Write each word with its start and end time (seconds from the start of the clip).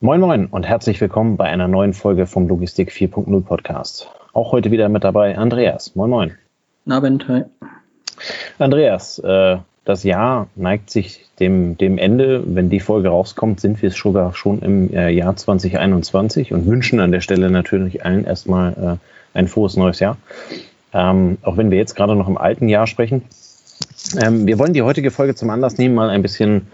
Moin 0.00 0.20
Moin 0.20 0.44
und 0.44 0.66
herzlich 0.66 1.00
willkommen 1.00 1.38
bei 1.38 1.46
einer 1.46 1.68
neuen 1.68 1.94
Folge 1.94 2.26
vom 2.26 2.46
Logistik 2.48 2.90
4.0 2.90 3.42
Podcast. 3.42 4.10
Auch 4.34 4.52
heute 4.52 4.70
wieder 4.70 4.90
mit 4.90 5.04
dabei 5.04 5.38
Andreas. 5.38 5.96
Moin 5.96 6.10
Moin. 6.10 6.32
Abend, 6.86 7.26
hi. 7.28 7.44
Andreas, 8.58 9.18
äh, 9.20 9.56
das 9.86 10.04
Jahr 10.04 10.48
neigt 10.54 10.90
sich 10.90 11.24
dem, 11.40 11.78
dem 11.78 11.96
Ende. 11.96 12.42
Wenn 12.44 12.68
die 12.68 12.80
Folge 12.80 13.08
rauskommt, 13.08 13.58
sind 13.58 13.80
wir 13.80 13.90
sogar 13.90 14.34
schon 14.34 14.60
im 14.60 14.92
äh, 14.92 15.08
Jahr 15.08 15.34
2021 15.34 16.52
und 16.52 16.66
wünschen 16.66 17.00
an 17.00 17.10
der 17.10 17.22
Stelle 17.22 17.48
natürlich 17.48 18.04
allen 18.04 18.26
erstmal 18.26 18.98
äh, 19.32 19.38
ein 19.38 19.48
frohes 19.48 19.78
neues 19.78 19.98
Jahr. 19.98 20.18
Ähm, 20.92 21.38
auch 21.40 21.56
wenn 21.56 21.70
wir 21.70 21.78
jetzt 21.78 21.94
gerade 21.94 22.14
noch 22.16 22.28
im 22.28 22.36
alten 22.36 22.68
Jahr 22.68 22.86
sprechen. 22.86 23.22
Ähm, 24.22 24.46
wir 24.46 24.58
wollen 24.58 24.74
die 24.74 24.82
heutige 24.82 25.10
Folge 25.10 25.34
zum 25.34 25.48
Anlass 25.48 25.78
nehmen, 25.78 25.94
mal 25.94 26.10
ein 26.10 26.20
bisschen 26.20 26.66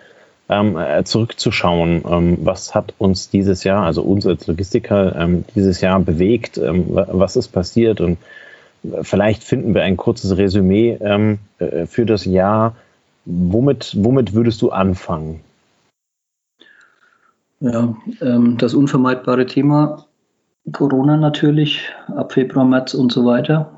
ähm, 0.49 0.77
äh, 0.77 1.05
zurückzuschauen. 1.05 2.03
Ähm, 2.09 2.39
was 2.43 2.75
hat 2.75 2.95
uns 2.99 3.31
dieses 3.31 3.65
Jahr, 3.65 3.85
also 3.85 4.03
uns 4.03 4.27
als 4.27 4.47
Logistiker, 4.47 5.17
ähm, 5.17 5.45
dieses 5.55 5.81
Jahr 5.81 6.01
bewegt? 6.01 6.59
Ähm, 6.59 6.87
was 6.89 7.37
ist 7.37 7.49
passiert? 7.49 8.01
Und 8.01 8.19
äh, 8.85 9.03
vielleicht 9.03 9.45
finden 9.45 9.75
wir 9.75 9.83
ein 9.83 9.97
kurzes 9.97 10.37
Resümee 10.37 10.99
ähm, 11.01 11.39
äh, 11.59 11.87
für 11.87 12.07
das 12.07 12.25
Jahr. 12.25 12.75
Womit, 13.25 13.95
womit 13.99 14.35
würdest 14.35 14.63
du 14.63 14.71
anfangen? 14.71 15.41
Ja, 17.61 17.97
ähm, 18.21 18.59
das 18.59 18.75
unvermeidbare 18.75 19.47
Thema 19.47 20.07
Corona 20.73 21.17
natürlich, 21.17 21.89
ab 22.09 22.33
Februar, 22.33 22.65
März 22.65 22.95
und 22.95 23.13
so 23.13 23.25
weiter. 23.25 23.73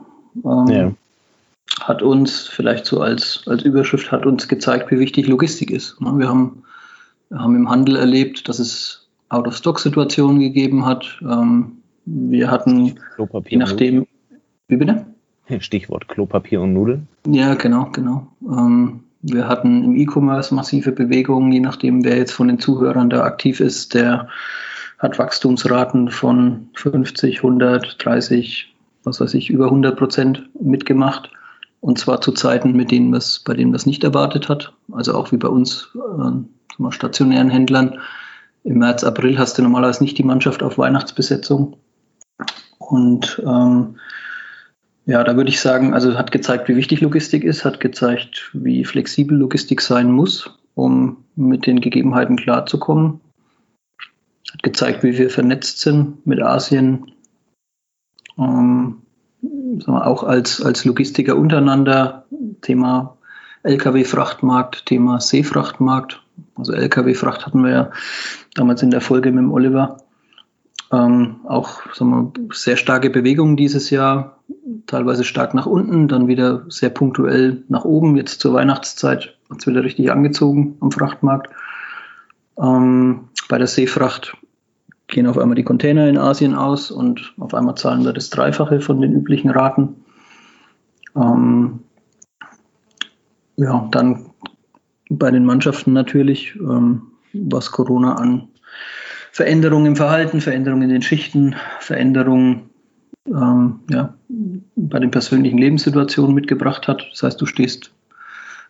Ja 0.69 0.93
hat 1.81 2.03
uns 2.03 2.47
vielleicht 2.47 2.87
so 2.87 3.01
als, 3.01 3.43
als 3.47 3.63
Überschrift 3.63 4.13
hat 4.13 4.27
uns 4.27 4.49
gezeigt, 4.49 4.91
wie 4.91 4.99
wichtig 4.99 5.27
Logistik 5.27 5.71
ist. 5.71 5.97
Wir 6.01 6.29
haben, 6.29 6.63
wir 7.31 7.39
haben 7.39 7.57
im 7.57 7.69
Handel 7.69 7.97
erlebt, 7.97 8.49
dass 8.49 8.59
es 8.59 9.09
Out-of-Stock-Situationen 9.29 10.41
gegeben 10.41 10.87
hat. 10.87 11.21
Ähm, 11.23 11.79
wir 12.07 12.51
hatten, 12.51 12.99
Klopapier 13.17 13.51
je 13.53 13.57
nachdem, 13.59 14.07
wie 14.69 14.77
bitte? 14.77 15.07
Stichwort 15.59 16.09
Klopapier 16.09 16.61
und 16.61 16.73
Nudeln. 16.73 17.09
Ja, 17.27 17.55
genau, 17.55 17.91
genau. 17.93 18.29
Ähm, 18.43 19.01
wir 19.23 19.49
hatten 19.49 19.85
im 19.85 19.97
E-Commerce 19.97 20.55
massive 20.55 20.93
Bewegungen, 20.93 21.51
je 21.51 21.61
nachdem, 21.61 22.05
wer 22.05 22.19
jetzt 22.19 22.33
von 22.33 22.49
den 22.49 22.59
Zuhörern 22.59 23.09
da 23.09 23.25
aktiv 23.25 23.61
ist, 23.61 23.95
der 23.95 24.29
hat 24.99 25.19
Wachstumsraten 25.19 26.11
von 26.11 26.69
50, 26.75 27.39
100, 27.39 28.05
30, 28.05 28.75
was 29.03 29.21
weiß 29.21 29.35
ich, 29.35 29.51
über 29.51 29.67
100 29.67 29.97
Prozent 29.97 30.51
mitgemacht. 30.61 31.31
Und 31.85 31.99
zwar 31.99 32.23
zu 32.23 32.33
Zeiten, 32.33 32.73
mit 32.73 32.91
denen 32.91 33.13
das, 33.13 33.41
bei 33.41 33.53
denen 33.53 33.75
das 33.75 33.85
nicht 33.85 34.05
erwartet 34.05 34.49
hat. 34.49 34.73
Also 34.91 35.15
auch 35.15 35.33
wie 35.33 35.37
bei 35.37 35.49
uns 35.49 35.95
äh, 35.95 36.91
stationären 36.91 37.51
Händlern. 37.51 37.99
Im 38.63 38.79
März, 38.79 39.05
April 39.05 39.39
hast 39.39 39.59
du 39.59 39.63
normalerweise 39.63 40.03
nicht 40.03 40.17
die 40.17 40.23
Mannschaft 40.23 40.63
auf 40.63 40.79
Weihnachtsbesetzung. 40.79 41.77
Und 42.79 43.43
ähm, 43.45 43.97
ja, 45.05 45.23
da 45.25 45.37
würde 45.37 45.51
ich 45.51 45.61
sagen, 45.61 45.93
also 45.93 46.17
hat 46.17 46.33
gezeigt, 46.33 46.71
wie 46.71 46.77
wichtig 46.77 47.03
Logistik 47.03 47.45
ist, 47.45 47.67
hat 47.67 47.81
gezeigt, 47.81 48.49
wie 48.55 48.87
flexibel 48.87 49.37
Logistik 49.37 49.83
sein 49.83 50.11
muss, 50.11 50.59
um 50.75 51.19
mit 51.37 51.67
den 51.67 51.83
Gegebenheiten 51.83 52.37
klarzukommen. 52.37 53.21
Hat 54.51 54.63
gezeigt, 54.63 55.03
wie 55.03 55.19
wir 55.19 55.29
vernetzt 55.29 55.81
sind 55.81 56.27
mit 56.27 56.41
Asien. 56.41 57.13
Ähm, 58.39 59.03
wir, 59.79 60.07
auch 60.07 60.25
als, 60.25 60.63
als 60.63 60.85
Logistiker 60.85 61.37
untereinander, 61.37 62.25
Thema 62.61 63.17
Lkw-Frachtmarkt, 63.63 64.87
Thema 64.87 65.21
Seefrachtmarkt. 65.21 66.23
Also 66.57 66.73
Lkw-Fracht 66.73 67.47
hatten 67.47 67.63
wir 67.63 67.71
ja 67.71 67.91
damals 68.55 68.83
in 68.83 68.91
der 68.91 69.01
Folge 69.01 69.31
mit 69.31 69.43
dem 69.43 69.53
Oliver. 69.53 69.99
Ähm, 70.93 71.37
auch 71.47 71.81
wir, 71.95 72.33
sehr 72.53 72.77
starke 72.77 73.11
Bewegungen 73.11 73.57
dieses 73.57 73.91
Jahr, 73.91 74.39
teilweise 74.87 75.25
stark 75.25 75.55
nach 75.55 75.67
unten, 75.67 76.09
dann 76.09 76.29
wieder 76.29 76.65
sehr 76.69 76.91
punktuell 76.91 77.65
nach 77.69 77.85
oben. 77.85 78.17
Jetzt 78.17 78.41
zur 78.41 78.53
Weihnachtszeit 78.53 79.35
hat 79.51 79.61
es 79.61 79.67
wieder 79.67 79.83
richtig 79.83 80.13
angezogen 80.13 80.77
am 80.81 80.93
Frachtmarkt. 80.93 81.51
Ähm, 82.59 83.29
bei 83.49 83.59
der 83.59 83.67
Seefracht 83.67 84.37
gehen 85.09 85.27
auf 85.27 85.39
einmal 85.39 85.55
die 85.55 85.65
Container 85.65 86.09
in 86.09 86.19
Asien 86.19 86.55
aus 86.55 86.91
und 86.91 87.35
auf 87.39 87.55
einmal 87.55 87.75
zahlen 87.77 88.05
wir 88.05 88.13
das 88.13 88.31
Dreifache 88.31 88.81
von 88.81 89.01
den 89.01 89.13
üblichen 89.13 89.51
Raten. 89.51 89.97
Ähm, 91.17 91.81
ja, 93.57 93.89
dann 93.91 94.31
bei 95.11 95.31
den 95.31 95.45
Mannschaften 95.45 95.93
natürlich, 95.93 96.57
ähm, 96.57 97.03
was 97.33 97.71
Corona 97.71 98.15
an 98.15 98.49
Veränderungen 99.33 99.87
im 99.87 99.97
Verhalten, 99.97 100.41
Veränderungen 100.41 100.83
in 100.85 100.91
den 100.91 101.03
Schichten, 101.03 101.57
Veränderungen 101.81 102.71
ähm, 103.27 103.81
ja, 103.91 104.15
bei 104.77 104.99
den 104.99 105.11
persönlichen 105.11 105.59
Lebenssituationen 105.59 106.35
mitgebracht 106.35 106.89
hat. 106.89 107.07
Das 107.11 107.23
heißt, 107.23 107.41
du 107.41 107.47
stehst 107.47 107.94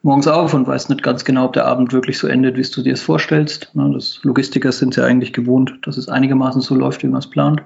morgens 0.05 0.29
auf 0.29 0.53
und 0.53 0.67
weißt 0.67 0.91
nicht 0.91 1.03
ganz 1.03 1.25
genau, 1.25 1.47
ob 1.47 1.55
der 1.55 1.67
Abend 1.67 1.93
wirklich 1.93 2.19
so 2.19 2.29
endet, 2.29 2.57
wie 2.57 2.63
du 2.63 2.83
dir 2.83 2.93
es 2.93 3.03
vorstellst. 3.03 3.71
Das 3.75 4.21
Logistiker 4.23 4.71
sind 4.71 4.95
ja 4.97 5.05
eigentlich 5.05 5.33
gewohnt, 5.33 5.79
dass 5.83 5.97
es 5.97 6.09
einigermaßen 6.09 6.61
so 6.61 6.75
läuft, 6.75 7.03
wie 7.03 7.09
man 7.09 7.21
es 7.21 7.31
plant. 7.31 7.63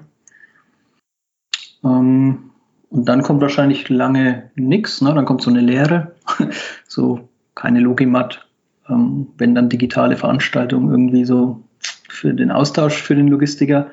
Ähm, 1.83 2.51
und 2.89 3.05
dann 3.05 3.21
kommt 3.23 3.41
wahrscheinlich 3.41 3.89
lange 3.89 4.49
nichts, 4.55 5.01
ne? 5.01 5.13
dann 5.13 5.25
kommt 5.25 5.41
so 5.41 5.49
eine 5.49 5.59
Leere, 5.59 6.15
so 6.87 7.27
keine 7.55 7.81
Logimat, 7.81 8.47
ähm, 8.87 9.27
wenn 9.37 9.53
dann 9.53 9.69
digitale 9.69 10.15
Veranstaltungen 10.15 10.89
irgendwie 10.89 11.25
so 11.25 11.61
für 12.07 12.33
den 12.33 12.51
Austausch 12.51 13.01
für 13.01 13.15
den 13.15 13.27
Logistiker. 13.27 13.87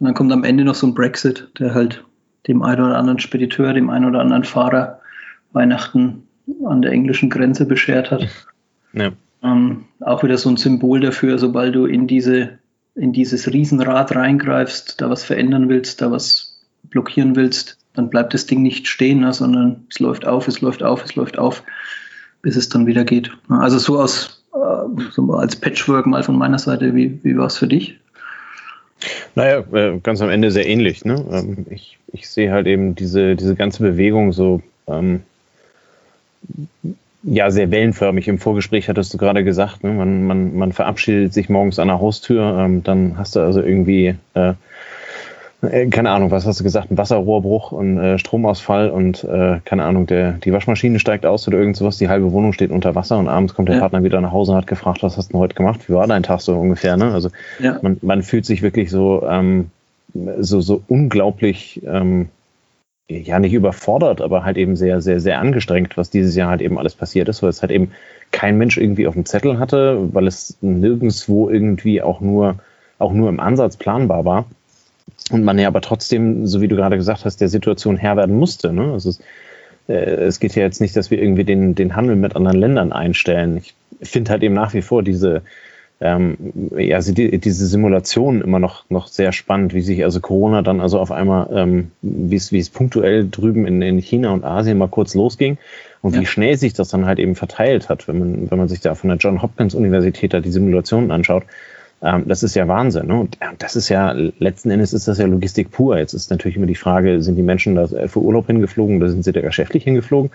Und 0.00 0.06
dann 0.06 0.14
kommt 0.14 0.32
am 0.32 0.42
Ende 0.42 0.64
noch 0.64 0.74
so 0.74 0.86
ein 0.86 0.94
Brexit, 0.94 1.50
der 1.58 1.74
halt 1.74 2.02
dem 2.48 2.62
einen 2.62 2.82
oder 2.82 2.96
anderen 2.96 3.20
Spediteur, 3.20 3.74
dem 3.74 3.90
einen 3.90 4.06
oder 4.06 4.20
anderen 4.20 4.44
Fahrer 4.44 5.00
Weihnachten 5.52 6.24
an 6.66 6.82
der 6.82 6.92
englischen 6.92 7.30
Grenze 7.30 7.66
beschert 7.66 8.10
hat. 8.10 8.28
Ja. 8.92 9.12
Ähm, 9.42 9.84
auch 10.00 10.22
wieder 10.22 10.38
so 10.38 10.48
ein 10.48 10.56
Symbol 10.56 11.00
dafür, 11.00 11.38
sobald 11.38 11.74
du 11.74 11.86
in 11.86 12.06
diese 12.06 12.58
in 12.94 13.12
dieses 13.12 13.52
Riesenrad 13.52 14.14
reingreifst, 14.14 15.00
da 15.00 15.10
was 15.10 15.24
verändern 15.24 15.68
willst, 15.68 16.00
da 16.00 16.10
was 16.10 16.60
blockieren 16.84 17.34
willst, 17.34 17.76
dann 17.94 18.08
bleibt 18.08 18.34
das 18.34 18.46
Ding 18.46 18.62
nicht 18.62 18.86
stehen, 18.86 19.20
ne, 19.20 19.32
sondern 19.32 19.84
es 19.90 19.98
läuft 19.98 20.26
auf, 20.26 20.46
es 20.46 20.60
läuft 20.60 20.82
auf, 20.82 21.04
es 21.04 21.16
läuft 21.16 21.38
auf, 21.38 21.62
bis 22.42 22.56
es 22.56 22.68
dann 22.68 22.86
wieder 22.86 23.04
geht. 23.04 23.30
Also 23.48 23.78
so 23.78 23.98
aus 23.98 24.44
äh, 24.54 25.10
so 25.10 25.32
als 25.34 25.56
Patchwork 25.56 26.06
mal 26.06 26.22
von 26.22 26.36
meiner 26.36 26.58
Seite, 26.58 26.94
wie, 26.94 27.18
wie 27.24 27.36
war 27.36 27.46
es 27.46 27.58
für 27.58 27.66
dich? 27.66 27.98
Naja, 29.34 29.64
äh, 29.72 29.98
ganz 30.02 30.20
am 30.20 30.30
Ende 30.30 30.50
sehr 30.50 30.66
ähnlich. 30.66 31.04
Ne? 31.04 31.24
Ähm, 31.30 31.66
ich, 31.70 31.98
ich 32.12 32.28
sehe 32.28 32.52
halt 32.52 32.66
eben 32.66 32.94
diese, 32.94 33.34
diese 33.36 33.54
ganze 33.54 33.82
Bewegung 33.82 34.32
so 34.32 34.62
ähm, 34.86 35.22
ja, 37.24 37.50
sehr 37.50 37.70
wellenförmig. 37.70 38.28
Im 38.28 38.38
Vorgespräch 38.38 38.88
hattest 38.88 39.14
du 39.14 39.18
gerade 39.18 39.44
gesagt, 39.44 39.82
ne? 39.82 39.90
man, 39.92 40.26
man, 40.26 40.56
man 40.56 40.72
verabschiedet 40.72 41.32
sich 41.32 41.48
morgens 41.48 41.78
an 41.78 41.88
der 41.88 42.00
Haustür, 42.00 42.58
ähm, 42.58 42.82
dann 42.82 43.16
hast 43.16 43.34
du 43.34 43.40
also 43.40 43.62
irgendwie, 43.62 44.14
äh, 44.34 44.52
äh, 45.62 45.86
keine 45.86 46.10
Ahnung, 46.10 46.30
was 46.30 46.46
hast 46.46 46.60
du 46.60 46.64
gesagt, 46.64 46.90
ein 46.90 46.98
Wasserrohrbruch 46.98 47.72
und 47.72 47.98
äh, 47.98 48.18
Stromausfall 48.18 48.90
und 48.90 49.24
äh, 49.24 49.60
keine 49.64 49.84
Ahnung, 49.84 50.06
der, 50.06 50.32
die 50.32 50.52
Waschmaschine 50.52 50.98
steigt 50.98 51.24
aus 51.24 51.48
oder 51.48 51.58
irgend 51.58 51.78
sowas, 51.78 51.96
die 51.96 52.10
halbe 52.10 52.30
Wohnung 52.32 52.52
steht 52.52 52.70
unter 52.70 52.94
Wasser 52.94 53.18
und 53.18 53.28
abends 53.28 53.54
kommt 53.54 53.68
der 53.68 53.76
ja. 53.76 53.80
Partner 53.80 54.04
wieder 54.04 54.20
nach 54.20 54.32
Hause 54.32 54.52
und 54.52 54.58
hat 54.58 54.66
gefragt, 54.66 55.02
was 55.02 55.16
hast 55.16 55.32
du 55.32 55.38
heute 55.38 55.54
gemacht? 55.54 55.88
Wie 55.88 55.94
war 55.94 56.06
dein 56.06 56.24
Tag 56.24 56.42
so 56.42 56.54
ungefähr? 56.54 56.98
Ne? 56.98 57.12
Also 57.12 57.30
ja. 57.58 57.78
man, 57.80 57.96
man 58.02 58.22
fühlt 58.22 58.44
sich 58.44 58.60
wirklich 58.60 58.90
so, 58.90 59.26
ähm, 59.26 59.70
so, 60.12 60.60
so 60.60 60.82
unglaublich 60.88 61.80
ähm, 61.86 62.28
ja 63.08 63.38
nicht 63.38 63.52
überfordert, 63.52 64.20
aber 64.20 64.44
halt 64.44 64.56
eben 64.56 64.76
sehr, 64.76 65.00
sehr, 65.00 65.20
sehr 65.20 65.38
angestrengt, 65.38 65.96
was 65.96 66.10
dieses 66.10 66.34
Jahr 66.36 66.50
halt 66.50 66.62
eben 66.62 66.78
alles 66.78 66.94
passiert 66.94 67.28
ist, 67.28 67.42
weil 67.42 67.50
es 67.50 67.60
halt 67.60 67.70
eben 67.70 67.92
kein 68.30 68.56
Mensch 68.56 68.78
irgendwie 68.78 69.06
auf 69.06 69.14
dem 69.14 69.26
Zettel 69.26 69.58
hatte, 69.58 70.08
weil 70.12 70.26
es 70.26 70.56
nirgendwo 70.60 71.50
irgendwie 71.50 72.02
auch 72.02 72.20
nur, 72.20 72.56
auch 72.98 73.12
nur 73.12 73.28
im 73.28 73.40
Ansatz 73.40 73.76
planbar 73.76 74.24
war. 74.24 74.46
Und 75.30 75.44
man 75.44 75.58
ja 75.58 75.68
aber 75.68 75.80
trotzdem, 75.80 76.46
so 76.46 76.60
wie 76.60 76.68
du 76.68 76.76
gerade 76.76 76.96
gesagt 76.96 77.24
hast, 77.24 77.40
der 77.40 77.48
Situation 77.48 77.96
Herr 77.96 78.16
werden 78.16 78.36
musste. 78.36 78.72
Ne? 78.72 78.92
Also 78.92 79.10
es, 79.10 79.20
äh, 79.88 79.94
es 79.94 80.40
geht 80.40 80.54
ja 80.54 80.62
jetzt 80.62 80.80
nicht, 80.80 80.96
dass 80.96 81.10
wir 81.10 81.20
irgendwie 81.20 81.44
den, 81.44 81.74
den 81.74 81.96
Handel 81.96 82.16
mit 82.16 82.36
anderen 82.36 82.58
Ländern 82.58 82.92
einstellen. 82.92 83.58
Ich 83.58 83.74
finde 84.02 84.32
halt 84.32 84.42
eben 84.42 84.54
nach 84.54 84.74
wie 84.74 84.82
vor 84.82 85.02
diese, 85.02 85.42
ähm, 86.00 86.36
ja, 86.76 86.96
also 86.96 87.12
die, 87.12 87.38
diese 87.38 87.66
Simulation 87.66 88.42
immer 88.42 88.58
noch, 88.58 88.84
noch 88.90 89.06
sehr 89.06 89.32
spannend, 89.32 89.74
wie 89.74 89.80
sich 89.80 90.04
also 90.04 90.20
Corona 90.20 90.62
dann 90.62 90.80
also 90.80 90.98
auf 90.98 91.12
einmal, 91.12 91.48
ähm, 91.52 91.92
wie 92.02 92.36
es, 92.36 92.52
wie 92.52 92.58
es 92.58 92.68
punktuell 92.68 93.28
drüben 93.28 93.66
in, 93.66 93.80
in 93.80 93.98
China 93.98 94.32
und 94.32 94.44
Asien 94.44 94.76
mal 94.76 94.88
kurz 94.88 95.14
losging 95.14 95.56
und 96.02 96.14
ja. 96.14 96.20
wie 96.20 96.26
schnell 96.26 96.56
sich 96.56 96.74
das 96.74 96.88
dann 96.88 97.06
halt 97.06 97.18
eben 97.18 97.36
verteilt 97.36 97.88
hat, 97.88 98.08
wenn 98.08 98.18
man, 98.18 98.50
wenn 98.50 98.58
man 98.58 98.68
sich 98.68 98.80
da 98.80 98.94
von 98.94 99.08
der 99.08 99.18
John 99.18 99.40
Hopkins 99.40 99.74
Universität 99.74 100.34
da 100.34 100.40
die 100.40 100.50
Simulationen 100.50 101.10
anschaut. 101.10 101.44
Ähm, 102.02 102.24
das 102.26 102.42
ist 102.42 102.56
ja 102.56 102.66
Wahnsinn. 102.66 103.06
Ne? 103.06 103.20
Und 103.20 103.38
das 103.58 103.76
ist 103.76 103.88
ja, 103.88 104.12
letzten 104.12 104.70
Endes 104.70 104.92
ist 104.92 105.06
das 105.06 105.18
ja 105.18 105.26
Logistik 105.26 105.70
pur. 105.70 105.96
Jetzt 105.96 106.12
ist 106.12 106.30
natürlich 106.30 106.56
immer 106.56 106.66
die 106.66 106.74
Frage, 106.74 107.22
sind 107.22 107.36
die 107.36 107.42
Menschen 107.42 107.76
da 107.76 107.86
für 107.86 108.20
Urlaub 108.20 108.48
hingeflogen 108.48 108.96
oder 108.96 109.08
sind 109.08 109.24
sie 109.24 109.32
da 109.32 109.40
geschäftlich 109.40 109.84
hingeflogen? 109.84 110.30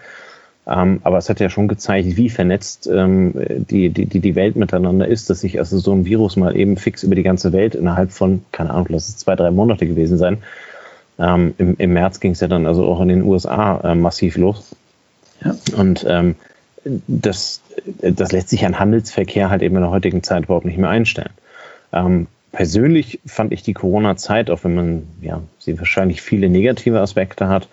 Ähm, 0.69 0.99
aber 1.03 1.17
es 1.17 1.29
hat 1.29 1.39
ja 1.39 1.49
schon 1.49 1.67
gezeigt, 1.67 2.15
wie 2.15 2.29
vernetzt 2.29 2.87
ähm, 2.87 3.33
die, 3.69 3.89
die, 3.89 4.05
die 4.05 4.35
Welt 4.35 4.55
miteinander 4.55 5.07
ist, 5.07 5.29
dass 5.29 5.41
sich 5.41 5.57
also 5.57 5.79
so 5.79 5.91
ein 5.91 6.05
Virus 6.05 6.35
mal 6.35 6.55
eben 6.55 6.77
fix 6.77 7.01
über 7.01 7.15
die 7.15 7.23
ganze 7.23 7.51
Welt 7.53 7.73
innerhalb 7.73 8.11
von, 8.11 8.43
keine 8.51 8.69
Ahnung, 8.71 8.87
lass 8.89 9.09
es 9.09 9.17
zwei, 9.17 9.35
drei 9.35 9.49
Monate 9.49 9.87
gewesen 9.87 10.19
sein. 10.19 10.37
Ähm, 11.17 11.55
im, 11.57 11.75
Im 11.77 11.93
März 11.93 12.19
ging 12.19 12.33
es 12.33 12.39
ja 12.39 12.47
dann 12.47 12.67
also 12.67 12.85
auch 12.85 13.01
in 13.01 13.07
den 13.07 13.23
USA 13.23 13.81
äh, 13.83 13.95
massiv 13.95 14.37
los. 14.37 14.75
Ja. 15.43 15.55
Und 15.75 16.05
ähm, 16.07 16.35
das, 16.83 17.61
das 18.01 18.31
lässt 18.31 18.49
sich 18.49 18.63
an 18.65 18.77
Handelsverkehr 18.77 19.49
halt 19.49 19.63
eben 19.63 19.75
in 19.75 19.81
der 19.81 19.91
heutigen 19.91 20.21
Zeit 20.21 20.43
überhaupt 20.43 20.65
nicht 20.65 20.77
mehr 20.77 20.89
einstellen. 20.89 21.33
Ähm, 21.91 22.27
persönlich 22.51 23.19
fand 23.25 23.53
ich 23.53 23.63
die 23.63 23.73
Corona-Zeit, 23.73 24.51
auch 24.51 24.63
wenn 24.63 24.75
man 24.75 25.07
ja, 25.21 25.41
sie 25.57 25.79
wahrscheinlich 25.79 26.21
viele 26.21 26.47
negative 26.47 26.99
Aspekte 26.99 27.47
hat, 27.47 27.67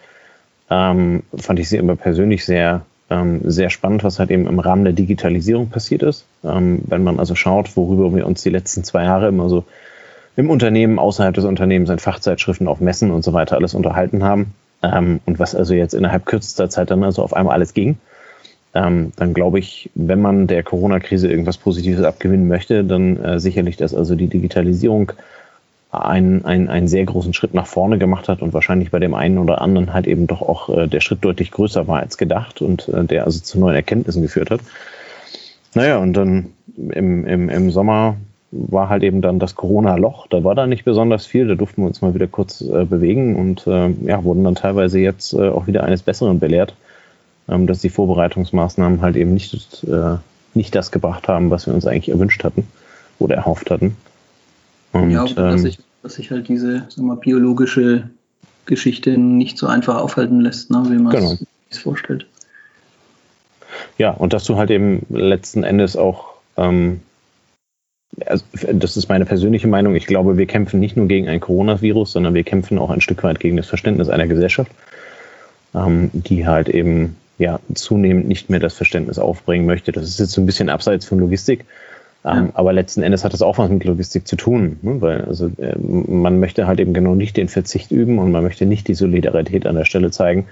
ähm, 0.70 1.22
fand 1.36 1.58
ich 1.58 1.68
sie 1.68 1.78
aber 1.78 1.96
persönlich 1.96 2.44
sehr, 2.44 2.82
ähm, 3.10 3.40
sehr 3.44 3.70
spannend, 3.70 4.04
was 4.04 4.18
halt 4.18 4.30
eben 4.30 4.46
im 4.46 4.58
Rahmen 4.58 4.84
der 4.84 4.92
Digitalisierung 4.92 5.68
passiert 5.68 6.02
ist. 6.02 6.24
Ähm, 6.44 6.82
wenn 6.86 7.04
man 7.04 7.18
also 7.18 7.34
schaut, 7.34 7.76
worüber 7.76 8.14
wir 8.14 8.26
uns 8.26 8.42
die 8.42 8.50
letzten 8.50 8.84
zwei 8.84 9.04
Jahre 9.04 9.28
immer 9.28 9.48
so 9.48 9.64
im 10.36 10.50
Unternehmen, 10.50 10.98
außerhalb 10.98 11.34
des 11.34 11.44
Unternehmens, 11.44 11.90
in 11.90 11.98
Fachzeitschriften, 11.98 12.68
auf 12.68 12.80
Messen 12.80 13.10
und 13.10 13.24
so 13.24 13.32
weiter 13.32 13.56
alles 13.56 13.74
unterhalten 13.74 14.22
haben. 14.22 14.54
Ähm, 14.82 15.20
und 15.24 15.38
was 15.38 15.54
also 15.54 15.74
jetzt 15.74 15.94
innerhalb 15.94 16.26
kürzester 16.26 16.69
Zeit 16.69 16.90
dann 16.90 17.04
also 17.04 17.22
auf 17.22 17.32
einmal 17.32 17.54
alles 17.54 17.72
ging 17.72 17.96
ähm, 18.76 19.12
dann 19.16 19.32
glaube 19.32 19.58
ich, 19.58 19.90
wenn 19.94 20.20
man 20.20 20.46
der 20.46 20.62
Corona-Krise 20.62 21.30
irgendwas 21.30 21.56
Positives 21.56 22.04
abgewinnen 22.04 22.46
möchte, 22.46 22.84
dann 22.84 23.16
äh, 23.22 23.40
sicherlich, 23.40 23.76
dass 23.78 23.94
also 23.94 24.14
die 24.14 24.26
Digitalisierung 24.26 25.12
einen, 26.04 26.44
einen, 26.44 26.69
einen 26.69 26.88
sehr 26.88 27.04
großen 27.04 27.34
Schritt 27.34 27.54
nach 27.54 27.66
vorne 27.66 27.98
gemacht 27.98 28.28
hat 28.28 28.43
und 28.43 28.52
wahrscheinlich 28.52 28.90
bei 28.90 28.98
dem 28.98 29.14
einen 29.14 29.38
oder 29.38 29.60
anderen 29.60 29.93
halt 29.93 30.06
eben 30.06 30.26
doch 30.26 30.43
auch 30.43 30.69
äh, 30.69 30.87
der 30.87 31.00
Schritt 31.00 31.25
deutlich 31.25 31.50
größer 31.50 31.87
war 31.87 32.00
als 32.00 32.19
gedacht 32.19 32.60
und 32.60 32.88
äh, 32.88 33.04
der 33.04 33.25
also 33.25 33.40
zu 33.40 33.58
neuen 33.58 33.76
Erkenntnissen 33.76 34.22
geführt 34.22 34.50
hat. 34.50 34.60
Naja, 35.75 35.98
und 35.98 36.14
dann 36.14 36.46
im, 36.76 37.26
im, 37.26 37.48
im 37.48 37.70
Sommer 37.70 38.16
war 38.50 38.88
halt 38.88 39.02
eben 39.02 39.20
dann 39.20 39.38
das 39.38 39.54
Corona-Loch. 39.54 40.26
Da 40.28 40.44
war 40.44 40.54
da 40.54 40.66
nicht 40.66 40.84
besonders 40.84 41.26
viel. 41.26 41.48
Da 41.48 41.54
durften 41.54 41.82
wir 41.82 41.88
uns 41.88 42.00
mal 42.00 42.14
wieder 42.14 42.26
kurz 42.26 42.60
äh, 42.62 42.84
bewegen 42.84 43.37
und 43.37 43.66
äh, 43.66 43.90
ja, 44.04 44.25
wurden 44.25 44.44
dann 44.44 44.54
teilweise 44.54 44.98
jetzt 44.98 45.34
äh, 45.34 45.48
auch 45.48 45.66
wieder 45.66 45.84
eines 45.84 46.02
Besseren 46.02 46.38
belehrt 46.38 46.75
ähm, 47.48 47.66
dass 47.66 47.81
die 47.81 47.90
Vorbereitungsmaßnahmen 47.90 49.00
halt 49.02 49.16
eben 49.16 49.34
nicht, 49.34 49.84
äh, 49.84 50.16
nicht 50.54 50.75
das 50.75 50.90
gebracht 50.90 51.28
haben, 51.28 51.50
was 51.50 51.66
wir 51.66 51.75
uns 51.75 51.87
eigentlich 51.87 52.08
erwünscht 52.08 52.43
hatten 52.44 52.66
oder 53.19 53.37
erhofft 53.37 53.70
hatten. 53.70 53.96
Und, 54.93 55.10
ja, 55.10 55.25
dass, 55.25 55.37
ähm, 55.37 55.58
sich, 55.58 55.78
dass 56.06 56.14
sich 56.14 56.31
halt 56.31 56.47
diese 56.47 56.87
wir, 56.97 57.17
biologische 57.17 58.08
Geschichte 58.64 59.19
nicht 59.19 59.58
so 59.58 59.67
einfach 59.67 59.97
aufhalten 59.97 60.41
lässt, 60.41 60.70
ne, 60.70 60.85
wie 60.88 61.03
man 61.03 61.12
genau. 61.12 61.32
es 61.32 61.44
sich 61.70 61.82
vorstellt. 61.82 62.26
Ja, 63.99 64.12
und 64.12 64.32
dass 64.32 64.44
du 64.44 64.56
halt 64.56 64.70
eben 64.70 65.05
letzten 65.11 65.64
Endes 65.64 65.97
auch, 65.97 66.35
ähm, 66.56 67.00
also 68.25 68.44
das 68.73 68.97
ist 68.97 69.08
meine 69.08 69.26
persönliche 69.26 69.67
Meinung, 69.67 69.97
ich 69.97 70.06
glaube, 70.06 70.38
wir 70.38 70.47
kämpfen 70.47 70.79
nicht 70.79 70.97
nur 70.97 71.08
gegen 71.08 71.29
ein 71.29 71.41
Coronavirus, 71.41 72.12
sondern 72.12 72.35
wir 72.35 72.44
kämpfen 72.44 72.79
auch 72.79 72.91
ein 72.91 73.00
Stück 73.00 73.25
weit 73.25 73.41
gegen 73.41 73.56
das 73.56 73.67
Verständnis 73.67 74.08
einer 74.08 74.29
Gesellschaft, 74.29 74.70
ähm, 75.75 76.11
die 76.12 76.47
halt 76.47 76.69
eben 76.69 77.17
ja 77.38 77.58
zunehmend 77.75 78.29
nicht 78.29 78.49
mehr 78.49 78.61
das 78.61 78.75
Verständnis 78.75 79.19
aufbringen 79.19 79.67
möchte. 79.67 79.91
Das 79.91 80.05
ist 80.05 80.20
jetzt 80.20 80.32
so 80.32 80.41
ein 80.41 80.47
bisschen 80.47 80.69
abseits 80.69 81.05
von 81.05 81.19
Logistik. 81.19 81.64
Ähm, 82.24 82.46
ja. 82.46 82.50
aber 82.54 82.72
letzten 82.72 83.02
Endes 83.02 83.24
hat 83.24 83.32
das 83.32 83.42
auch 83.42 83.58
was 83.58 83.70
mit 83.70 83.84
Logistik 83.84 84.26
zu 84.26 84.36
tun, 84.36 84.78
ne? 84.82 85.00
weil 85.00 85.22
also 85.22 85.46
äh, 85.58 85.76
man 85.78 86.40
möchte 86.40 86.66
halt 86.66 86.80
eben 86.80 86.92
genau 86.92 87.14
nicht 87.14 87.36
den 87.36 87.48
Verzicht 87.48 87.92
üben 87.92 88.18
und 88.18 88.32
man 88.32 88.42
möchte 88.42 88.66
nicht 88.66 88.88
die 88.88 88.94
Solidarität 88.94 89.66
an 89.66 89.76
der 89.76 89.84
Stelle 89.84 90.10
zeigen, 90.10 90.46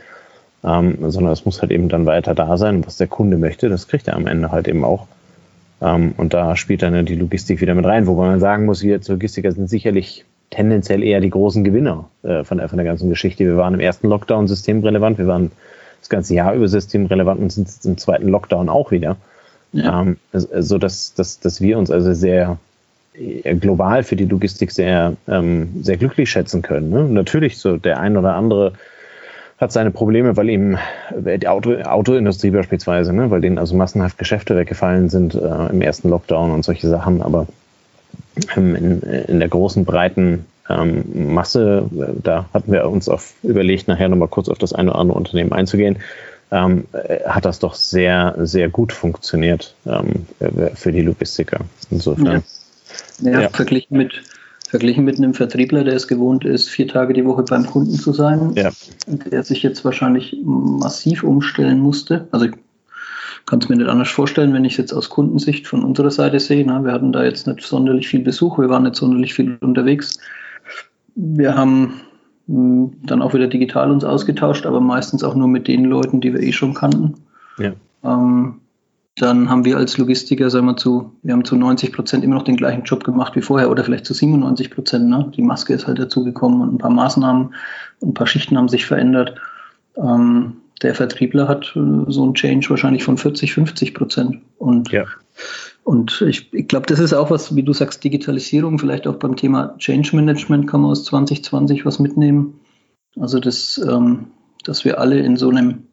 ähm, 0.62 1.10
sondern 1.10 1.32
es 1.32 1.44
muss 1.44 1.62
halt 1.62 1.72
eben 1.72 1.88
dann 1.88 2.06
weiter 2.06 2.34
da 2.34 2.56
sein. 2.56 2.86
Was 2.86 2.96
der 2.96 3.08
Kunde 3.08 3.38
möchte, 3.38 3.68
das 3.68 3.88
kriegt 3.88 4.08
er 4.08 4.16
am 4.16 4.26
Ende 4.26 4.52
halt 4.52 4.68
eben 4.68 4.84
auch. 4.84 5.06
Ähm, 5.80 6.14
und 6.16 6.32
da 6.32 6.56
spielt 6.56 6.82
dann 6.82 7.06
die 7.06 7.16
Logistik 7.16 7.60
wieder 7.60 7.74
mit 7.74 7.84
rein, 7.84 8.06
wobei 8.06 8.26
man 8.26 8.40
sagen 8.40 8.66
muss, 8.66 8.82
wir 8.82 8.94
als 8.94 9.08
Logistiker 9.08 9.52
sind 9.52 9.68
sicherlich 9.68 10.24
tendenziell 10.50 11.02
eher 11.02 11.20
die 11.20 11.30
großen 11.30 11.64
Gewinner 11.64 12.08
äh, 12.22 12.44
von, 12.44 12.58
der, 12.58 12.68
von 12.68 12.78
der 12.78 12.86
ganzen 12.86 13.08
Geschichte. 13.08 13.44
Wir 13.44 13.56
waren 13.56 13.74
im 13.74 13.80
ersten 13.80 14.08
Lockdown 14.08 14.46
systemrelevant, 14.46 15.18
wir 15.18 15.26
waren 15.26 15.50
das 16.00 16.08
ganze 16.08 16.34
Jahr 16.34 16.54
über 16.54 16.68
systemrelevant 16.68 17.40
und 17.40 17.50
sind 17.50 17.68
jetzt 17.68 17.84
im 17.86 17.98
zweiten 17.98 18.28
Lockdown 18.28 18.68
auch 18.68 18.90
wieder. 18.90 19.16
Ähm, 19.74 20.16
so 20.32 20.78
dass, 20.78 21.14
dass, 21.14 21.40
dass 21.40 21.60
wir 21.60 21.78
uns 21.78 21.90
also 21.90 22.12
sehr 22.14 22.58
äh, 23.14 23.54
global 23.56 24.02
für 24.02 24.16
die 24.16 24.26
Logistik 24.26 24.70
sehr, 24.70 25.14
ähm, 25.28 25.82
sehr 25.82 25.96
glücklich 25.96 26.30
schätzen 26.30 26.62
können. 26.62 26.90
Ne? 26.90 27.04
Natürlich, 27.04 27.58
so 27.58 27.76
der 27.76 28.00
ein 28.00 28.16
oder 28.16 28.34
andere 28.34 28.72
hat 29.58 29.72
seine 29.72 29.90
Probleme, 29.90 30.36
weil 30.36 30.50
ihm 30.50 30.78
äh, 31.24 31.38
die 31.38 31.48
Auto, 31.48 31.74
Autoindustrie 31.82 32.50
beispielsweise, 32.50 33.12
ne? 33.12 33.30
weil 33.30 33.40
denen 33.40 33.58
also 33.58 33.76
massenhaft 33.76 34.18
Geschäfte 34.18 34.56
weggefallen 34.56 35.08
sind 35.08 35.34
äh, 35.34 35.66
im 35.70 35.82
ersten 35.82 36.08
Lockdown 36.08 36.50
und 36.50 36.64
solche 36.64 36.88
Sachen. 36.88 37.22
Aber 37.22 37.46
ähm, 38.56 38.74
in, 38.76 39.02
in 39.02 39.38
der 39.40 39.48
großen, 39.48 39.84
breiten 39.84 40.46
ähm, 40.68 41.34
Masse, 41.34 41.88
da 42.22 42.46
hatten 42.54 42.72
wir 42.72 42.88
uns 42.88 43.08
auf 43.08 43.34
überlegt, 43.42 43.86
nachher 43.86 44.08
nochmal 44.08 44.28
kurz 44.28 44.48
auf 44.48 44.58
das 44.58 44.72
eine 44.72 44.90
oder 44.90 44.98
andere 44.98 45.18
Unternehmen 45.18 45.52
einzugehen, 45.52 45.98
ähm, 46.54 46.84
äh, 46.92 47.28
hat 47.28 47.44
das 47.44 47.58
doch 47.58 47.74
sehr, 47.74 48.36
sehr 48.38 48.68
gut 48.68 48.92
funktioniert 48.92 49.74
ähm, 49.86 50.26
für 50.74 50.92
die 50.92 51.02
Logistiker. 51.02 51.58
Insofern. 51.90 52.44
Ja, 53.20 53.30
ja, 53.32 53.40
ja. 53.42 53.48
Verglichen, 53.48 53.96
mit, 53.96 54.22
verglichen 54.68 55.04
mit 55.04 55.18
einem 55.18 55.34
Vertriebler, 55.34 55.82
der 55.82 55.94
es 55.94 56.06
gewohnt 56.06 56.44
ist, 56.44 56.70
vier 56.70 56.86
Tage 56.86 57.12
die 57.12 57.24
Woche 57.24 57.42
beim 57.42 57.66
Kunden 57.66 57.94
zu 57.94 58.12
sein, 58.12 58.52
ja. 58.54 58.70
der 59.06 59.42
sich 59.42 59.64
jetzt 59.64 59.84
wahrscheinlich 59.84 60.36
massiv 60.44 61.24
umstellen 61.24 61.80
musste. 61.80 62.28
Also 62.30 62.46
ich 62.46 62.52
kann 63.46 63.58
es 63.58 63.68
mir 63.68 63.76
nicht 63.76 63.88
anders 63.88 64.10
vorstellen, 64.10 64.54
wenn 64.54 64.64
ich 64.64 64.74
es 64.74 64.78
jetzt 64.78 64.92
aus 64.92 65.10
Kundensicht 65.10 65.66
von 65.66 65.82
unserer 65.82 66.12
Seite 66.12 66.38
sehe. 66.38 66.64
Na, 66.64 66.84
wir 66.84 66.92
hatten 66.92 67.12
da 67.12 67.24
jetzt 67.24 67.48
nicht 67.48 67.62
sonderlich 67.62 68.06
viel 68.06 68.22
Besuch, 68.22 68.58
wir 68.58 68.68
waren 68.68 68.84
nicht 68.84 68.94
sonderlich 68.94 69.34
viel 69.34 69.58
unterwegs. 69.60 70.18
Wir 71.16 71.56
haben 71.56 72.00
dann 72.46 73.22
auch 73.22 73.32
wieder 73.32 73.46
digital 73.46 73.90
uns 73.90 74.04
ausgetauscht, 74.04 74.66
aber 74.66 74.80
meistens 74.80 75.24
auch 75.24 75.34
nur 75.34 75.48
mit 75.48 75.66
den 75.66 75.84
Leuten, 75.84 76.20
die 76.20 76.32
wir 76.32 76.40
eh 76.40 76.52
schon 76.52 76.74
kannten. 76.74 77.14
Ja. 77.58 77.72
Ähm, 78.04 78.60
dann 79.16 79.48
haben 79.48 79.64
wir 79.64 79.76
als 79.76 79.96
Logistiker, 79.96 80.50
sagen 80.50 80.66
wir 80.66 80.76
zu, 80.76 81.12
wir 81.22 81.34
haben 81.34 81.44
zu 81.44 81.54
90 81.56 81.92
Prozent 81.92 82.24
immer 82.24 82.34
noch 82.34 82.42
den 82.42 82.56
gleichen 82.56 82.82
Job 82.82 83.04
gemacht 83.04 83.36
wie 83.36 83.42
vorher 83.42 83.70
oder 83.70 83.84
vielleicht 83.84 84.06
zu 84.06 84.12
97 84.12 84.70
Prozent. 84.72 85.08
Ne? 85.08 85.30
Die 85.36 85.42
Maske 85.42 85.72
ist 85.72 85.86
halt 85.86 86.00
dazugekommen 86.00 86.60
und 86.60 86.74
ein 86.74 86.78
paar 86.78 86.90
Maßnahmen 86.90 87.54
und 88.00 88.08
ein 88.08 88.14
paar 88.14 88.26
Schichten 88.26 88.58
haben 88.58 88.68
sich 88.68 88.86
verändert. 88.86 89.36
Ähm, 89.96 90.54
der 90.82 90.96
Vertriebler 90.96 91.46
hat 91.46 91.74
äh, 91.76 92.10
so 92.10 92.24
einen 92.24 92.34
Change 92.34 92.68
wahrscheinlich 92.70 93.04
von 93.04 93.16
40, 93.16 93.54
50 93.54 93.94
Prozent. 93.94 94.38
Und 94.58 94.90
ja. 94.90 95.04
Und 95.84 96.22
ich, 96.22 96.52
ich 96.52 96.66
glaube, 96.66 96.86
das 96.86 96.98
ist 96.98 97.12
auch 97.12 97.30
was, 97.30 97.54
wie 97.54 97.62
du 97.62 97.74
sagst, 97.74 98.02
Digitalisierung, 98.02 98.78
vielleicht 98.78 99.06
auch 99.06 99.16
beim 99.16 99.36
Thema 99.36 99.76
Change 99.78 100.16
Management 100.16 100.66
kann 100.66 100.80
man 100.80 100.90
aus 100.90 101.04
2020 101.04 101.84
was 101.84 101.98
mitnehmen. 101.98 102.60
Also, 103.20 103.38
das, 103.38 103.78
ähm, 103.86 104.28
dass 104.64 104.84
wir 104.84 104.98
alle 104.98 105.20
in 105.20 105.36
so 105.36 105.50
einem 105.50 105.84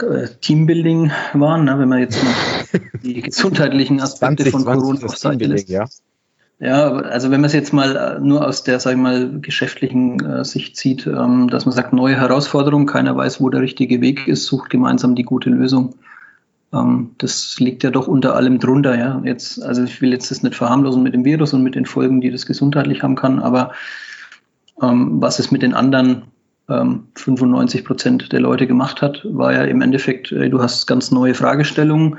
äh, 0.00 0.28
Teambuilding 0.40 1.10
waren, 1.34 1.64
ne, 1.64 1.78
wenn 1.78 1.88
man 1.88 1.98
jetzt 1.98 2.22
mal 2.22 2.80
die 3.02 3.20
gesundheitlichen 3.20 4.00
Aspekte 4.00 4.44
20, 4.44 4.52
von 4.52 4.64
Corona 4.64 5.04
auf 5.04 5.16
Seite 5.16 5.44
lässt. 5.44 5.68
Ja. 5.68 5.86
Ja, 6.58 6.92
also 6.92 7.32
wenn 7.32 7.40
man 7.40 7.48
es 7.48 7.54
jetzt 7.54 7.72
mal 7.72 7.96
äh, 7.96 8.20
nur 8.20 8.46
aus 8.46 8.62
der, 8.62 8.78
sag 8.78 8.92
ich 8.92 8.96
mal, 8.96 9.40
geschäftlichen 9.40 10.24
äh, 10.24 10.44
Sicht 10.44 10.76
sieht, 10.76 11.08
ähm, 11.08 11.48
dass 11.50 11.66
man 11.66 11.74
sagt, 11.74 11.92
neue 11.92 12.14
Herausforderungen, 12.14 12.86
keiner 12.86 13.16
weiß, 13.16 13.40
wo 13.40 13.48
der 13.48 13.60
richtige 13.60 14.00
Weg 14.00 14.28
ist, 14.28 14.46
sucht 14.46 14.70
gemeinsam 14.70 15.16
die 15.16 15.24
gute 15.24 15.50
Lösung. 15.50 15.96
Ähm, 16.72 17.14
das 17.18 17.58
liegt 17.58 17.82
ja 17.82 17.90
doch 17.90 18.08
unter 18.08 18.34
allem 18.34 18.58
drunter, 18.58 18.98
ja. 18.98 19.20
Jetzt, 19.24 19.62
also 19.62 19.82
ich 19.82 20.00
will 20.00 20.12
jetzt 20.12 20.30
das 20.30 20.42
nicht 20.42 20.54
verharmlosen 20.54 21.02
mit 21.02 21.14
dem 21.14 21.24
Virus 21.24 21.52
und 21.52 21.62
mit 21.62 21.74
den 21.74 21.86
Folgen, 21.86 22.20
die 22.20 22.30
das 22.30 22.46
gesundheitlich 22.46 23.02
haben 23.02 23.16
kann, 23.16 23.38
aber 23.38 23.72
ähm, 24.80 25.20
was 25.20 25.38
es 25.38 25.50
mit 25.50 25.62
den 25.62 25.74
anderen 25.74 26.22
ähm, 26.68 27.08
95 27.16 27.84
Prozent 27.84 28.32
der 28.32 28.40
Leute 28.40 28.66
gemacht 28.66 29.02
hat, 29.02 29.22
war 29.24 29.52
ja 29.52 29.64
im 29.64 29.82
Endeffekt, 29.82 30.32
äh, 30.32 30.48
du 30.48 30.60
hast 30.60 30.86
ganz 30.86 31.10
neue 31.10 31.34
Fragestellungen. 31.34 32.18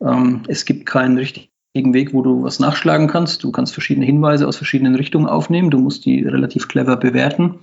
Ähm, 0.00 0.42
es 0.48 0.64
gibt 0.64 0.86
keinen 0.86 1.18
richtigen 1.18 1.94
Weg, 1.94 2.12
wo 2.12 2.22
du 2.22 2.42
was 2.42 2.60
nachschlagen 2.60 3.08
kannst. 3.08 3.42
Du 3.42 3.50
kannst 3.52 3.72
verschiedene 3.72 4.06
Hinweise 4.06 4.46
aus 4.46 4.56
verschiedenen 4.56 4.94
Richtungen 4.94 5.26
aufnehmen. 5.26 5.70
Du 5.70 5.78
musst 5.78 6.04
die 6.04 6.22
relativ 6.22 6.68
clever 6.68 6.96
bewerten. 6.96 7.60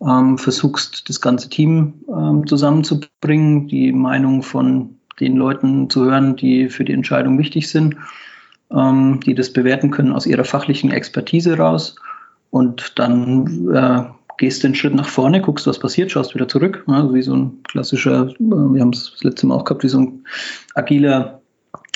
Ähm, 0.00 0.36
versuchst 0.36 1.08
das 1.08 1.20
ganze 1.20 1.48
Team 1.48 1.94
ähm, 2.08 2.46
zusammenzubringen, 2.46 3.66
die 3.68 3.92
Meinung 3.92 4.42
von 4.42 4.96
den 5.20 5.36
Leuten 5.36 5.90
zu 5.90 6.04
hören, 6.04 6.36
die 6.36 6.68
für 6.68 6.84
die 6.84 6.92
Entscheidung 6.92 7.38
wichtig 7.38 7.68
sind, 7.68 7.96
ähm, 8.70 9.20
die 9.24 9.34
das 9.34 9.52
bewerten 9.52 9.90
können 9.90 10.12
aus 10.12 10.26
ihrer 10.26 10.44
fachlichen 10.44 10.90
Expertise 10.90 11.56
raus. 11.56 11.96
Und 12.50 12.98
dann 12.98 13.74
äh, 13.74 14.04
gehst 14.38 14.62
du 14.62 14.68
einen 14.68 14.74
Schritt 14.74 14.94
nach 14.94 15.08
vorne, 15.08 15.40
guckst, 15.40 15.66
was 15.66 15.78
passiert, 15.78 16.10
schaust 16.10 16.34
wieder 16.34 16.48
zurück. 16.48 16.84
Ja, 16.86 17.12
wie 17.12 17.22
so 17.22 17.34
ein 17.34 17.62
klassischer, 17.64 18.28
äh, 18.28 18.34
wir 18.38 18.80
haben 18.80 18.90
es 18.90 19.12
das 19.12 19.24
letzte 19.24 19.46
Mal 19.46 19.56
auch 19.56 19.64
gehabt, 19.64 19.82
wie 19.82 19.88
so 19.88 20.00
ein 20.00 20.24
agiler, 20.74 21.40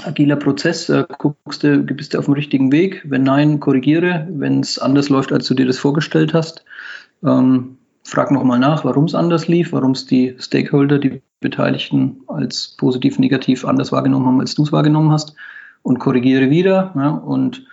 agiler 0.05 0.37
Prozess. 0.37 0.89
Äh, 0.89 1.05
guckst 1.19 1.63
du, 1.63 1.79
bist 1.83 2.15
du 2.15 2.19
auf 2.19 2.25
dem 2.27 2.35
richtigen 2.35 2.73
Weg? 2.73 3.03
Wenn 3.05 3.23
nein, 3.23 3.61
korrigiere. 3.61 4.27
Wenn 4.31 4.61
es 4.61 4.79
anders 4.79 5.09
läuft, 5.09 5.33
als 5.33 5.47
du 5.47 5.55
dir 5.55 5.67
das 5.67 5.79
vorgestellt 5.79 6.35
hast, 6.35 6.65
ähm, 7.25 7.77
frag 8.11 8.31
nochmal 8.33 8.59
nach, 8.59 8.85
warum 8.85 9.05
es 9.05 9.15
anders 9.15 9.47
lief, 9.47 9.73
warum 9.73 9.93
es 9.93 10.05
die 10.05 10.35
Stakeholder, 10.39 10.99
die 10.99 11.23
Beteiligten 11.41 12.23
als 12.27 12.75
positiv, 12.77 13.19
negativ 13.19 13.65
anders 13.65 13.93
wahrgenommen 13.93 14.27
haben, 14.27 14.41
als 14.41 14.55
du 14.55 14.65
es 14.65 14.73
wahrgenommen 14.73 15.13
hast 15.13 15.35
und 15.83 16.01
korrigiere 16.01 16.51
wieder 16.51 16.93
ja, 16.97 17.11
und 17.11 17.65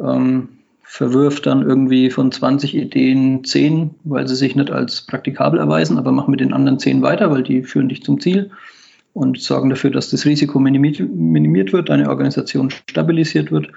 ähm, 0.00 0.48
verwirft 0.82 1.46
dann 1.46 1.62
irgendwie 1.62 2.10
von 2.10 2.32
20 2.32 2.76
Ideen 2.76 3.44
10, 3.44 3.94
weil 4.02 4.26
sie 4.26 4.34
sich 4.34 4.56
nicht 4.56 4.72
als 4.72 5.02
praktikabel 5.02 5.60
erweisen, 5.60 5.98
aber 5.98 6.10
mach 6.10 6.26
mit 6.26 6.40
den 6.40 6.52
anderen 6.52 6.80
10 6.80 7.00
weiter, 7.02 7.30
weil 7.30 7.44
die 7.44 7.62
führen 7.62 7.88
dich 7.88 8.02
zum 8.02 8.20
Ziel 8.20 8.50
und 9.12 9.40
sorgen 9.40 9.70
dafür, 9.70 9.90
dass 9.90 10.10
das 10.10 10.24
Risiko 10.24 10.58
minimiert, 10.58 10.98
minimiert 10.98 11.72
wird, 11.72 11.90
deine 11.90 12.08
Organisation 12.08 12.70
stabilisiert 12.70 13.52
wird, 13.52 13.68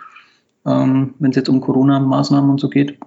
ähm, 0.65 1.13
wenn 1.19 1.29
es 1.29 1.35
jetzt 1.35 1.49
um 1.49 1.61
Corona-Maßnahmen 1.61 2.49
und 2.49 2.59
so 2.59 2.69
geht. 2.69 2.97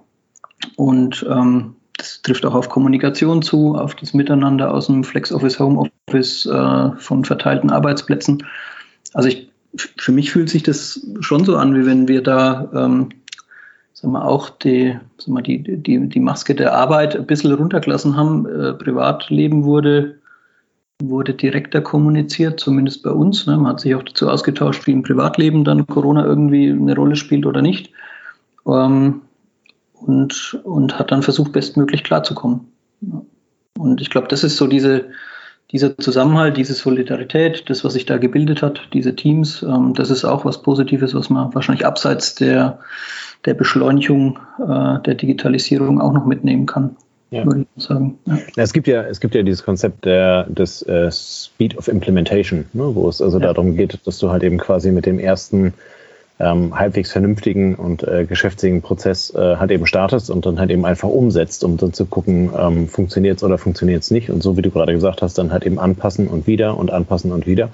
Und 0.77 1.25
ähm, 1.29 1.75
das 1.97 2.21
trifft 2.21 2.45
auch 2.45 2.53
auf 2.53 2.69
Kommunikation 2.69 3.41
zu, 3.41 3.75
auf 3.75 3.95
das 3.95 4.13
Miteinander 4.13 4.73
aus 4.73 4.87
dem 4.87 5.03
Flex 5.03 5.31
Office, 5.31 5.59
Home 5.59 5.89
Office, 6.07 6.45
äh, 6.45 6.91
von 6.97 7.25
verteilten 7.25 7.71
Arbeitsplätzen. 7.71 8.45
Also 9.13 9.29
ich, 9.29 9.49
für 9.97 10.11
mich 10.11 10.31
fühlt 10.31 10.49
sich 10.49 10.63
das 10.63 11.05
schon 11.19 11.43
so 11.43 11.57
an, 11.57 11.75
wie 11.75 11.85
wenn 11.85 12.07
wir 12.07 12.21
da 12.21 12.69
ähm, 12.73 13.09
sagen 13.99 14.13
wir, 14.13 14.25
auch 14.25 14.49
die, 14.49 14.95
sagen 15.17 15.37
wir, 15.37 15.41
die, 15.41 15.63
die, 15.63 16.07
die 16.07 16.19
Maske 16.19 16.53
der 16.53 16.73
Arbeit 16.73 17.15
ein 17.15 17.25
bisschen 17.25 17.51
runtergelassen 17.51 18.15
haben. 18.15 18.45
Äh, 18.45 18.73
Privatleben 18.73 19.63
wurde, 19.63 20.19
wurde 21.01 21.33
direkter 21.33 21.81
kommuniziert, 21.81 22.59
zumindest 22.59 23.01
bei 23.01 23.09
uns. 23.09 23.47
Ne? 23.47 23.57
Man 23.57 23.71
hat 23.71 23.79
sich 23.79 23.95
auch 23.95 24.03
dazu 24.03 24.29
ausgetauscht, 24.29 24.85
wie 24.85 24.91
im 24.91 25.01
Privatleben 25.01 25.63
dann 25.63 25.87
Corona 25.87 26.23
irgendwie 26.25 26.69
eine 26.69 26.95
Rolle 26.95 27.15
spielt 27.15 27.47
oder 27.47 27.63
nicht. 27.63 27.91
Ähm, 28.67 29.21
und, 30.01 30.59
und 30.63 30.99
hat 30.99 31.11
dann 31.11 31.23
versucht, 31.23 31.51
bestmöglich 31.51 32.03
klarzukommen. 32.03 32.71
Und 33.77 34.01
ich 34.01 34.09
glaube, 34.09 34.27
das 34.27 34.43
ist 34.43 34.57
so 34.57 34.67
diese, 34.67 35.05
dieser 35.71 35.97
Zusammenhalt, 35.97 36.57
diese 36.57 36.73
Solidarität, 36.73 37.69
das, 37.69 37.83
was 37.83 37.93
sich 37.93 38.05
da 38.05 38.17
gebildet 38.17 38.61
hat, 38.61 38.81
diese 38.93 39.15
Teams, 39.15 39.63
ähm, 39.63 39.93
das 39.93 40.09
ist 40.09 40.25
auch 40.25 40.45
was 40.45 40.61
Positives, 40.61 41.13
was 41.13 41.29
man 41.29 41.53
wahrscheinlich 41.53 41.85
abseits 41.85 42.35
der, 42.35 42.79
der 43.45 43.53
Beschleunigung 43.53 44.39
äh, 44.59 45.01
der 45.03 45.15
Digitalisierung 45.15 46.01
auch 46.01 46.13
noch 46.13 46.25
mitnehmen 46.25 46.65
kann. 46.65 46.95
Ja. 47.29 47.45
Würde 47.45 47.65
ich 47.75 47.83
sagen. 47.83 48.17
Ja. 48.25 48.37
Es 48.55 48.71
gibt 48.71 48.87
ja, 48.87 49.03
es 49.03 49.19
gibt 49.19 49.35
ja 49.35 49.43
dieses 49.43 49.61
Konzept 49.61 50.05
der, 50.05 50.45
des 50.45 50.81
äh, 50.83 51.11
Speed 51.11 51.77
of 51.77 51.89
Implementation, 51.89 52.65
ne, 52.71 52.95
wo 52.95 53.09
es 53.09 53.21
also 53.21 53.37
ja. 53.37 53.47
darum 53.47 53.75
geht, 53.75 53.99
dass 54.07 54.19
du 54.19 54.31
halt 54.31 54.43
eben 54.43 54.57
quasi 54.57 54.91
mit 54.91 55.05
dem 55.05 55.19
ersten 55.19 55.73
ähm, 56.39 56.77
halbwegs 56.77 57.11
vernünftigen 57.11 57.75
und 57.75 58.03
äh, 58.03 58.25
geschäftsfähigen 58.25 58.83
Prozess 58.83 59.33
äh, 59.33 59.57
halt 59.57 59.71
eben 59.71 59.87
startest 59.87 60.29
und 60.29 60.45
dann 60.45 60.59
halt 60.59 60.69
eben 60.69 60.85
einfach 60.85 61.09
umsetzt, 61.09 61.63
um 61.63 61.77
dann 61.77 61.93
zu 61.93 62.05
gucken, 62.05 62.51
ähm, 62.55 62.87
funktioniert 62.87 63.37
es 63.37 63.43
oder 63.43 63.57
funktioniert 63.57 64.03
es 64.03 64.11
nicht. 64.11 64.29
Und 64.29 64.43
so 64.43 64.55
wie 64.55 64.61
du 64.61 64.69
gerade 64.69 64.93
gesagt 64.93 65.23
hast, 65.23 65.39
dann 65.39 65.51
halt 65.51 65.65
eben 65.65 65.79
anpassen 65.79 66.27
und 66.27 66.45
wieder 66.45 66.77
und 66.77 66.91
anpassen 66.91 67.31
und 67.31 67.47
wieder. 67.47 67.69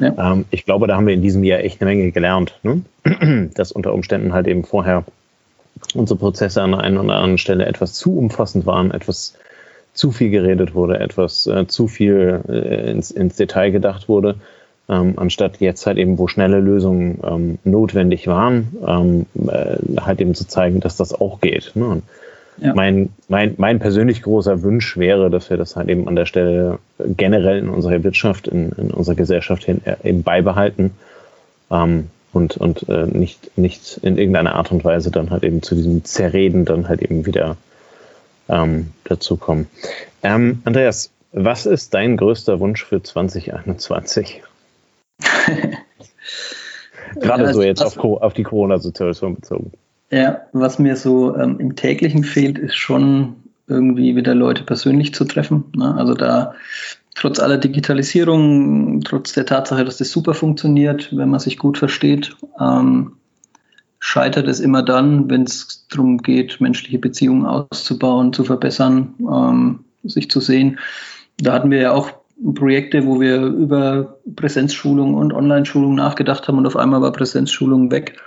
Ja. 0.00 0.32
Ähm, 0.32 0.46
ich 0.50 0.64
glaube, 0.64 0.86
da 0.86 0.96
haben 0.96 1.06
wir 1.06 1.14
in 1.14 1.22
diesem 1.22 1.44
Jahr 1.44 1.60
echt 1.60 1.82
eine 1.82 1.90
Menge 1.90 2.10
gelernt, 2.10 2.58
ne? 2.62 2.82
dass 3.54 3.70
unter 3.72 3.92
Umständen 3.92 4.32
halt 4.32 4.46
eben 4.46 4.64
vorher 4.64 5.04
unsere 5.94 6.18
Prozesse 6.18 6.62
an 6.62 6.70
der 6.70 6.80
einen 6.80 6.96
oder 6.96 7.16
anderen 7.16 7.38
Stelle 7.38 7.66
etwas 7.66 7.92
zu 7.92 8.16
umfassend 8.16 8.64
waren, 8.64 8.92
etwas 8.92 9.34
zu 9.92 10.10
viel 10.10 10.30
geredet 10.30 10.74
wurde, 10.74 11.00
etwas 11.00 11.46
äh, 11.46 11.66
zu 11.66 11.86
viel 11.86 12.40
äh, 12.48 12.90
ins, 12.90 13.10
ins 13.10 13.36
Detail 13.36 13.70
gedacht 13.72 14.08
wurde 14.08 14.36
ähm, 14.88 15.14
anstatt 15.16 15.60
jetzt 15.60 15.86
halt 15.86 15.98
eben, 15.98 16.18
wo 16.18 16.28
schnelle 16.28 16.60
Lösungen 16.60 17.18
ähm, 17.24 17.58
notwendig 17.64 18.26
waren, 18.26 18.76
ähm, 18.86 19.26
äh, 19.48 20.00
halt 20.00 20.20
eben 20.20 20.34
zu 20.34 20.46
zeigen, 20.46 20.80
dass 20.80 20.96
das 20.96 21.12
auch 21.12 21.40
geht. 21.40 21.72
Ne? 21.74 22.02
Ja. 22.58 22.72
Mein, 22.74 23.10
mein, 23.28 23.54
mein 23.58 23.78
persönlich 23.78 24.22
großer 24.22 24.62
Wunsch 24.62 24.96
wäre, 24.96 25.28
dass 25.28 25.50
wir 25.50 25.56
das 25.56 25.76
halt 25.76 25.88
eben 25.88 26.08
an 26.08 26.16
der 26.16 26.24
Stelle 26.24 26.78
generell 26.98 27.58
in 27.58 27.68
unserer 27.68 28.02
Wirtschaft, 28.02 28.48
in, 28.48 28.72
in 28.72 28.90
unserer 28.90 29.16
Gesellschaft 29.16 29.64
hin, 29.64 29.82
äh, 29.84 29.96
eben 30.04 30.22
beibehalten 30.22 30.92
ähm, 31.70 32.08
und, 32.32 32.56
und 32.56 32.88
äh, 32.88 33.06
nicht, 33.06 33.58
nicht 33.58 33.98
in 34.02 34.16
irgendeiner 34.16 34.54
Art 34.54 34.72
und 34.72 34.84
Weise 34.84 35.10
dann 35.10 35.30
halt 35.30 35.42
eben 35.42 35.62
zu 35.62 35.74
diesem 35.74 36.04
Zerreden 36.04 36.64
dann 36.64 36.88
halt 36.88 37.02
eben 37.02 37.26
wieder 37.26 37.56
ähm, 38.48 38.92
dazukommen. 39.04 39.66
Ähm, 40.22 40.62
Andreas, 40.64 41.10
was 41.32 41.66
ist 41.66 41.92
dein 41.92 42.16
größter 42.16 42.60
Wunsch 42.60 42.84
für 42.84 43.02
2021? 43.02 44.42
Gerade 47.20 47.44
ja, 47.44 47.52
so 47.52 47.62
jetzt 47.62 47.82
auf, 47.82 47.96
auf, 47.98 48.34
die 48.34 48.42
Corona-Situation 48.42 49.36
bezogen. 49.36 49.72
Ja, 50.10 50.42
was 50.52 50.78
mir 50.78 50.96
so 50.96 51.36
ähm, 51.36 51.58
im 51.58 51.76
täglichen 51.76 52.24
fehlt, 52.24 52.58
ist 52.58 52.76
schon 52.76 53.36
irgendwie 53.66 54.16
wieder 54.16 54.34
Leute 54.34 54.64
persönlich 54.64 55.14
zu 55.14 55.24
treffen. 55.24 55.64
Ne? 55.74 55.94
Also 55.94 56.14
da 56.14 56.54
trotz 57.14 57.40
aller 57.40 57.58
Digitalisierung, 57.58 59.00
trotz 59.02 59.32
der 59.32 59.46
Tatsache, 59.46 59.84
dass 59.84 59.96
das 59.96 60.10
super 60.10 60.34
funktioniert, 60.34 61.16
wenn 61.16 61.30
man 61.30 61.40
sich 61.40 61.58
gut 61.58 61.78
versteht, 61.78 62.36
ähm, 62.60 63.12
scheitert 63.98 64.46
es 64.46 64.60
immer 64.60 64.82
dann, 64.82 65.30
wenn 65.30 65.44
es 65.44 65.86
darum 65.90 66.18
geht, 66.18 66.60
menschliche 66.60 66.98
Beziehungen 66.98 67.46
auszubauen, 67.46 68.32
zu 68.32 68.44
verbessern, 68.44 69.14
ähm, 69.20 69.84
sich 70.04 70.30
zu 70.30 70.40
sehen. 70.40 70.78
Da 71.38 71.54
hatten 71.54 71.70
wir 71.70 71.80
ja 71.80 71.92
auch 71.92 72.10
Projekte, 72.54 73.06
wo 73.06 73.20
wir 73.20 73.42
über 73.42 74.18
Präsenzschulung 74.36 75.14
und 75.14 75.32
Online-Schulung 75.32 75.94
nachgedacht 75.94 76.46
haben 76.46 76.58
und 76.58 76.66
auf 76.66 76.76
einmal 76.76 77.00
war 77.00 77.12
Präsenzschulung 77.12 77.90
weg. 77.90 78.18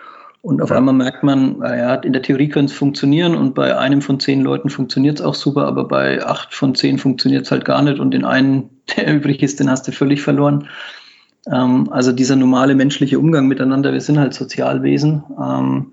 Und 0.41 0.61
auf 0.61 0.69
ja. 0.69 0.77
einmal 0.77 0.93
merkt 0.93 1.21
man, 1.21 1.59
ja, 1.59 1.95
in 1.95 2.13
der 2.13 2.21
Theorie 2.21 2.47
könnte 2.47 2.71
es 2.71 2.77
funktionieren 2.77 3.35
und 3.35 3.55
bei 3.55 3.77
einem 3.77 4.01
von 4.01 4.19
zehn 4.19 4.41
Leuten 4.41 4.69
funktioniert 4.69 5.19
es 5.19 5.25
auch 5.25 5.35
super, 5.35 5.67
aber 5.67 5.85
bei 5.87 6.23
acht 6.25 6.53
von 6.53 6.75
zehn 6.75 6.97
funktioniert 6.97 7.45
es 7.45 7.51
halt 7.51 7.65
gar 7.65 7.81
nicht 7.81 7.99
und 7.99 8.11
den 8.11 8.25
einen, 8.25 8.69
der 8.97 9.13
übrig 9.13 9.43
ist, 9.43 9.59
den 9.59 9.69
hast 9.69 9.87
du 9.87 9.91
völlig 9.91 10.21
verloren. 10.21 10.67
Ähm, 11.51 11.89
also 11.91 12.11
dieser 12.11 12.35
normale 12.35 12.73
menschliche 12.73 13.19
Umgang 13.19 13.47
miteinander, 13.47 13.91
wir 13.91 14.01
sind 14.01 14.17
halt 14.17 14.33
Sozialwesen. 14.33 15.23
Ähm, 15.41 15.91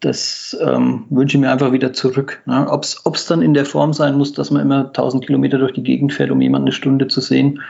das 0.00 0.56
ähm, 0.60 1.04
wünsche 1.10 1.36
ich 1.36 1.40
mir 1.40 1.52
einfach 1.52 1.72
wieder 1.72 1.92
zurück. 1.92 2.42
Ne? 2.46 2.66
Ob 2.70 2.84
es 2.84 3.26
dann 3.26 3.42
in 3.42 3.54
der 3.54 3.66
Form 3.66 3.92
sein 3.92 4.16
muss, 4.16 4.32
dass 4.32 4.50
man 4.50 4.62
immer 4.62 4.86
1000 4.86 5.24
Kilometer 5.26 5.58
durch 5.58 5.72
die 5.72 5.82
Gegend 5.82 6.12
fährt, 6.12 6.30
um 6.30 6.40
jemanden 6.40 6.68
eine 6.68 6.72
Stunde 6.72 7.08
zu 7.08 7.20
sehen, 7.20 7.60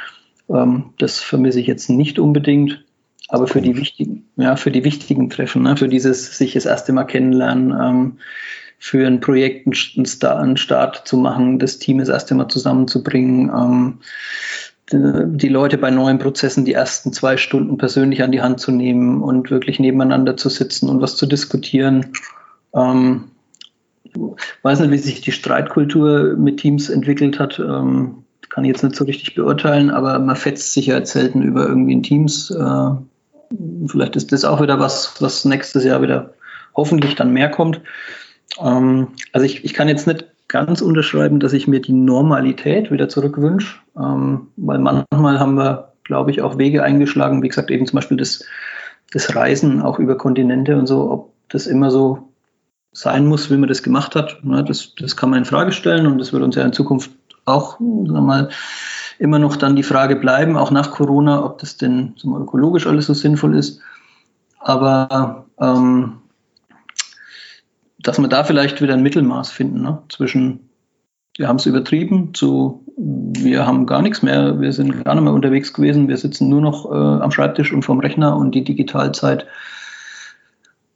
ähm, 0.49 0.91
das 0.99 1.19
vermisse 1.19 1.61
ich 1.61 1.67
jetzt 1.67 1.91
nicht 1.91 2.19
unbedingt. 2.19 2.85
Aber 3.29 3.47
für 3.47 3.61
die 3.61 3.77
wichtigen, 3.77 4.29
ja, 4.37 4.57
für 4.57 4.71
die 4.73 4.85
wichtigen 4.85 5.31
Treffen, 5.31 5.63
ne? 5.63 5.77
für 5.77 5.89
dieses 5.89 6.37
sich 6.37 6.55
das 6.55 6.67
erste 6.67 6.93
Mal 6.93 7.05
kennenlernen, 7.05 7.73
ähm, 7.81 8.19
für 8.79 9.07
ein 9.07 9.21
Projekt 9.21 9.67
einen, 9.67 10.57
Start 10.57 11.07
zu 11.07 11.17
machen, 11.17 11.59
das 11.59 11.79
Team 11.79 11.99
das 11.99 12.09
erste 12.09 12.35
Mal 12.35 12.49
zusammenzubringen, 12.49 13.51
ähm, 13.51 13.99
die 14.93 15.49
Leute 15.49 15.79
bei 15.79 15.91
neuen 15.91 16.19
Prozessen 16.19 16.65
die 16.65 16.73
ersten 16.73 17.13
zwei 17.13 17.37
Stunden 17.37 17.79
persönlich 17.79 18.23
an 18.23 18.33
die 18.33 18.43
Hand 18.43 18.61
zu 18.61 18.73
nehmen 18.73 19.23
und 19.23 19.51
wirklich 19.51 19.79
nebeneinander 19.79 20.37
zu 20.37 20.49
sitzen 20.49 20.89
und 20.89 21.01
was 21.01 21.17
zu 21.17 21.27
diskutieren. 21.27 22.13
Ähm, 22.75 23.31
weiß 24.63 24.81
nicht, 24.81 24.91
wie 24.91 24.99
sich 24.99 25.21
die 25.21 25.33
Streitkultur 25.33 26.37
mit 26.37 26.59
Teams 26.59 26.89
entwickelt 26.89 27.39
hat. 27.39 27.59
Ähm, 27.59 28.25
kann 28.49 28.65
ich 28.65 28.69
jetzt 28.69 28.83
nicht 28.83 28.97
so 28.97 29.05
richtig 29.05 29.37
beurteilen, 29.37 29.91
aber 29.91 30.19
man 30.19 30.35
fetzt 30.35 30.73
sich 30.73 30.87
ja 30.87 31.05
selten 31.05 31.43
über 31.43 31.67
irgendwie 31.69 31.93
in 31.93 32.03
Teams. 32.03 32.51
Äh, 32.51 32.91
vielleicht 33.87 34.17
ist 34.17 34.33
das 34.33 34.45
auch 34.45 34.61
wieder 34.61 34.81
was, 34.81 35.15
was 35.21 35.45
nächstes 35.45 35.85
Jahr 35.85 36.03
wieder 36.03 36.35
hoffentlich 36.75 37.15
dann 37.15 37.33
mehr 37.33 37.49
kommt. 37.49 37.81
Ähm, 38.61 39.09
also 39.33 39.47
ich, 39.47 39.65
ich 39.65 39.73
kann 39.73 39.89
jetzt 39.89 40.09
nicht 40.09 40.27
ganz 40.51 40.83
unterschreiben, 40.83 41.41
dass 41.41 41.53
ich 41.53 41.67
mir 41.67 41.81
die 41.81 41.93
Normalität 41.93 42.91
wieder 42.91 43.09
zurückwünsche, 43.09 43.79
ähm, 43.97 44.49
weil 44.57 44.79
manchmal 44.79 45.39
haben 45.39 45.55
wir, 45.55 45.93
glaube 46.05 46.33
ich, 46.33 46.43
auch 46.43 46.59
Wege 46.59 46.83
eingeschlagen, 46.83 47.43
wie 47.43 47.49
gesagt, 47.49 47.71
eben 47.71 47.87
zum 47.87 47.97
Beispiel 47.97 48.17
das, 48.17 48.45
das 49.13 49.35
Reisen 49.35 49.81
auch 49.81 49.99
über 49.99 50.19
Kontinente 50.19 50.77
und 50.77 50.87
so, 50.87 51.11
ob 51.11 51.33
das 51.49 51.67
immer 51.67 51.91
so 51.91 52.31
sein 52.93 53.27
muss, 53.27 53.51
wie 53.51 53.57
man 53.57 53.69
das 53.69 53.83
gemacht 53.83 54.17
hat. 54.17 54.45
Ne, 54.45 54.65
das, 54.65 54.95
das 54.97 55.17
kann 55.17 55.31
man 55.31 55.39
in 55.39 55.45
Frage 55.45 55.73
stellen 55.73 56.07
und 56.07 56.19
das 56.19 56.33
wird 56.33 56.43
uns 56.43 56.57
ja 56.57 56.65
in 56.65 56.73
Zukunft 56.73 57.13
auch 57.45 57.79
sagen 57.79 58.27
mal, 58.27 58.51
immer 59.19 59.39
noch 59.39 59.57
dann 59.57 59.77
die 59.77 59.83
Frage 59.83 60.17
bleiben, 60.17 60.57
auch 60.57 60.71
nach 60.71 60.91
Corona, 60.91 61.45
ob 61.45 61.59
das 61.59 61.77
denn 61.77 62.15
mal, 62.25 62.43
ökologisch 62.43 62.87
alles 62.87 63.07
so 63.07 63.15
sinnvoll 63.15 63.57
ist. 63.57 63.81
Aber 64.59 65.47
ähm, 65.59 66.20
dass 68.03 68.19
wir 68.19 68.29
da 68.29 68.45
vielleicht 68.45 68.81
wieder 68.81 68.95
ein 68.95 69.03
Mittelmaß 69.03 69.51
finden 69.51 69.83
ne? 69.83 70.03
zwischen, 70.09 70.71
wir 71.37 71.49
haben 71.49 71.57
es 71.57 71.67
übertrieben, 71.67 72.35
zu, 72.35 72.85
wir 72.97 73.67
haben 73.67 73.87
gar 73.87 74.03
nichts 74.03 74.23
mehr, 74.23 74.61
wir 74.61 74.73
sind 74.73 75.05
gar 75.05 75.15
nicht 75.15 75.25
mehr 75.25 75.33
unterwegs 75.33 75.73
gewesen, 75.73 76.09
wir 76.09 76.17
sitzen 76.17 76.49
nur 76.49 76.61
noch 76.61 76.91
äh, 76.91 76.95
am 76.95 77.31
Schreibtisch 77.31 77.73
und 77.73 77.85
vorm 77.85 78.01
Rechner 78.01 78.37
und 78.37 78.55
die 78.55 78.65
Digitalzeit 78.65 79.47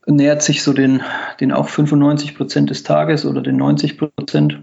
nähert 0.07 0.43
sich 0.43 0.63
so 0.63 0.73
den, 0.73 1.03
den 1.41 1.53
auch 1.53 1.69
95 1.69 2.37
Prozent 2.37 2.71
des 2.71 2.83
Tages 2.83 3.25
oder 3.25 3.41
den 3.41 3.57
90 3.57 3.99
Prozent. 3.99 4.61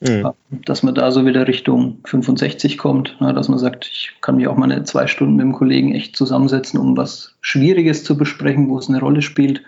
Mhm. 0.00 0.30
Dass 0.64 0.82
man 0.82 0.94
da 0.94 1.10
so 1.10 1.26
wieder 1.26 1.46
Richtung 1.46 1.98
65 2.04 2.78
kommt, 2.78 3.20
ne, 3.20 3.34
dass 3.34 3.50
man 3.50 3.58
sagt, 3.58 3.86
ich 3.86 4.12
kann 4.22 4.36
mich 4.36 4.48
auch 4.48 4.56
mal 4.56 4.72
eine 4.72 4.84
zwei 4.84 5.06
Stunden 5.06 5.36
mit 5.36 5.44
dem 5.44 5.52
Kollegen 5.52 5.94
echt 5.94 6.16
zusammensetzen, 6.16 6.80
um 6.80 6.96
was 6.96 7.36
Schwieriges 7.42 8.02
zu 8.02 8.16
besprechen, 8.16 8.70
wo 8.70 8.78
es 8.78 8.88
eine 8.88 9.00
Rolle 9.00 9.20
spielt 9.20 9.62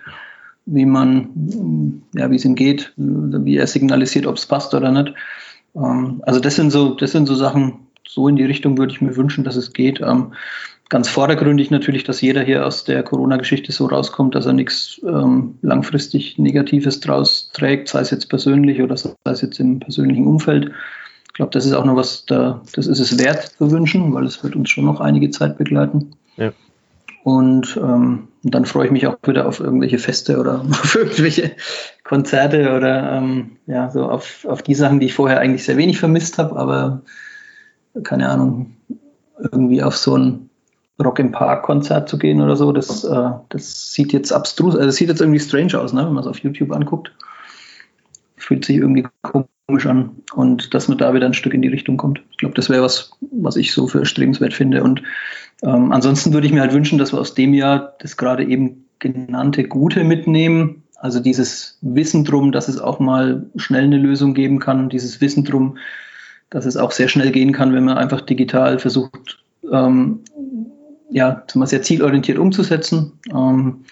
wie 0.66 0.86
man, 0.86 2.02
ja, 2.14 2.30
wie 2.30 2.36
es 2.36 2.44
ihm 2.44 2.54
geht, 2.54 2.92
wie 2.96 3.56
er 3.56 3.66
signalisiert, 3.66 4.26
ob 4.26 4.36
es 4.36 4.46
passt 4.46 4.74
oder 4.74 4.90
nicht. 4.90 5.14
Ähm, 5.74 6.22
also 6.26 6.40
das 6.40 6.56
sind 6.56 6.70
so, 6.70 6.94
das 6.94 7.12
sind 7.12 7.26
so 7.26 7.34
Sachen, 7.34 7.74
so 8.06 8.28
in 8.28 8.36
die 8.36 8.44
Richtung 8.44 8.78
würde 8.78 8.92
ich 8.92 9.00
mir 9.00 9.16
wünschen, 9.16 9.44
dass 9.44 9.56
es 9.56 9.72
geht. 9.72 10.00
Ähm, 10.00 10.32
ganz 10.88 11.08
vordergründig 11.08 11.70
natürlich, 11.70 12.04
dass 12.04 12.20
jeder 12.20 12.42
hier 12.42 12.66
aus 12.66 12.84
der 12.84 13.02
Corona-Geschichte 13.02 13.72
so 13.72 13.86
rauskommt, 13.86 14.34
dass 14.34 14.44
er 14.44 14.52
nichts 14.52 15.00
ähm, 15.04 15.54
langfristig 15.62 16.38
Negatives 16.38 17.00
draus 17.00 17.50
trägt, 17.54 17.88
sei 17.88 18.00
es 18.00 18.10
jetzt 18.10 18.28
persönlich 18.28 18.82
oder 18.82 18.96
sei 18.96 19.14
es 19.24 19.40
jetzt 19.40 19.58
im 19.58 19.80
persönlichen 19.80 20.26
Umfeld. 20.26 20.70
Ich 21.28 21.32
glaube, 21.32 21.50
das 21.52 21.64
ist 21.64 21.72
auch 21.72 21.86
noch 21.86 21.96
was, 21.96 22.26
da, 22.26 22.60
das 22.74 22.86
ist 22.86 23.00
es 23.00 23.18
wert 23.18 23.54
zu 23.56 23.70
wünschen, 23.70 24.12
weil 24.12 24.26
es 24.26 24.44
wird 24.44 24.54
uns 24.54 24.68
schon 24.68 24.84
noch 24.84 25.00
einige 25.00 25.30
Zeit 25.30 25.56
begleiten. 25.56 26.10
Ja. 26.36 26.52
Und 27.24 27.78
ähm, 27.80 28.28
dann 28.42 28.64
freue 28.64 28.86
ich 28.86 28.92
mich 28.92 29.06
auch 29.06 29.16
wieder 29.24 29.46
auf 29.46 29.60
irgendwelche 29.60 29.98
Feste 29.98 30.38
oder 30.38 30.60
auf 30.70 30.94
irgendwelche 30.96 31.52
Konzerte 32.04 32.74
oder 32.74 33.12
ähm, 33.12 33.58
ja, 33.66 33.90
so 33.90 34.04
auf, 34.04 34.44
auf 34.48 34.62
die 34.62 34.74
Sachen, 34.74 35.00
die 35.00 35.06
ich 35.06 35.14
vorher 35.14 35.40
eigentlich 35.40 35.64
sehr 35.64 35.76
wenig 35.76 35.98
vermisst 35.98 36.38
habe, 36.38 36.56
aber 36.56 37.02
keine 38.02 38.28
Ahnung, 38.28 38.76
irgendwie 39.38 39.82
auf 39.82 39.96
so 39.96 40.16
ein 40.16 40.50
Rock 41.02 41.18
im 41.18 41.32
Park 41.32 41.64
Konzert 41.64 42.08
zu 42.08 42.18
gehen 42.18 42.40
oder 42.40 42.56
so, 42.56 42.72
das, 42.72 43.04
äh, 43.04 43.30
das 43.48 43.92
sieht 43.92 44.12
jetzt 44.12 44.32
abstrus, 44.32 44.74
also 44.74 44.86
das 44.86 44.96
sieht 44.96 45.08
jetzt 45.08 45.20
irgendwie 45.20 45.40
strange 45.40 45.78
aus, 45.78 45.92
ne, 45.92 46.04
wenn 46.04 46.12
man 46.12 46.24
es 46.24 46.28
auf 46.28 46.38
YouTube 46.38 46.72
anguckt. 46.72 47.12
Fühlt 48.36 48.64
sich 48.64 48.76
irgendwie 48.76 49.06
komisch 49.22 49.46
an 49.68 50.10
und 50.34 50.74
dass 50.74 50.88
man 50.88 50.98
da 50.98 51.14
wieder 51.14 51.26
ein 51.26 51.34
Stück 51.34 51.54
in 51.54 51.62
die 51.62 51.68
Richtung 51.68 51.96
kommt. 51.96 52.22
Ich 52.30 52.38
glaube, 52.38 52.54
das 52.54 52.68
wäre 52.68 52.82
was, 52.82 53.12
was 53.30 53.56
ich 53.56 53.72
so 53.72 53.86
für 53.86 54.00
erstrebenswert 54.00 54.52
finde. 54.52 54.82
Und 54.82 55.02
ähm, 55.62 55.92
ansonsten 55.92 56.32
würde 56.32 56.46
ich 56.46 56.52
mir 56.52 56.60
halt 56.60 56.72
wünschen, 56.72 56.98
dass 56.98 57.12
wir 57.12 57.20
aus 57.20 57.34
dem 57.34 57.54
Jahr 57.54 57.94
das 58.00 58.16
gerade 58.16 58.44
eben 58.44 58.84
genannte 58.98 59.64
Gute 59.64 60.04
mitnehmen. 60.04 60.82
Also 60.96 61.20
dieses 61.20 61.78
Wissen 61.80 62.24
drum, 62.24 62.52
dass 62.52 62.68
es 62.68 62.78
auch 62.78 63.00
mal 63.00 63.46
schnell 63.56 63.84
eine 63.84 63.98
Lösung 63.98 64.34
geben 64.34 64.58
kann, 64.58 64.88
dieses 64.88 65.20
Wissen 65.20 65.44
drum, 65.44 65.78
dass 66.50 66.66
es 66.66 66.76
auch 66.76 66.92
sehr 66.92 67.08
schnell 67.08 67.32
gehen 67.32 67.52
kann, 67.52 67.72
wenn 67.72 67.84
man 67.84 67.98
einfach 67.98 68.20
digital 68.20 68.78
versucht, 68.78 69.42
ähm, 69.70 70.20
ja, 71.10 71.44
sehr 71.48 71.82
zielorientiert 71.82 72.38
umzusetzen. 72.38 73.12
Ähm, 73.30 73.84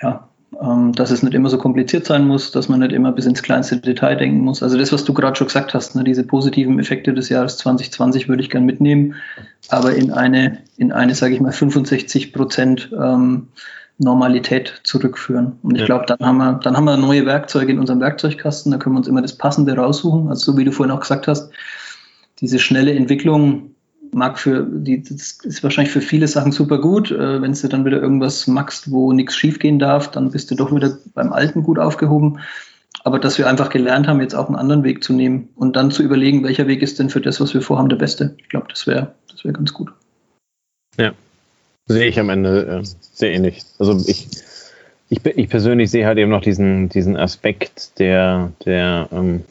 ja, 0.00 0.29
dass 0.52 1.10
es 1.12 1.22
nicht 1.22 1.34
immer 1.34 1.48
so 1.48 1.58
kompliziert 1.58 2.06
sein 2.06 2.26
muss, 2.26 2.50
dass 2.50 2.68
man 2.68 2.80
nicht 2.80 2.92
immer 2.92 3.12
bis 3.12 3.24
ins 3.24 3.42
kleinste 3.42 3.76
Detail 3.76 4.16
denken 4.16 4.40
muss. 4.40 4.62
Also 4.62 4.76
das, 4.76 4.92
was 4.92 5.04
du 5.04 5.14
gerade 5.14 5.36
schon 5.36 5.46
gesagt 5.46 5.74
hast, 5.74 5.94
ne, 5.94 6.02
diese 6.02 6.24
positiven 6.24 6.78
Effekte 6.80 7.14
des 7.14 7.28
Jahres 7.28 7.56
2020 7.58 8.28
würde 8.28 8.42
ich 8.42 8.50
gern 8.50 8.66
mitnehmen, 8.66 9.14
aber 9.68 9.94
in 9.94 10.10
eine, 10.10 10.58
in 10.76 10.90
eine, 10.90 11.14
sage 11.14 11.34
ich 11.34 11.40
mal, 11.40 11.52
65 11.52 12.32
Prozent 12.32 12.90
ähm, 12.92 13.46
Normalität 13.98 14.80
zurückführen. 14.82 15.58
Und 15.62 15.76
ich 15.76 15.82
ja. 15.82 15.86
glaube, 15.86 16.06
dann 16.06 16.18
haben 16.20 16.38
wir, 16.38 16.54
dann 16.54 16.76
haben 16.76 16.84
wir 16.84 16.96
neue 16.96 17.26
Werkzeuge 17.26 17.70
in 17.70 17.78
unserem 17.78 18.00
Werkzeugkasten, 18.00 18.72
da 18.72 18.78
können 18.78 18.96
wir 18.96 18.98
uns 18.98 19.08
immer 19.08 19.22
das 19.22 19.36
Passende 19.36 19.76
raussuchen. 19.76 20.28
Also 20.28 20.52
so 20.52 20.58
wie 20.58 20.64
du 20.64 20.72
vorhin 20.72 20.94
auch 20.94 21.00
gesagt 21.00 21.28
hast, 21.28 21.52
diese 22.40 22.58
schnelle 22.58 22.92
Entwicklung 22.92 23.69
mag 24.12 24.38
für 24.38 24.66
die, 24.68 25.02
das 25.02 25.38
ist 25.42 25.62
wahrscheinlich 25.62 25.92
für 25.92 26.00
viele 26.00 26.28
Sachen 26.28 26.52
super 26.52 26.78
gut. 26.78 27.10
Äh, 27.10 27.42
wenn 27.42 27.52
du 27.52 27.68
dann 27.68 27.84
wieder 27.84 28.00
irgendwas 28.00 28.46
machst, 28.46 28.90
wo 28.90 29.12
nichts 29.12 29.36
schiefgehen 29.36 29.78
darf, 29.78 30.10
dann 30.10 30.30
bist 30.30 30.50
du 30.50 30.54
doch 30.54 30.74
wieder 30.74 30.98
beim 31.14 31.32
Alten 31.32 31.62
gut 31.62 31.78
aufgehoben. 31.78 32.40
Aber 33.04 33.18
dass 33.18 33.38
wir 33.38 33.48
einfach 33.48 33.70
gelernt 33.70 34.08
haben, 34.08 34.20
jetzt 34.20 34.34
auch 34.34 34.48
einen 34.48 34.56
anderen 34.56 34.84
Weg 34.84 35.02
zu 35.02 35.12
nehmen 35.12 35.48
und 35.56 35.76
dann 35.76 35.90
zu 35.90 36.02
überlegen, 36.02 36.44
welcher 36.44 36.66
Weg 36.66 36.82
ist 36.82 36.98
denn 36.98 37.08
für 37.08 37.20
das, 37.20 37.40
was 37.40 37.54
wir 37.54 37.62
vorhaben, 37.62 37.88
der 37.88 37.96
beste. 37.96 38.34
Ich 38.38 38.48
glaube, 38.48 38.66
das 38.68 38.86
wäre 38.86 39.14
das 39.40 39.44
wäre 39.44 39.54
ganz 39.54 39.72
gut. 39.72 39.90
Ja, 40.98 41.12
sehe 41.86 42.06
ich 42.06 42.20
am 42.20 42.28
Ende 42.28 42.82
äh, 42.82 42.84
sehr 42.84 43.32
ähnlich. 43.32 43.62
Also 43.78 43.96
ich, 44.06 44.28
ich, 45.08 45.24
ich 45.24 45.48
persönlich 45.48 45.90
sehe 45.90 46.06
halt 46.06 46.18
eben 46.18 46.30
noch 46.30 46.42
diesen, 46.42 46.88
diesen 46.90 47.16
Aspekt 47.16 47.98
der, 47.98 48.52
der 48.64 49.08
ähm, 49.12 49.44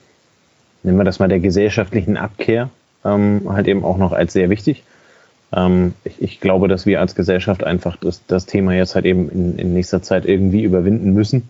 nennen 0.84 0.98
wir 0.98 1.04
das 1.06 1.20
mal, 1.20 1.28
der 1.28 1.40
gesellschaftlichen 1.40 2.18
Abkehr 2.18 2.70
ähm, 3.06 3.42
halt 3.48 3.68
eben 3.68 3.84
auch 3.84 3.98
noch 3.98 4.12
als 4.12 4.34
sehr 4.34 4.50
wichtig. 4.50 4.84
Ähm, 5.56 5.94
ich, 6.04 6.22
ich, 6.22 6.40
glaube, 6.40 6.68
dass 6.68 6.86
wir 6.86 7.00
als 7.00 7.16
Gesellschaft 7.16 7.64
einfach 7.64 7.96
das, 7.98 8.26
das 8.28 8.46
Thema 8.46 8.74
jetzt 8.74 8.96
halt 8.96 9.06
eben 9.06 9.30
in, 9.30 9.58
in 9.58 9.74
nächster 9.74 10.02
Zeit 10.02 10.26
irgendwie 10.26 10.64
überwinden 10.64 11.14
müssen, 11.14 11.50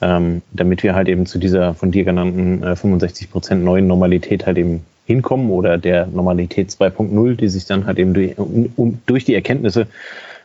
ähm, 0.00 0.42
damit 0.52 0.82
wir 0.82 0.94
halt 0.94 1.08
eben 1.08 1.26
zu 1.26 1.38
dieser 1.38 1.74
von 1.74 1.90
dir 1.90 2.04
genannten 2.04 2.62
äh, 2.62 2.76
65 2.76 3.30
Prozent 3.30 3.64
neuen 3.64 3.86
Normalität 3.86 4.46
halt 4.46 4.58
eben 4.58 4.84
hinkommen 5.06 5.50
oder 5.50 5.76
der 5.76 6.06
Normalität 6.06 6.70
2.0, 6.70 7.36
die 7.36 7.48
sich 7.48 7.66
dann 7.66 7.86
halt 7.86 7.98
eben 7.98 8.14
durch, 8.14 8.38
um, 8.38 9.00
durch 9.06 9.24
die 9.24 9.34
Erkenntnisse 9.34 9.86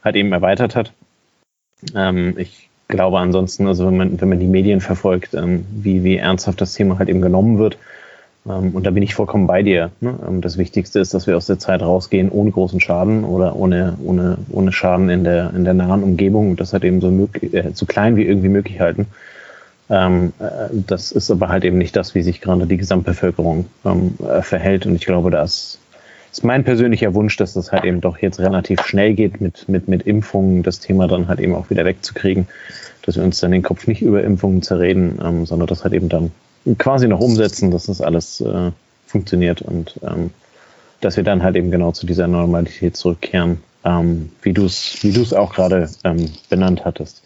halt 0.04 0.16
eben 0.16 0.32
erweitert 0.32 0.76
hat. 0.76 0.92
Ähm, 1.96 2.34
ich 2.38 2.70
glaube 2.88 3.20
ansonsten, 3.20 3.68
also 3.68 3.88
wenn 3.88 3.98
man, 3.98 4.22
wenn 4.22 4.30
man 4.30 4.40
die 4.40 4.48
Medien 4.48 4.82
verfolgt, 4.82 5.34
ähm, 5.34 5.66
wie, 5.72 6.04
wie 6.04 6.18
ernsthaft 6.18 6.62
das 6.62 6.74
Thema 6.74 7.00
halt 7.00 7.10
eben 7.10 7.22
genommen 7.22 7.58
wird, 7.58 7.78
und 8.46 8.86
da 8.86 8.92
bin 8.92 9.02
ich 9.02 9.16
vollkommen 9.16 9.48
bei 9.48 9.64
dir. 9.64 9.92
Ne? 10.02 10.20
Ähm, 10.28 10.42
das 10.42 10.58
Wichtigste 10.58 11.00
ist, 11.00 11.14
dass 11.14 11.26
wir 11.26 11.36
aus 11.36 11.48
der 11.48 11.58
Zeit 11.58 11.82
rausgehen 11.82 12.30
ohne 12.30 12.52
großen 12.52 12.80
Schaden 12.80 13.24
oder 13.24 13.56
ohne, 13.56 13.98
ohne, 14.04 14.38
ohne 14.52 14.72
Schaden 14.72 15.10
in 15.10 15.24
der, 15.24 15.52
in 15.56 15.64
der 15.64 15.74
nahen 15.74 16.04
Umgebung 16.04 16.52
und 16.52 16.60
das 16.60 16.72
halt 16.72 16.84
eben 16.84 17.02
so, 17.02 17.10
möglich, 17.10 17.54
äh, 17.54 17.72
so 17.74 17.86
klein 17.86 18.16
wie 18.16 18.24
irgendwie 18.24 18.50
möglich 18.50 18.80
halten. 18.80 19.08
Ähm, 19.90 20.34
äh, 20.40 20.70
das 20.72 21.12
ist 21.12 21.32
aber 21.32 21.50
halt 21.50 21.66
eben 21.66 21.80
nicht 21.80 21.96
das, 21.96 22.14
wie 22.14 22.22
sich 22.22 22.40
gerade 22.40 22.68
die 22.68 22.78
Gesamtbevölkerung 22.78 23.66
ähm, 23.84 24.14
äh, 24.28 24.44
verhält. 24.44 24.86
Und 24.86 24.96
ich 24.96 25.06
glaube, 25.06 25.32
das 25.32 25.80
ist 26.32 26.44
mein 26.44 26.64
persönlicher 26.64 27.16
Wunsch, 27.16 27.38
dass 27.38 27.54
das 27.54 27.72
halt 27.72 27.84
eben 27.84 28.00
doch 28.00 28.20
jetzt 28.20 28.40
relativ 28.40 28.82
schnell 28.86 29.16
geht 29.16 29.42
mit, 29.42 29.68
mit, 29.68 29.88
mit 29.88 30.04
Impfungen, 30.04 30.62
das 30.62 30.80
Thema 30.80 31.08
dann 31.08 31.28
halt 31.28 31.40
eben 31.40 31.56
auch 31.56 31.72
wieder 31.72 31.86
wegzukriegen, 31.86 32.48
dass 33.04 33.16
wir 33.16 33.24
uns 33.24 33.40
dann 33.40 33.52
den 33.52 33.64
Kopf 33.64 33.88
nicht 33.88 34.04
über 34.04 34.24
Impfungen 34.24 34.62
zerreden, 34.62 35.20
ähm, 35.24 35.46
sondern 35.48 35.68
das 35.68 35.84
halt 35.84 35.94
eben 35.94 36.10
dann 36.10 36.32
quasi 36.78 37.08
noch 37.08 37.20
umsetzen, 37.20 37.72
dass 37.72 37.86
das 37.86 38.02
alles 38.02 38.42
äh, 38.42 38.72
funktioniert 39.06 39.62
und 39.62 40.00
ähm, 40.04 40.32
dass 41.02 41.18
wir 41.18 41.24
dann 41.24 41.44
halt 41.44 41.56
eben 41.56 41.72
genau 41.72 41.92
zu 41.92 42.06
dieser 42.06 42.28
Normalität 42.28 42.98
zurückkehren, 42.98 43.60
ähm, 43.84 44.32
wie 44.42 44.54
du 44.54 44.66
es 44.66 44.98
wie 45.02 45.12
du's 45.12 45.34
auch 45.34 45.54
gerade 45.54 45.90
ähm, 46.04 46.30
benannt 46.50 46.84
hattest. 46.86 47.22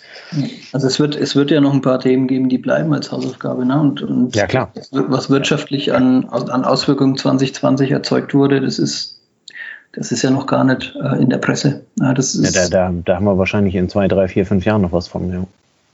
Also 0.73 0.87
es 0.87 0.99
wird, 0.99 1.15
es 1.15 1.35
wird 1.35 1.51
ja 1.51 1.61
noch 1.61 1.73
ein 1.73 1.81
paar 1.81 1.99
Themen 1.99 2.27
geben, 2.27 2.49
die 2.49 2.57
bleiben 2.57 2.93
als 2.93 3.11
Hausaufgabe. 3.11 3.65
Ne? 3.65 3.79
Und, 3.79 4.01
und 4.01 4.35
ja, 4.35 4.47
klar. 4.47 4.71
was 4.91 5.29
wirtschaftlich 5.29 5.93
an, 5.93 6.25
an 6.25 6.65
Auswirkungen 6.65 7.17
2020 7.17 7.91
erzeugt 7.91 8.33
wurde, 8.33 8.61
das 8.61 8.79
ist 8.79 9.15
das 9.93 10.11
ist 10.11 10.21
ja 10.21 10.29
noch 10.29 10.45
gar 10.45 10.63
nicht 10.63 10.95
äh, 11.01 11.21
in 11.21 11.29
der 11.29 11.39
Presse. 11.39 11.81
Ja, 11.99 12.13
das 12.13 12.35
ist 12.35 12.55
ja, 12.55 12.69
da, 12.69 12.91
da, 12.91 12.93
da 13.05 13.15
haben 13.15 13.25
wir 13.25 13.37
wahrscheinlich 13.37 13.73
in 13.75 13.89
zwei, 13.89 14.07
drei, 14.07 14.27
vier, 14.27 14.45
fünf 14.45 14.65
Jahren 14.65 14.81
noch 14.81 14.91
was 14.91 15.07
von. 15.07 15.31
Ja. 15.31 15.45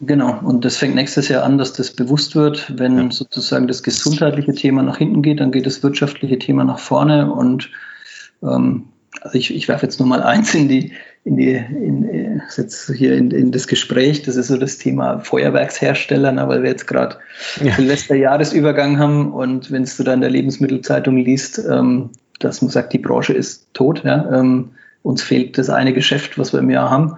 Genau, 0.02 0.40
und 0.42 0.66
das 0.66 0.78
fängt 0.78 0.96
nächstes 0.96 1.30
Jahr 1.30 1.44
an, 1.44 1.58
dass 1.58 1.72
das 1.72 1.92
bewusst 1.92 2.36
wird. 2.36 2.74
Wenn 2.78 2.98
ja. 2.98 3.12
sozusagen 3.12 3.68
das 3.68 3.82
gesundheitliche 3.82 4.54
Thema 4.54 4.84
nach 4.84 4.98
hinten 4.98 5.22
geht, 5.22 5.40
dann 5.40 5.52
geht 5.52 5.66
das 5.66 5.84
wirtschaftliche 5.84 6.38
Thema 6.38 6.66
nach 6.66 6.80
vorne. 6.80 7.32
Und 7.32 7.72
ähm, 8.44 8.90
also 9.22 9.38
ich, 9.38 9.56
ich 9.56 9.70
werfe 9.70 9.86
jetzt 9.86 10.00
nur 10.00 10.10
mal 10.10 10.22
eins 10.22 10.54
in 10.54 10.68
die, 10.68 10.92
in 11.24 11.38
die, 11.38 11.54
in, 11.54 12.10
äh, 12.10 12.40
jetzt 12.58 12.92
hier 12.92 13.16
in, 13.16 13.32
in 13.32 13.54
das 13.54 13.68
Gespräch. 13.68 14.24
Das 14.24 14.36
ist 14.36 14.50
so 14.50 14.58
das 14.58 14.78
Thema 14.78 15.20
Feuerwerkshersteller, 15.20 16.34
ne, 16.34 16.46
weil 16.50 16.62
wir 16.62 16.70
jetzt 16.70 16.88
gerade 16.88 17.18
ja. 17.64 17.74
Silvester-Jahresübergang 17.76 19.00
haben 19.00 19.32
und 19.32 19.72
wenn 19.72 19.86
du 19.86 20.04
da 20.04 20.14
in 20.14 20.22
der 20.22 20.30
Lebensmittelzeitung 20.30 21.16
liest, 21.18 21.60
ähm, 21.70 22.10
dass 22.40 22.62
man 22.62 22.70
sagt, 22.70 22.92
die 22.92 23.00
Branche 23.00 23.32
ist 23.32 23.74
tot, 23.74 24.04
ja, 24.04 24.40
ähm, 24.40 24.72
uns 25.04 25.24
fehlt 25.24 25.58
das 25.58 25.70
eine 25.70 25.94
Geschäft, 25.94 26.38
was 26.38 26.52
wir 26.52 26.60
im 26.60 26.70
Jahr 26.70 26.90
haben 26.90 27.18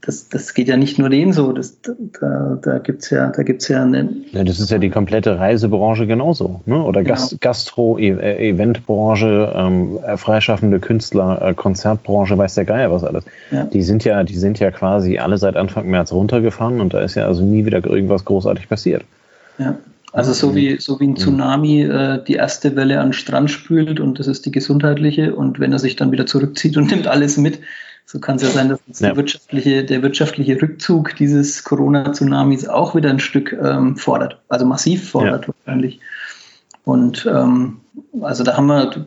das, 0.00 0.28
das 0.28 0.54
geht 0.54 0.68
ja 0.68 0.76
nicht 0.76 0.98
nur 0.98 1.08
denen 1.08 1.32
so. 1.32 1.52
Das, 1.52 1.78
da 1.82 2.58
da 2.60 2.78
gibt 2.78 3.02
es 3.02 3.10
ja, 3.10 3.30
da 3.30 3.42
gibt's 3.42 3.68
ja 3.68 3.82
eine. 3.82 4.08
Ja, 4.32 4.44
das 4.44 4.60
ist 4.60 4.70
ja 4.70 4.78
die 4.78 4.90
komplette 4.90 5.38
Reisebranche 5.38 6.06
genauso. 6.06 6.60
Ne? 6.66 6.82
Oder 6.82 7.02
genau. 7.02 7.20
Gastro, 7.40 7.98
e 7.98 8.10
äh, 8.10 8.50
Eventbranche, 8.50 9.52
ähm, 9.54 9.98
äh, 10.06 10.16
freischaffende 10.16 10.78
Künstler, 10.78 11.42
äh, 11.42 11.54
Konzertbranche, 11.54 12.38
weiß 12.38 12.54
der 12.54 12.64
Geier 12.64 12.92
was 12.92 13.04
alles. 13.04 13.24
Ja. 13.50 13.64
Die 13.64 13.82
sind 13.82 14.04
ja, 14.04 14.22
die 14.22 14.36
sind 14.36 14.58
ja 14.60 14.70
quasi 14.70 15.18
alle 15.18 15.38
seit 15.38 15.56
Anfang 15.56 15.88
März 15.88 16.12
runtergefahren 16.12 16.80
und 16.80 16.94
da 16.94 17.00
ist 17.00 17.14
ja 17.14 17.26
also 17.26 17.42
nie 17.42 17.66
wieder 17.66 17.84
irgendwas 17.84 18.24
großartig 18.24 18.68
passiert. 18.68 19.04
Ja. 19.58 19.76
Also 20.12 20.32
so 20.32 20.54
wie, 20.54 20.80
so 20.80 20.98
wie 21.00 21.04
ein 21.04 21.10
mhm. 21.10 21.16
Tsunami 21.16 21.82
äh, 21.82 22.24
die 22.24 22.34
erste 22.34 22.76
Welle 22.76 23.00
an 23.00 23.08
den 23.08 23.12
Strand 23.12 23.50
spült 23.50 24.00
und 24.00 24.18
das 24.18 24.26
ist 24.26 24.46
die 24.46 24.50
gesundheitliche 24.50 25.34
und 25.34 25.60
wenn 25.60 25.72
er 25.72 25.78
sich 25.78 25.96
dann 25.96 26.12
wieder 26.12 26.26
zurückzieht 26.26 26.76
und 26.76 26.90
nimmt 26.90 27.06
alles 27.06 27.36
mit, 27.36 27.58
so 28.10 28.20
kann 28.20 28.36
es 28.36 28.42
ja 28.42 28.48
sein, 28.48 28.70
dass 28.70 29.00
ja. 29.00 29.14
wirtschaftliche, 29.16 29.84
der 29.84 30.00
wirtschaftliche 30.00 30.62
Rückzug 30.62 31.14
dieses 31.16 31.62
Corona-Tsunamis 31.62 32.66
auch 32.66 32.94
wieder 32.94 33.10
ein 33.10 33.20
Stück 33.20 33.52
ähm, 33.52 33.98
fordert, 33.98 34.40
also 34.48 34.64
massiv 34.64 35.10
fordert 35.10 35.46
ja. 35.46 35.52
wahrscheinlich. 35.54 36.00
Und 36.84 37.28
ähm, 37.30 37.80
also 38.22 38.44
da 38.44 38.56
haben 38.56 38.66
wir, 38.66 39.06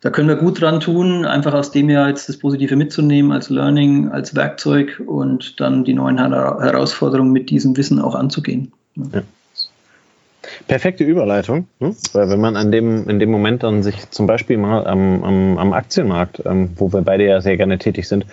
da 0.00 0.08
können 0.08 0.28
wir 0.28 0.36
gut 0.36 0.62
dran 0.62 0.80
tun, 0.80 1.26
einfach 1.26 1.52
aus 1.52 1.72
dem 1.72 1.90
Jahr 1.90 2.08
jetzt 2.08 2.26
das 2.30 2.38
Positive 2.38 2.74
mitzunehmen 2.74 3.32
als 3.32 3.50
Learning, 3.50 4.08
als 4.08 4.34
Werkzeug 4.34 5.02
und 5.04 5.60
dann 5.60 5.84
die 5.84 5.92
neuen 5.92 6.16
Herausforderungen 6.16 7.32
mit 7.32 7.50
diesem 7.50 7.76
Wissen 7.76 8.00
auch 8.00 8.14
anzugehen. 8.14 8.72
Ja. 8.96 9.20
Perfekte 10.66 11.04
Überleitung, 11.04 11.66
ne? 11.78 11.94
weil 12.12 12.28
wenn 12.28 12.40
man 12.40 12.56
an 12.56 12.72
dem, 12.72 13.08
in 13.08 13.18
dem 13.18 13.30
Moment 13.30 13.62
dann 13.62 13.82
sich 13.82 14.10
zum 14.10 14.26
Beispiel 14.26 14.58
mal 14.58 14.86
am, 14.86 15.22
am, 15.22 15.58
am 15.58 15.72
Aktienmarkt, 15.72 16.42
ähm, 16.44 16.70
wo 16.76 16.92
wir 16.92 17.02
beide 17.02 17.24
ja 17.26 17.40
sehr 17.40 17.56
gerne 17.56 17.78
tätig 17.78 18.08
sind, 18.08 18.26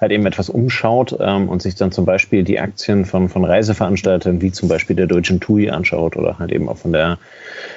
halt 0.00 0.12
eben 0.12 0.26
etwas 0.26 0.48
umschaut 0.48 1.16
ähm, 1.20 1.48
und 1.48 1.62
sich 1.62 1.76
dann 1.76 1.92
zum 1.92 2.04
Beispiel 2.04 2.42
die 2.42 2.58
Aktien 2.58 3.04
von, 3.04 3.28
von 3.28 3.44
Reiseveranstaltern 3.44 4.40
wie 4.42 4.50
zum 4.50 4.68
Beispiel 4.68 4.96
der 4.96 5.06
Deutschen 5.06 5.40
TUI 5.40 5.70
anschaut 5.70 6.16
oder 6.16 6.38
halt 6.38 6.52
eben 6.52 6.68
auch 6.68 6.78
von 6.78 6.92
der 6.92 7.18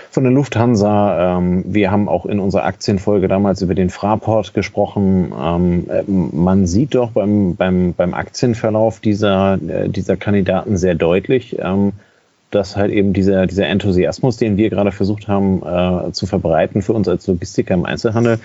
von 0.09 0.23
der 0.23 0.31
Lufthansa. 0.31 1.37
Ähm, 1.37 1.65
wir 1.67 1.91
haben 1.91 2.07
auch 2.07 2.25
in 2.25 2.39
unserer 2.39 2.63
Aktienfolge 2.63 3.27
damals 3.27 3.61
über 3.61 3.75
den 3.75 3.89
Fraport 3.89 4.53
gesprochen. 4.53 5.33
Ähm, 5.37 5.87
äh, 5.89 6.03
man 6.07 6.65
sieht 6.65 6.95
doch 6.95 7.11
beim, 7.11 7.55
beim, 7.57 7.93
beim 7.93 8.13
Aktienverlauf 8.13 9.01
dieser, 9.01 9.59
äh, 9.67 9.89
dieser 9.89 10.15
Kandidaten 10.15 10.77
sehr 10.77 10.95
deutlich, 10.95 11.57
ähm, 11.59 11.91
dass 12.55 12.75
halt 12.75 12.91
eben 12.91 13.13
dieser, 13.13 13.45
dieser 13.45 13.67
Enthusiasmus, 13.67 14.37
den 14.37 14.57
wir 14.57 14.69
gerade 14.69 14.91
versucht 14.91 15.27
haben 15.27 15.61
äh, 15.61 16.11
zu 16.13 16.25
verbreiten 16.25 16.81
für 16.81 16.93
uns 16.93 17.07
als 17.07 17.27
Logistiker 17.27 17.73
im 17.73 17.85
Einzelhandel, 17.85 18.39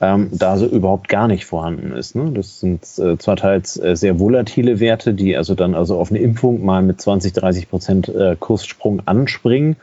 ähm, 0.00 0.28
da 0.30 0.56
so 0.56 0.66
überhaupt 0.66 1.08
gar 1.08 1.26
nicht 1.26 1.44
vorhanden 1.44 1.92
ist. 1.92 2.14
Ne? 2.14 2.30
Das 2.32 2.60
sind 2.60 2.82
äh, 2.98 3.18
zwar 3.18 3.36
teils 3.36 3.76
äh, 3.76 3.96
sehr 3.96 4.20
volatile 4.20 4.78
Werte, 4.78 5.12
die 5.12 5.36
also 5.36 5.56
dann 5.56 5.74
also 5.74 5.98
auf 5.98 6.10
eine 6.10 6.20
Impfung 6.20 6.64
mal 6.64 6.82
mit 6.82 7.00
20, 7.00 7.32
30 7.32 7.68
Prozent 7.68 8.08
äh, 8.08 8.36
Kurssprung 8.38 9.02
anspringen, 9.06 9.74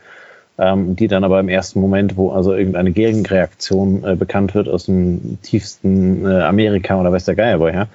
ähm, 0.58 0.96
die 0.96 1.06
dann 1.06 1.22
aber 1.22 1.38
im 1.38 1.50
ersten 1.50 1.80
Moment, 1.80 2.16
wo 2.16 2.30
also 2.30 2.54
irgendeine 2.54 2.92
Gegenreaktion 2.92 4.04
äh, 4.04 4.16
bekannt 4.16 4.54
wird 4.54 4.70
aus 4.70 4.86
dem 4.86 5.38
tiefsten 5.42 6.24
äh, 6.24 6.40
Amerika 6.40 6.98
oder 6.98 7.12
weiß 7.12 7.26
der 7.26 7.34
Geier 7.34 7.60
woher, 7.60 7.88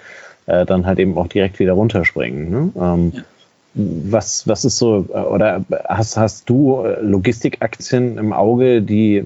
äh, 0.45 0.63
dann 0.63 0.85
halt 0.85 0.99
eben 0.99 1.17
auch 1.17 1.27
direkt 1.27 1.57
wieder 1.57 1.73
runterspringen. 1.73 2.51
Ne? 2.51 2.71
Ähm, 2.79 3.11
ja 3.15 3.23
was, 3.73 4.47
was 4.47 4.65
ist 4.65 4.77
so, 4.77 5.05
oder 5.09 5.63
hast, 5.87 6.17
hast 6.17 6.49
du 6.49 6.85
Logistikaktien 7.01 8.17
im 8.17 8.33
Auge, 8.33 8.81
die, 8.81 9.23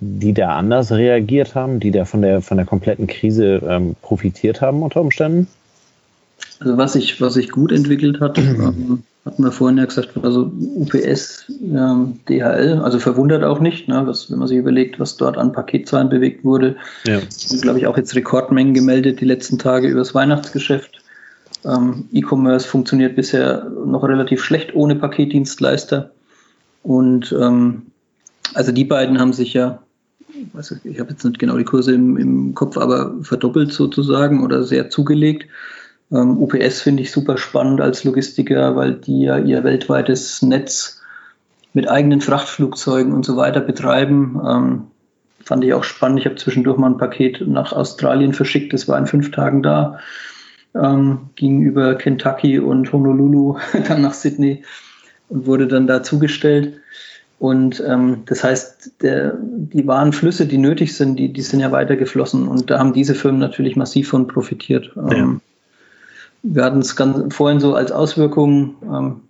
die 0.00 0.32
da 0.32 0.56
anders 0.56 0.92
reagiert 0.92 1.54
haben, 1.54 1.80
die 1.80 1.90
da 1.90 2.04
von 2.04 2.22
der, 2.22 2.40
von 2.40 2.56
der 2.56 2.66
kompletten 2.66 3.08
Krise 3.08 3.60
ähm, 3.66 3.96
profitiert 4.00 4.60
haben 4.60 4.82
unter 4.82 5.00
Umständen? 5.00 5.48
Also 6.60 6.76
was 6.76 6.92
sich 6.92 7.20
was 7.20 7.36
ich 7.36 7.50
gut 7.50 7.72
entwickelt 7.72 8.20
hat, 8.20 8.38
ähm, 8.38 9.02
hatten 9.24 9.42
wir 9.42 9.52
vorhin 9.52 9.78
ja 9.78 9.84
gesagt, 9.84 10.10
also 10.22 10.50
UPS, 10.76 11.46
ähm, 11.62 12.20
DHL, 12.28 12.80
also 12.82 12.98
verwundert 12.98 13.44
auch 13.44 13.60
nicht, 13.60 13.88
ne, 13.88 14.02
was, 14.06 14.30
wenn 14.30 14.38
man 14.38 14.48
sich 14.48 14.58
überlegt, 14.58 14.98
was 14.98 15.16
dort 15.16 15.36
an 15.36 15.52
Paketzahlen 15.52 16.08
bewegt 16.08 16.44
wurde. 16.44 16.76
Ja. 17.06 17.20
glaube 17.60 17.78
ich, 17.78 17.86
auch 17.86 17.96
jetzt 17.96 18.14
Rekordmengen 18.14 18.72
gemeldet 18.72 19.20
die 19.20 19.26
letzten 19.26 19.58
Tage 19.58 19.88
übers 19.88 20.14
Weihnachtsgeschäft. 20.14 20.99
Ähm, 21.64 22.08
E-Commerce 22.12 22.66
funktioniert 22.66 23.16
bisher 23.16 23.64
noch 23.84 24.02
relativ 24.04 24.42
schlecht 24.42 24.74
ohne 24.74 24.96
Paketdienstleister. 24.96 26.10
Und 26.82 27.34
ähm, 27.38 27.82
also 28.54 28.72
die 28.72 28.84
beiden 28.84 29.18
haben 29.20 29.32
sich 29.32 29.52
ja, 29.52 29.82
also 30.54 30.76
ich 30.84 30.98
habe 30.98 31.10
jetzt 31.10 31.24
nicht 31.24 31.38
genau 31.38 31.56
die 31.56 31.64
Kurse 31.64 31.94
im, 31.94 32.16
im, 32.16 32.54
Kopf, 32.54 32.78
aber 32.78 33.14
verdoppelt 33.22 33.72
sozusagen 33.72 34.42
oder 34.42 34.62
sehr 34.64 34.90
zugelegt. 34.90 35.46
Ähm, 36.10 36.38
UPS 36.38 36.80
finde 36.80 37.02
ich 37.02 37.12
super 37.12 37.36
spannend 37.36 37.80
als 37.80 38.04
Logistiker, 38.04 38.74
weil 38.76 38.94
die 38.94 39.22
ja 39.22 39.38
ihr 39.38 39.62
weltweites 39.62 40.42
Netz 40.42 41.02
mit 41.72 41.88
eigenen 41.88 42.20
Frachtflugzeugen 42.20 43.12
und 43.12 43.24
so 43.24 43.36
weiter 43.36 43.60
betreiben. 43.60 44.40
Ähm, 44.44 44.82
fand 45.44 45.64
ich 45.64 45.74
auch 45.74 45.84
spannend. 45.84 46.20
Ich 46.20 46.26
habe 46.26 46.36
zwischendurch 46.36 46.78
mal 46.78 46.90
ein 46.90 46.98
Paket 46.98 47.46
nach 47.46 47.72
Australien 47.72 48.32
verschickt. 48.32 48.72
Das 48.72 48.88
war 48.88 48.98
in 48.98 49.06
fünf 49.06 49.30
Tagen 49.30 49.62
da 49.62 49.98
ähm, 50.74 51.30
ging 51.36 51.62
über 51.62 51.94
Kentucky 51.96 52.58
und 52.58 52.92
Honolulu 52.92 53.58
dann 53.88 54.02
nach 54.02 54.14
Sydney 54.14 54.62
und 55.28 55.46
wurde 55.46 55.66
dann 55.66 55.86
da 55.86 56.02
zugestellt. 56.02 56.80
Und 57.38 57.82
ähm, 57.86 58.22
das 58.26 58.44
heißt, 58.44 59.02
der, 59.02 59.34
die 59.40 59.86
wahren 59.86 60.12
Flüsse, 60.12 60.46
die 60.46 60.58
nötig 60.58 60.94
sind, 60.94 61.16
die, 61.16 61.32
die 61.32 61.40
sind 61.40 61.60
ja 61.60 61.72
weiter 61.72 61.96
geflossen. 61.96 62.46
Und 62.46 62.70
da 62.70 62.78
haben 62.78 62.92
diese 62.92 63.14
Firmen 63.14 63.40
natürlich 63.40 63.76
massiv 63.76 64.10
von 64.10 64.26
profitiert. 64.26 64.92
Ja. 64.94 65.12
Ähm, 65.12 65.40
wir 66.42 66.64
hatten 66.64 66.80
es 66.80 66.92
vorhin 66.92 67.60
so 67.60 67.74
als 67.74 67.92
Auswirkung, 67.92 68.74
ähm, 68.82 69.20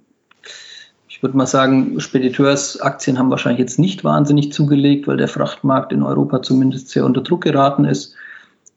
ich 1.08 1.22
würde 1.22 1.36
mal 1.36 1.46
sagen, 1.46 2.00
Spediteursaktien 2.00 3.18
haben 3.18 3.30
wahrscheinlich 3.30 3.60
jetzt 3.60 3.78
nicht 3.78 4.04
wahnsinnig 4.04 4.52
zugelegt, 4.52 5.06
weil 5.06 5.18
der 5.18 5.28
Frachtmarkt 5.28 5.92
in 5.92 6.02
Europa 6.02 6.40
zumindest 6.40 6.88
sehr 6.88 7.04
unter 7.04 7.20
Druck 7.20 7.42
geraten 7.42 7.84
ist. 7.84 8.14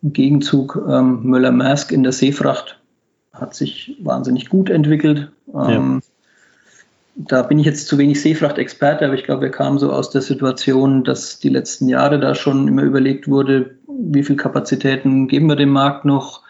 Im 0.03 0.13
Gegenzug 0.13 0.83
ähm, 0.87 1.23
Möller-Maersk 1.23 1.91
in 1.91 2.03
der 2.03 2.11
Seefracht 2.11 2.79
hat 3.31 3.55
sich 3.55 3.97
wahnsinnig 4.03 4.49
gut 4.49 4.69
entwickelt. 4.69 5.31
Ähm, 5.47 6.01
ja. 6.03 6.09
Da 7.15 7.41
bin 7.43 7.59
ich 7.59 7.65
jetzt 7.65 7.87
zu 7.87 7.97
wenig 7.97 8.21
Seefracht-Experte, 8.21 9.05
aber 9.05 9.13
ich 9.13 9.23
glaube, 9.23 9.43
wir 9.43 9.51
kamen 9.51 9.77
so 9.77 9.91
aus 9.91 10.09
der 10.09 10.21
Situation, 10.21 11.03
dass 11.03 11.39
die 11.39 11.49
letzten 11.49 11.87
Jahre 11.87 12.19
da 12.19 12.35
schon 12.35 12.67
immer 12.67 12.81
überlegt 12.81 13.27
wurde, 13.27 13.75
wie 13.87 14.23
viel 14.23 14.35
Kapazitäten 14.35 15.27
geben 15.27 15.47
wir 15.47 15.55
dem 15.55 15.69
Markt 15.69 16.05
noch. 16.05 16.41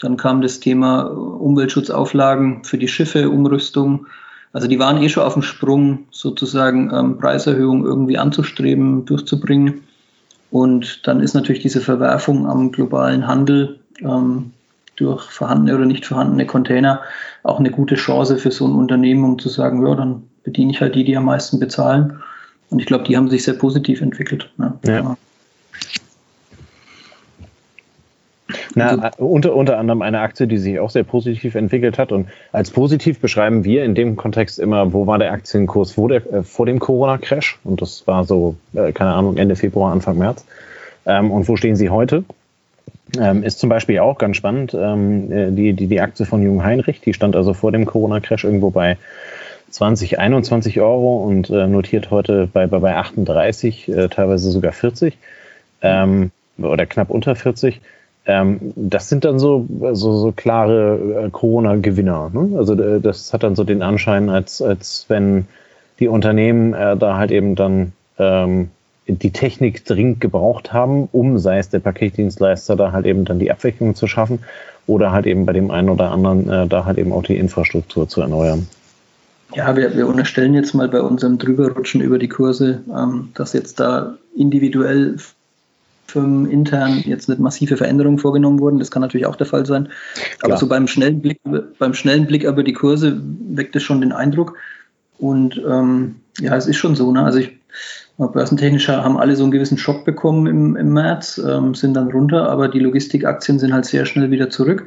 Dann 0.00 0.16
kam 0.16 0.42
das 0.42 0.60
Thema 0.60 1.02
Umweltschutzauflagen 1.04 2.64
für 2.64 2.78
die 2.78 2.88
Schiffe, 2.88 3.30
Umrüstung. 3.30 4.06
Also 4.52 4.68
die 4.68 4.78
waren 4.78 5.02
eh 5.02 5.08
schon 5.08 5.24
auf 5.24 5.34
dem 5.34 5.42
Sprung, 5.42 6.06
sozusagen 6.10 6.90
ähm, 6.92 7.18
Preiserhöhung 7.18 7.84
irgendwie 7.84 8.18
anzustreben, 8.18 9.04
durchzubringen. 9.04 9.82
Und 10.50 11.06
dann 11.06 11.20
ist 11.20 11.34
natürlich 11.34 11.62
diese 11.62 11.80
Verwerfung 11.80 12.46
am 12.46 12.72
globalen 12.72 13.26
Handel 13.26 13.80
ähm, 14.00 14.52
durch 14.96 15.22
vorhandene 15.30 15.76
oder 15.76 15.86
nicht 15.86 16.06
vorhandene 16.06 16.46
Container 16.46 17.02
auch 17.42 17.58
eine 17.58 17.70
gute 17.70 17.94
Chance 17.94 18.38
für 18.38 18.50
so 18.50 18.66
ein 18.66 18.74
Unternehmen, 18.74 19.24
um 19.24 19.38
zu 19.38 19.48
sagen, 19.48 19.86
ja, 19.86 19.94
dann 19.94 20.22
bediene 20.44 20.72
ich 20.72 20.80
halt 20.80 20.94
die, 20.94 21.04
die 21.04 21.16
am 21.16 21.24
meisten 21.24 21.60
bezahlen. 21.60 22.20
Und 22.70 22.80
ich 22.80 22.86
glaube, 22.86 23.04
die 23.04 23.16
haben 23.16 23.28
sich 23.28 23.44
sehr 23.44 23.54
positiv 23.54 24.00
entwickelt. 24.00 24.50
Ne? 24.56 24.74
Ja. 24.84 25.16
Na, 28.74 28.88
also, 28.88 29.24
unter, 29.24 29.54
unter 29.54 29.78
anderem 29.78 30.02
eine 30.02 30.20
Aktie, 30.20 30.46
die 30.46 30.58
sich 30.58 30.78
auch 30.78 30.90
sehr 30.90 31.04
positiv 31.04 31.54
entwickelt 31.54 31.98
hat. 31.98 32.12
Und 32.12 32.28
als 32.52 32.70
positiv 32.70 33.20
beschreiben 33.20 33.64
wir 33.64 33.84
in 33.84 33.94
dem 33.94 34.16
Kontext 34.16 34.58
immer, 34.58 34.92
wo 34.92 35.06
war 35.06 35.18
der 35.18 35.32
Aktienkurs 35.32 35.92
vor, 35.92 36.08
der, 36.08 36.32
äh, 36.32 36.42
vor 36.42 36.66
dem 36.66 36.78
Corona-Crash? 36.78 37.58
Und 37.64 37.80
das 37.82 38.06
war 38.06 38.24
so, 38.24 38.56
äh, 38.74 38.92
keine 38.92 39.14
Ahnung, 39.14 39.36
Ende 39.36 39.56
Februar, 39.56 39.92
Anfang 39.92 40.18
März. 40.18 40.44
Ähm, 41.06 41.30
und 41.30 41.48
wo 41.48 41.56
stehen 41.56 41.76
sie 41.76 41.90
heute? 41.90 42.24
Ähm, 43.18 43.42
ist 43.42 43.58
zum 43.58 43.70
Beispiel 43.70 44.00
auch 44.00 44.18
ganz 44.18 44.36
spannend, 44.36 44.74
ähm, 44.74 45.32
äh, 45.32 45.50
die, 45.50 45.72
die, 45.72 45.86
die 45.86 46.00
Aktie 46.00 46.26
von 46.26 46.42
Jung 46.42 46.62
Heinrich, 46.62 47.00
die 47.00 47.14
stand 47.14 47.36
also 47.36 47.54
vor 47.54 47.72
dem 47.72 47.86
Corona-Crash 47.86 48.44
irgendwo 48.44 48.70
bei 48.70 48.98
20, 49.70 50.18
21 50.18 50.80
Euro 50.80 51.24
und 51.24 51.48
äh, 51.50 51.66
notiert 51.66 52.10
heute 52.10 52.48
bei, 52.52 52.66
bei, 52.66 52.78
bei 52.78 52.96
38, 52.96 53.88
äh, 53.88 54.08
teilweise 54.08 54.50
sogar 54.50 54.72
40 54.72 55.16
ähm, 55.82 56.30
oder 56.58 56.86
knapp 56.86 57.10
unter 57.10 57.34
40. 57.34 57.80
Ähm, 58.28 58.74
das 58.76 59.08
sind 59.08 59.24
dann 59.24 59.38
so, 59.38 59.66
so, 59.92 60.18
so 60.18 60.32
klare 60.32 61.24
äh, 61.24 61.30
Corona-Gewinner. 61.30 62.30
Ne? 62.32 62.58
Also 62.58 62.74
äh, 62.74 63.00
das 63.00 63.32
hat 63.32 63.42
dann 63.42 63.56
so 63.56 63.64
den 63.64 63.82
Anschein, 63.82 64.28
als, 64.28 64.60
als 64.60 65.06
wenn 65.08 65.46
die 65.98 66.08
Unternehmen 66.08 66.74
äh, 66.74 66.96
da 66.96 67.16
halt 67.16 67.30
eben 67.30 67.54
dann 67.54 67.92
ähm, 68.18 68.68
die 69.06 69.30
Technik 69.30 69.86
dringend 69.86 70.20
gebraucht 70.20 70.74
haben, 70.74 71.08
um, 71.10 71.38
sei 71.38 71.58
es 71.58 71.70
der 71.70 71.78
Paketdienstleister, 71.78 72.76
da 72.76 72.92
halt 72.92 73.06
eben 73.06 73.24
dann 73.24 73.38
die 73.38 73.50
Abwicklung 73.50 73.94
zu 73.94 74.06
schaffen 74.06 74.40
oder 74.86 75.10
halt 75.10 75.26
eben 75.26 75.46
bei 75.46 75.54
dem 75.54 75.70
einen 75.70 75.88
oder 75.88 76.10
anderen 76.10 76.50
äh, 76.50 76.66
da 76.66 76.84
halt 76.84 76.98
eben 76.98 77.12
auch 77.12 77.22
die 77.22 77.38
Infrastruktur 77.38 78.08
zu 78.08 78.20
erneuern. 78.20 78.68
Ja, 79.54 79.74
wir, 79.74 79.96
wir 79.96 80.06
unterstellen 80.06 80.52
jetzt 80.52 80.74
mal 80.74 80.88
bei 80.88 81.00
unserem 81.00 81.38
Drüberrutschen 81.38 82.02
über 82.02 82.18
die 82.18 82.28
Kurse, 82.28 82.82
ähm, 82.94 83.30
dass 83.34 83.54
jetzt 83.54 83.80
da 83.80 84.18
individuell 84.36 85.16
Firmen 86.08 86.50
intern 86.50 87.02
jetzt 87.04 87.28
nicht 87.28 87.38
massive 87.38 87.76
Veränderungen 87.76 88.18
vorgenommen 88.18 88.60
wurden. 88.60 88.78
Das 88.78 88.90
kann 88.90 89.02
natürlich 89.02 89.26
auch 89.26 89.36
der 89.36 89.46
Fall 89.46 89.66
sein. 89.66 89.88
Aber 90.40 90.48
Klar. 90.48 90.58
so 90.58 90.66
beim 90.68 90.86
schnellen 90.86 91.20
Blick, 91.20 91.40
beim 91.78 91.94
schnellen 91.94 92.26
Blick 92.26 92.44
über 92.44 92.62
die 92.62 92.72
Kurse 92.72 93.20
weckt 93.50 93.76
es 93.76 93.82
schon 93.82 94.00
den 94.00 94.12
Eindruck. 94.12 94.56
Und 95.18 95.62
ähm, 95.68 96.16
ja, 96.40 96.56
es 96.56 96.66
ist 96.66 96.76
schon 96.76 96.96
so. 96.96 97.12
Ne? 97.12 97.22
Also 97.22 97.40
ich, 97.40 97.58
börsentechnisch 98.16 98.88
haben 98.88 99.18
alle 99.18 99.36
so 99.36 99.44
einen 99.44 99.52
gewissen 99.52 99.78
Schock 99.78 100.04
bekommen 100.04 100.46
im, 100.46 100.76
im 100.76 100.92
März, 100.92 101.38
ähm, 101.38 101.74
sind 101.74 101.94
dann 101.94 102.10
runter, 102.10 102.48
aber 102.48 102.68
die 102.68 102.80
Logistikaktien 102.80 103.58
sind 103.58 103.72
halt 103.72 103.84
sehr 103.84 104.06
schnell 104.06 104.30
wieder 104.30 104.48
zurück. 104.48 104.86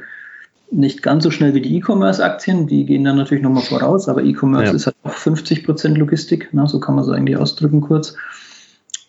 Nicht 0.71 1.03
ganz 1.03 1.23
so 1.23 1.31
schnell 1.31 1.53
wie 1.53 1.62
die 1.62 1.77
E-Commerce-Aktien, 1.77 2.65
die 2.65 2.86
gehen 2.86 3.03
dann 3.03 3.17
natürlich 3.17 3.43
nochmal 3.43 3.63
voraus, 3.63 4.07
aber 4.07 4.23
E-Commerce 4.23 4.71
ja. 4.71 4.75
ist 4.75 4.86
halt 4.86 4.95
auch 5.03 5.13
50 5.13 5.65
Prozent 5.65 5.97
Logistik, 5.97 6.53
ne? 6.53 6.65
so 6.67 6.79
kann 6.79 6.95
man 6.95 7.03
es 7.03 7.10
eigentlich 7.10 7.38
ausdrücken 7.38 7.81
kurz. 7.81 8.15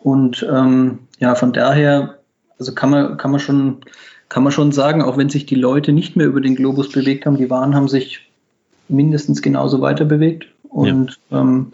Und 0.02 0.46
ähm, 0.50 1.00
ja, 1.18 1.34
von 1.34 1.52
daher, 1.52 2.18
also 2.58 2.74
kann 2.74 2.90
man, 2.90 3.16
kann 3.16 3.30
man 3.30 3.40
schon, 3.40 3.78
kann 4.28 4.42
man 4.42 4.52
schon 4.52 4.72
sagen, 4.72 5.02
auch 5.02 5.16
wenn 5.16 5.28
sich 5.28 5.46
die 5.46 5.54
Leute 5.54 5.92
nicht 5.92 6.16
mehr 6.16 6.26
über 6.26 6.40
den 6.40 6.56
Globus 6.56 6.90
bewegt 6.90 7.26
haben, 7.26 7.36
die 7.36 7.50
Waren 7.50 7.74
haben 7.74 7.88
sich 7.88 8.30
mindestens 8.88 9.42
genauso 9.42 9.80
weiter 9.80 10.04
bewegt. 10.04 10.46
Und, 10.68 11.18
ja. 11.30 11.40
ähm, 11.40 11.72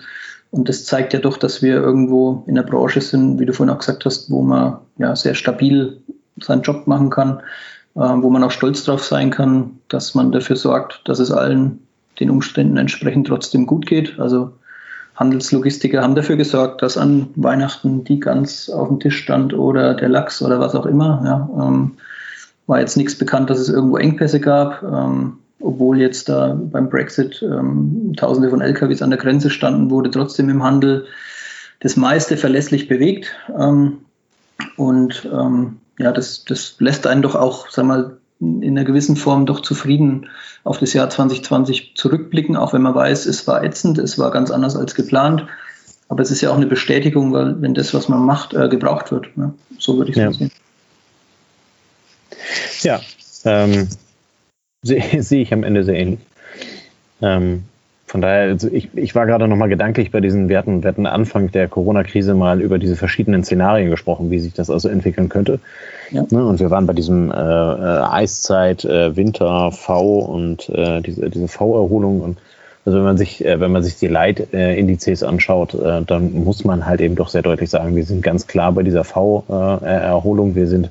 und 0.50 0.68
das 0.68 0.84
zeigt 0.84 1.12
ja 1.12 1.20
doch, 1.20 1.36
dass 1.36 1.62
wir 1.62 1.74
irgendwo 1.74 2.44
in 2.46 2.54
der 2.54 2.62
Branche 2.62 3.00
sind, 3.00 3.38
wie 3.38 3.46
du 3.46 3.52
vorhin 3.52 3.74
auch 3.74 3.78
gesagt 3.78 4.04
hast, 4.04 4.30
wo 4.30 4.42
man 4.42 4.78
ja 4.98 5.14
sehr 5.14 5.34
stabil 5.34 5.98
seinen 6.40 6.62
Job 6.62 6.86
machen 6.86 7.10
kann, 7.10 7.40
äh, 7.94 8.00
wo 8.00 8.30
man 8.30 8.44
auch 8.44 8.50
stolz 8.50 8.84
drauf 8.84 9.04
sein 9.04 9.30
kann, 9.30 9.78
dass 9.88 10.14
man 10.14 10.32
dafür 10.32 10.56
sorgt, 10.56 11.02
dass 11.04 11.18
es 11.18 11.30
allen 11.30 11.80
den 12.20 12.30
Umständen 12.30 12.76
entsprechend 12.76 13.28
trotzdem 13.28 13.66
gut 13.66 13.86
geht. 13.86 14.18
Also 14.18 14.52
Handelslogistiker 15.18 16.00
haben 16.00 16.14
dafür 16.14 16.36
gesorgt, 16.36 16.80
dass 16.80 16.96
an 16.96 17.30
Weihnachten 17.34 18.04
die 18.04 18.20
Gans 18.20 18.70
auf 18.70 18.88
dem 18.88 19.00
Tisch 19.00 19.18
stand 19.18 19.52
oder 19.52 19.94
der 19.94 20.08
Lachs 20.08 20.42
oder 20.42 20.60
was 20.60 20.76
auch 20.76 20.86
immer. 20.86 21.22
Ja, 21.24 21.66
ähm, 21.66 21.96
war 22.68 22.78
jetzt 22.78 22.96
nichts 22.96 23.16
bekannt, 23.16 23.50
dass 23.50 23.58
es 23.58 23.68
irgendwo 23.68 23.96
Engpässe 23.96 24.38
gab, 24.38 24.82
ähm, 24.82 25.38
obwohl 25.60 25.98
jetzt 25.98 26.28
da 26.28 26.56
beim 26.56 26.88
Brexit 26.88 27.42
ähm, 27.42 28.12
Tausende 28.16 28.50
von 28.50 28.60
LKWs 28.60 29.02
an 29.02 29.10
der 29.10 29.18
Grenze 29.18 29.50
standen, 29.50 29.90
wurde 29.90 30.10
trotzdem 30.10 30.48
im 30.50 30.62
Handel 30.62 31.06
das 31.80 31.96
meiste 31.96 32.36
verlässlich 32.36 32.86
bewegt. 32.86 33.34
Ähm, 33.58 33.98
und 34.76 35.28
ähm, 35.32 35.78
ja, 35.98 36.12
das, 36.12 36.44
das 36.44 36.76
lässt 36.78 37.08
einen 37.08 37.22
doch 37.22 37.34
auch, 37.34 37.70
sag 37.70 37.86
mal, 37.86 38.17
in 38.40 38.64
einer 38.64 38.84
gewissen 38.84 39.16
Form 39.16 39.46
doch 39.46 39.60
zufrieden 39.60 40.28
auf 40.64 40.78
das 40.78 40.92
Jahr 40.92 41.10
2020 41.10 41.92
zurückblicken, 41.96 42.56
auch 42.56 42.72
wenn 42.72 42.82
man 42.82 42.94
weiß, 42.94 43.26
es 43.26 43.46
war 43.46 43.64
ätzend, 43.64 43.98
es 43.98 44.18
war 44.18 44.30
ganz 44.30 44.50
anders 44.50 44.76
als 44.76 44.94
geplant. 44.94 45.46
Aber 46.08 46.22
es 46.22 46.30
ist 46.30 46.40
ja 46.40 46.50
auch 46.50 46.56
eine 46.56 46.66
Bestätigung, 46.66 47.32
weil 47.32 47.60
wenn 47.60 47.74
das, 47.74 47.92
was 47.92 48.08
man 48.08 48.24
macht, 48.24 48.54
äh, 48.54 48.68
gebraucht 48.68 49.10
wird. 49.10 49.36
Ne? 49.36 49.52
So 49.78 49.98
würde 49.98 50.10
ich 50.10 50.16
es 50.16 50.22
ja. 50.22 50.32
sehen. 50.32 50.50
Ja, 52.82 53.00
ähm, 53.44 53.88
sehe 54.82 55.22
seh 55.22 55.42
ich 55.42 55.52
am 55.52 55.64
Ende 55.64 55.84
sehr 55.84 55.96
ähnlich. 55.96 56.20
Ähm, 57.20 57.64
von 58.08 58.22
daher, 58.22 58.48
also 58.48 58.68
ich, 58.72 58.88
ich 58.94 59.14
war 59.14 59.26
gerade 59.26 59.46
nochmal 59.46 59.68
gedanklich 59.68 60.10
bei 60.10 60.20
diesen 60.20 60.48
Werten, 60.48 60.82
wir 60.82 60.88
hatten 60.88 61.04
Anfang 61.04 61.52
der 61.52 61.68
Corona-Krise 61.68 62.34
mal 62.34 62.62
über 62.62 62.78
diese 62.78 62.96
verschiedenen 62.96 63.44
Szenarien 63.44 63.90
gesprochen, 63.90 64.30
wie 64.30 64.38
sich 64.38 64.54
das 64.54 64.70
also 64.70 64.88
entwickeln 64.88 65.28
könnte. 65.28 65.60
Ja. 66.10 66.24
Ne, 66.30 66.46
und 66.46 66.58
wir 66.58 66.70
waren 66.70 66.86
bei 66.86 66.94
diesem 66.94 67.30
äh, 67.30 67.34
äh, 67.34 67.36
Eiszeit, 67.36 68.86
äh, 68.86 69.14
Winter, 69.14 69.72
V 69.72 70.20
und 70.20 70.70
äh, 70.70 71.02
diese, 71.02 71.28
diese 71.28 71.48
V-Erholung. 71.48 72.22
Und 72.22 72.38
also 72.86 72.96
wenn 72.96 73.04
man 73.04 73.18
sich, 73.18 73.44
äh, 73.44 73.60
wenn 73.60 73.72
man 73.72 73.82
sich 73.82 73.96
die 73.96 74.08
Leitindizes 74.08 75.22
anschaut, 75.22 75.74
äh, 75.74 76.00
dann 76.02 76.32
muss 76.32 76.64
man 76.64 76.86
halt 76.86 77.02
eben 77.02 77.14
doch 77.14 77.28
sehr 77.28 77.42
deutlich 77.42 77.68
sagen, 77.68 77.94
wir 77.94 78.04
sind 78.04 78.22
ganz 78.22 78.46
klar 78.46 78.72
bei 78.72 78.84
dieser 78.84 79.04
V-Erholung. 79.04 80.54
Wir 80.54 80.66
sind 80.66 80.90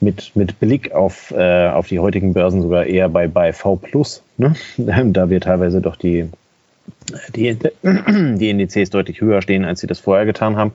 mit, 0.00 0.34
mit 0.34 0.58
Blick 0.60 0.92
auf, 0.92 1.30
äh, 1.30 1.68
auf 1.68 1.88
die 1.88 1.98
heutigen 1.98 2.32
Börsen 2.32 2.62
sogar 2.62 2.86
eher 2.86 3.08
bei, 3.08 3.28
bei 3.28 3.52
V 3.52 3.80
ne? 4.38 4.54
da 4.76 5.30
wir 5.30 5.40
teilweise 5.40 5.80
doch 5.80 5.96
die, 5.96 6.28
die, 7.34 7.56
die 7.82 8.50
Indizes 8.50 8.90
deutlich 8.90 9.20
höher 9.20 9.42
stehen, 9.42 9.64
als 9.64 9.80
sie 9.80 9.86
das 9.86 10.00
vorher 10.00 10.26
getan 10.26 10.56
haben. 10.56 10.72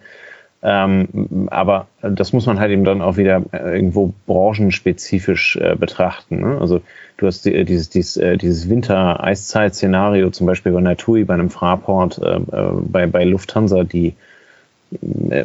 Ähm, 0.63 1.47
aber 1.51 1.87
das 2.01 2.33
muss 2.33 2.47
man 2.47 2.59
halt 2.59 2.71
eben 2.71 2.85
dann 2.85 3.01
auch 3.01 3.17
wieder 3.17 3.43
äh, 3.51 3.75
irgendwo 3.75 4.13
branchenspezifisch 4.25 5.57
äh, 5.57 5.75
betrachten. 5.75 6.39
Ne? 6.39 6.57
Also 6.59 6.81
du 7.17 7.27
hast 7.27 7.45
die, 7.45 7.65
dieses, 7.65 7.89
dieses, 7.89 8.17
äh, 8.17 8.37
dieses 8.37 8.67
Winter-Eiszeit-Szenario 8.67 10.31
zum 10.31 10.47
Beispiel 10.47 10.71
bei 10.71 10.81
Natui, 10.81 11.23
bei 11.23 11.35
einem 11.35 11.51
Fraport, 11.51 12.17
äh, 12.17 12.37
äh 12.37 12.71
bei, 12.81 13.05
bei 13.05 13.25
Lufthansa, 13.25 13.83
die 13.83 14.15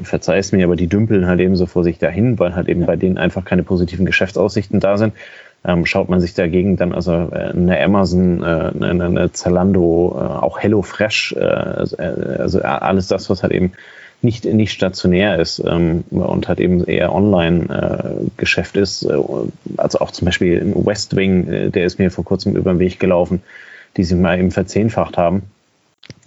verzeih 0.02 0.38
es 0.38 0.52
mir, 0.52 0.64
aber 0.64 0.76
die 0.76 0.86
dümpeln 0.86 1.26
halt 1.26 1.40
eben 1.40 1.56
so 1.56 1.66
vor 1.66 1.84
sich 1.84 1.98
dahin, 1.98 2.38
weil 2.38 2.54
halt 2.54 2.68
eben 2.68 2.86
bei 2.86 2.96
denen 2.96 3.18
einfach 3.18 3.44
keine 3.44 3.62
positiven 3.62 4.06
Geschäftsaussichten 4.06 4.80
da 4.80 4.98
sind. 4.98 5.14
Ähm, 5.62 5.84
schaut 5.84 6.08
man 6.08 6.20
sich 6.20 6.32
dagegen 6.34 6.76
dann 6.76 6.94
also 6.94 7.12
äh, 7.12 7.52
eine 7.52 7.78
Amazon, 7.80 8.42
äh, 8.42 8.72
eine, 8.80 9.04
eine 9.04 9.32
Zalando, 9.32 10.16
äh, 10.16 10.22
auch 10.22 10.58
HelloFresh, 10.58 11.34
äh, 11.38 11.44
also, 11.44 12.60
äh, 12.60 12.62
alles 12.62 13.08
das, 13.08 13.28
was 13.28 13.42
halt 13.42 13.52
eben 13.52 13.72
nicht, 14.22 14.46
nicht 14.46 14.72
stationär 14.72 15.38
ist 15.38 15.62
ähm, 15.66 16.04
und 16.10 16.48
halt 16.48 16.60
eben 16.60 16.84
eher 16.84 17.14
Online-Geschäft 17.14 18.76
äh, 18.76 18.80
ist. 18.80 19.06
Also 19.76 19.98
auch 20.00 20.10
zum 20.10 20.26
Beispiel 20.26 20.72
Westwing, 20.74 21.72
der 21.72 21.84
ist 21.84 21.98
mir 21.98 22.10
vor 22.10 22.24
kurzem 22.24 22.56
über 22.56 22.72
den 22.72 22.78
Weg 22.78 22.98
gelaufen, 23.00 23.42
die 23.96 24.04
sie 24.04 24.14
mal 24.14 24.38
eben 24.38 24.50
verzehnfacht 24.50 25.16
haben. 25.18 25.42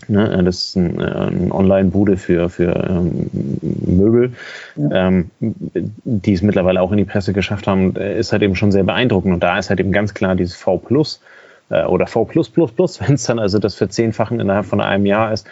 Ne, 0.07 0.43
das 0.43 0.63
ist 0.63 0.75
ein, 0.75 0.99
äh, 0.99 1.03
ein 1.03 1.51
Online-Bude 1.51 2.17
für, 2.17 2.49
für 2.49 2.75
ähm, 2.89 3.29
Möbel, 3.61 4.33
ja. 4.75 5.07
ähm, 5.07 5.31
die 5.39 6.33
es 6.33 6.41
mittlerweile 6.41 6.81
auch 6.81 6.91
in 6.91 6.97
die 6.97 7.05
Presse 7.05 7.33
geschafft 7.33 7.67
haben, 7.67 7.95
äh, 7.95 8.19
ist 8.19 8.31
halt 8.31 8.41
eben 8.41 8.55
schon 8.55 8.71
sehr 8.71 8.83
beeindruckend. 8.83 9.33
Und 9.33 9.43
da 9.43 9.57
ist 9.57 9.69
halt 9.69 9.79
eben 9.79 9.91
ganz 9.91 10.13
klar 10.13 10.35
dieses 10.35 10.55
V 10.55 10.77
Plus 10.77 11.21
äh, 11.69 11.83
oder 11.85 12.07
V 12.07 12.25
Plus 12.25 12.49
Plus 12.49 12.71
Plus, 12.71 12.99
wenn 13.07 13.15
es 13.15 13.23
dann 13.23 13.39
also 13.39 13.59
das 13.59 13.75
Verzehnfachen 13.75 14.39
innerhalb 14.39 14.65
von 14.65 14.81
einem 14.81 15.05
Jahr 15.05 15.31
ist. 15.31 15.47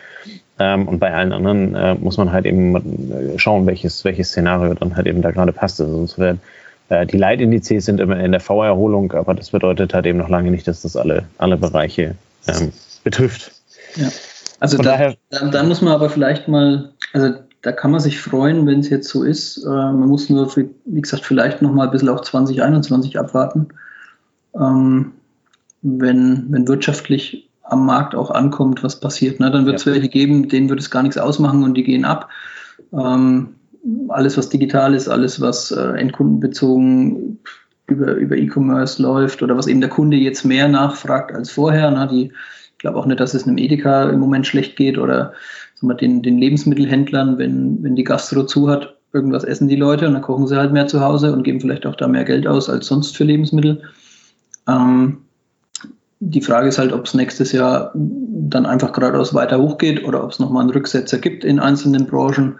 Ähm, 0.60 0.88
und 0.88 1.00
bei 1.00 1.14
allen 1.14 1.32
anderen 1.32 1.76
äh, 1.76 1.96
muss 1.96 2.18
man 2.18 2.32
halt 2.32 2.46
eben 2.46 2.76
äh, 2.76 3.40
schauen, 3.40 3.66
welches, 3.66 4.04
welches 4.04 4.30
Szenario 4.30 4.74
dann 4.74 4.96
halt 4.96 5.08
eben 5.08 5.22
da 5.22 5.32
gerade 5.32 5.54
passt. 5.54 5.80
Also 5.80 5.96
sonst 5.96 6.20
werden 6.20 6.42
äh, 6.90 7.06
die 7.06 7.18
Leitindizes 7.18 7.86
sind 7.86 8.02
immer 8.02 8.20
in 8.20 8.32
der 8.32 8.42
V-Erholung, 8.42 9.14
aber 9.14 9.34
das 9.34 9.52
bedeutet 9.52 9.94
halt 9.94 10.06
eben 10.06 10.18
noch 10.18 10.30
lange 10.30 10.52
nicht, 10.52 10.68
dass 10.68 10.82
das 10.82 10.98
alle, 10.98 11.24
alle 11.38 11.56
Bereiche 11.56 12.16
ähm, 12.48 12.74
betrifft. 13.04 13.61
Ja. 13.96 14.10
Also 14.60 14.78
da, 14.78 15.16
da, 15.30 15.48
da, 15.48 15.64
muss 15.64 15.82
man 15.82 15.94
aber 15.94 16.10
vielleicht 16.10 16.48
mal, 16.48 16.94
also 17.14 17.34
da 17.62 17.72
kann 17.72 17.92
man 17.92 18.00
sich 18.00 18.20
freuen, 18.20 18.66
wenn 18.68 18.80
es 18.80 18.90
jetzt 18.90 19.10
so 19.10 19.24
ist. 19.24 19.64
Äh, 19.64 19.70
man 19.70 20.08
muss 20.08 20.30
nur, 20.30 20.50
für, 20.50 20.70
wie 20.86 21.02
gesagt, 21.02 21.26
vielleicht 21.26 21.62
noch 21.62 21.72
mal 21.72 21.86
ein 21.86 21.92
bisschen 21.92 22.10
auf 22.10 22.22
2021 22.22 23.18
abwarten. 23.18 23.70
Ähm, 24.56 25.14
wenn, 25.82 26.46
wenn 26.50 26.68
wirtschaftlich 26.68 27.50
am 27.64 27.86
Markt 27.86 28.16
auch 28.16 28.32
ankommt, 28.32 28.84
was 28.84 29.00
passiert. 29.00 29.40
Ne? 29.40 29.50
Dann 29.50 29.66
wird 29.66 29.78
es 29.78 29.86
ja. 29.86 29.94
welche 29.94 30.10
geben, 30.10 30.50
denen 30.50 30.70
wird 30.70 30.80
es 30.80 30.92
gar 30.92 31.04
nichts 31.04 31.18
ausmachen 31.18 31.64
und 31.64 31.76
die 31.76 31.84
gehen 31.84 32.06
ab. 32.06 32.30
Ähm, 32.94 33.56
alles, 34.10 34.38
was 34.38 34.50
digital 34.50 34.94
ist, 34.94 35.08
alles, 35.08 35.42
was 35.42 35.72
äh, 35.72 35.98
endkundenbezogen 35.98 37.40
über, 37.88 38.14
über 38.14 38.36
E-Commerce 38.38 39.02
läuft 39.02 39.42
oder 39.42 39.58
was 39.58 39.68
eben 39.68 39.82
der 39.82 39.90
Kunde 39.90 40.18
jetzt 40.18 40.46
mehr 40.46 40.68
nachfragt 40.68 41.34
als 41.34 41.50
vorher. 41.50 41.90
Ne? 41.92 42.08
Die 42.12 42.34
glaube 42.82 42.98
auch 42.98 43.06
nicht, 43.06 43.20
dass 43.20 43.34
es 43.34 43.48
einem 43.48 43.58
Edeka 43.58 44.10
im 44.10 44.20
Moment 44.20 44.46
schlecht 44.46 44.76
geht 44.76 44.98
oder 44.98 45.34
wir, 45.82 45.96
den, 45.96 46.22
den 46.22 46.38
Lebensmittelhändlern, 46.38 47.38
wenn, 47.38 47.82
wenn 47.84 47.96
die 47.96 48.04
Gastro 48.04 48.44
zu 48.44 48.70
hat, 48.70 48.96
irgendwas 49.14 49.44
essen 49.44 49.68
die 49.68 49.76
Leute 49.76 50.08
und 50.08 50.14
dann 50.14 50.22
kochen 50.22 50.48
sie 50.48 50.58
halt 50.58 50.74
mehr 50.74 50.88
zu 50.88 51.02
Hause 51.02 51.34
und 51.34 51.44
geben 51.44 51.60
vielleicht 51.60 51.86
auch 51.86 51.96
da 51.96 52.08
mehr 52.08 52.24
Geld 52.24 52.48
aus 52.48 52.70
als 52.70 52.88
sonst 52.88 53.16
für 53.16 53.24
Lebensmittel. 53.24 53.82
Ähm, 54.68 55.18
die 56.20 56.42
Frage 56.42 56.68
ist 56.68 56.78
halt, 56.78 56.94
ob 56.94 57.06
es 57.06 57.16
nächstes 57.16 57.52
Jahr 57.52 57.92
dann 57.96 58.66
einfach 58.66 58.94
geradeaus 58.94 59.34
weiter 59.34 59.60
hochgeht 59.60 60.04
oder 60.06 60.24
ob 60.24 60.32
es 60.32 60.40
nochmal 60.40 60.62
einen 60.62 60.70
Rücksetzer 60.70 61.18
gibt 61.18 61.44
in 61.44 61.60
einzelnen 61.60 62.06
Branchen 62.06 62.60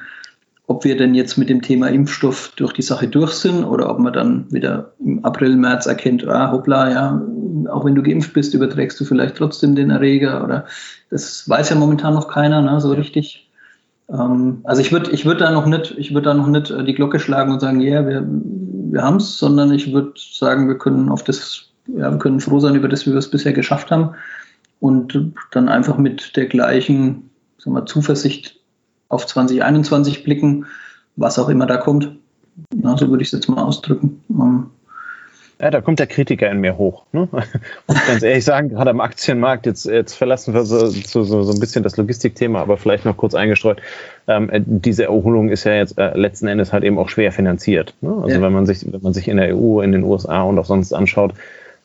ob 0.72 0.86
wir 0.86 0.96
denn 0.96 1.14
jetzt 1.14 1.38
mit 1.38 1.50
dem 1.50 1.62
Thema 1.62 1.90
Impfstoff 1.90 2.54
durch 2.56 2.72
die 2.72 2.82
Sache 2.82 3.06
durch 3.06 3.34
sind 3.34 3.66
oder 3.66 3.90
ob 3.90 4.00
man 4.00 4.14
dann 4.14 4.52
wieder 4.54 4.94
im 5.00 5.24
April, 5.26 5.58
März 5.58 5.86
erkennt, 5.86 6.26
ah, 6.26 6.50
hoppla, 6.50 6.90
ja, 6.90 7.22
auch 7.70 7.84
wenn 7.84 7.94
du 7.94 8.02
geimpft 8.02 8.32
bist, 8.32 8.54
überträgst 8.54 8.98
du 8.98 9.04
vielleicht 9.04 9.36
trotzdem 9.36 9.76
den 9.76 9.90
Erreger 9.90 10.42
oder 10.46 10.66
das 11.10 11.48
weiß 11.50 11.72
ja 11.72 11.76
momentan 11.76 12.14
noch 12.14 12.30
keiner, 12.30 12.62
ne, 12.62 12.80
so 12.80 12.94
richtig. 12.94 13.50
Ähm, 14.08 14.62
also 14.64 14.82
ich 14.82 14.94
würde 14.94 15.12
ich 15.12 15.26
würd 15.26 15.42
da 15.42 15.52
noch 15.52 15.66
nicht, 15.66 15.94
ich 15.98 16.14
würde 16.14 16.30
da 16.30 16.34
noch 16.34 16.48
nicht 16.48 16.72
äh, 16.72 16.86
die 16.86 16.94
Glocke 16.94 17.20
schlagen 17.20 17.52
und 17.52 17.60
sagen, 17.60 17.82
ja, 17.82 18.00
yeah, 18.00 18.08
wir, 18.08 18.26
wir 18.26 19.02
haben 19.02 19.18
es, 19.18 19.38
sondern 19.38 19.74
ich 19.74 19.92
würde 19.92 20.14
sagen, 20.16 20.70
wir 20.70 20.78
können 20.78 21.10
auf 21.10 21.26
das, 21.26 21.66
ja, 21.88 22.10
wir 22.10 22.18
können 22.18 22.40
froh 22.40 22.62
sein 22.62 22.76
über 22.76 22.88
das, 22.88 23.06
wie 23.06 23.12
wir 23.12 23.18
es 23.18 23.30
bisher 23.30 23.52
geschafft 23.52 23.92
haben 23.92 24.12
und 24.80 25.34
dann 25.52 25.68
einfach 25.68 25.98
mit 25.98 26.38
der 26.38 26.46
gleichen 26.46 27.30
sagen 27.58 27.76
wir, 27.76 27.86
Zuversicht 27.86 28.61
auf 29.12 29.26
2021 29.28 30.24
blicken, 30.24 30.66
was 31.16 31.40
auch 31.40 31.50
immer 31.50 31.66
da 31.66 31.78
kommt. 31.78 32.16
Ja, 32.74 32.98
so 32.98 33.10
würde 33.10 33.24
ich 33.24 33.30
es 33.30 33.34
jetzt 33.34 33.50
mal 33.50 33.62
ausdrücken. 33.62 34.24
Ähm, 34.30 34.68
ja, 35.62 35.70
da 35.70 35.80
kommt 35.80 36.00
der 36.00 36.08
Kritiker 36.08 36.50
in 36.50 36.60
mir 36.60 36.78
hoch. 36.78 37.06
Ne? 37.12 37.28
Muss 37.88 38.08
ganz 38.08 38.24
ehrlich 38.24 38.44
sagen, 38.44 38.70
gerade 38.70 38.90
am 38.90 39.00
Aktienmarkt, 39.00 39.68
jetzt, 39.68 39.86
jetzt 39.86 40.16
verlassen 40.16 40.56
wir 40.56 40.64
so, 40.64 40.88
so, 40.88 41.24
so 41.24 41.52
ein 41.52 41.60
bisschen 41.60 41.84
das 41.84 41.98
Logistikthema, 41.98 42.62
aber 42.62 42.78
vielleicht 42.78 43.06
noch 43.06 43.16
kurz 43.16 43.36
eingestreut. 43.36 43.80
Ähm, 44.28 44.50
äh, 44.50 44.62
diese 44.66 45.04
Erholung 45.04 45.50
ist 45.50 45.64
ja 45.66 45.74
jetzt 45.74 46.00
äh, 46.00 46.18
letzten 46.18 46.48
Endes 46.48 46.74
halt 46.74 46.84
eben 46.84 46.98
auch 46.98 47.10
schwer 47.10 47.32
finanziert. 47.32 47.94
Ne? 48.02 48.12
Also 48.24 48.38
ja. 48.38 48.42
wenn 48.42 48.54
man 48.54 48.66
sich, 48.66 48.92
wenn 48.92 49.02
man 49.02 49.14
sich 49.14 49.28
in 49.28 49.38
der 49.38 49.56
EU, 49.56 49.82
in 49.82 49.92
den 49.92 50.04
USA 50.04 50.42
und 50.42 50.58
auch 50.58 50.66
sonst 50.66 50.94
anschaut, 50.94 51.36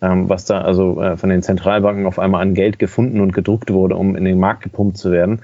ähm, 0.01 0.29
was 0.29 0.47
da 0.47 0.63
also 0.63 1.01
äh, 1.03 1.19
von 1.19 1.29
den 1.29 1.43
Zentralbanken 1.43 2.07
auf 2.07 2.19
einmal 2.19 2.41
an 2.41 2.55
Geld 2.55 2.79
gefunden 2.79 3.21
und 3.21 3.33
gedruckt 3.33 3.71
wurde, 3.71 3.97
um 3.97 4.17
in 4.17 4.25
den 4.25 4.39
Markt 4.39 4.63
gepumpt 4.63 4.97
zu 4.97 5.13
werden, 5.13 5.43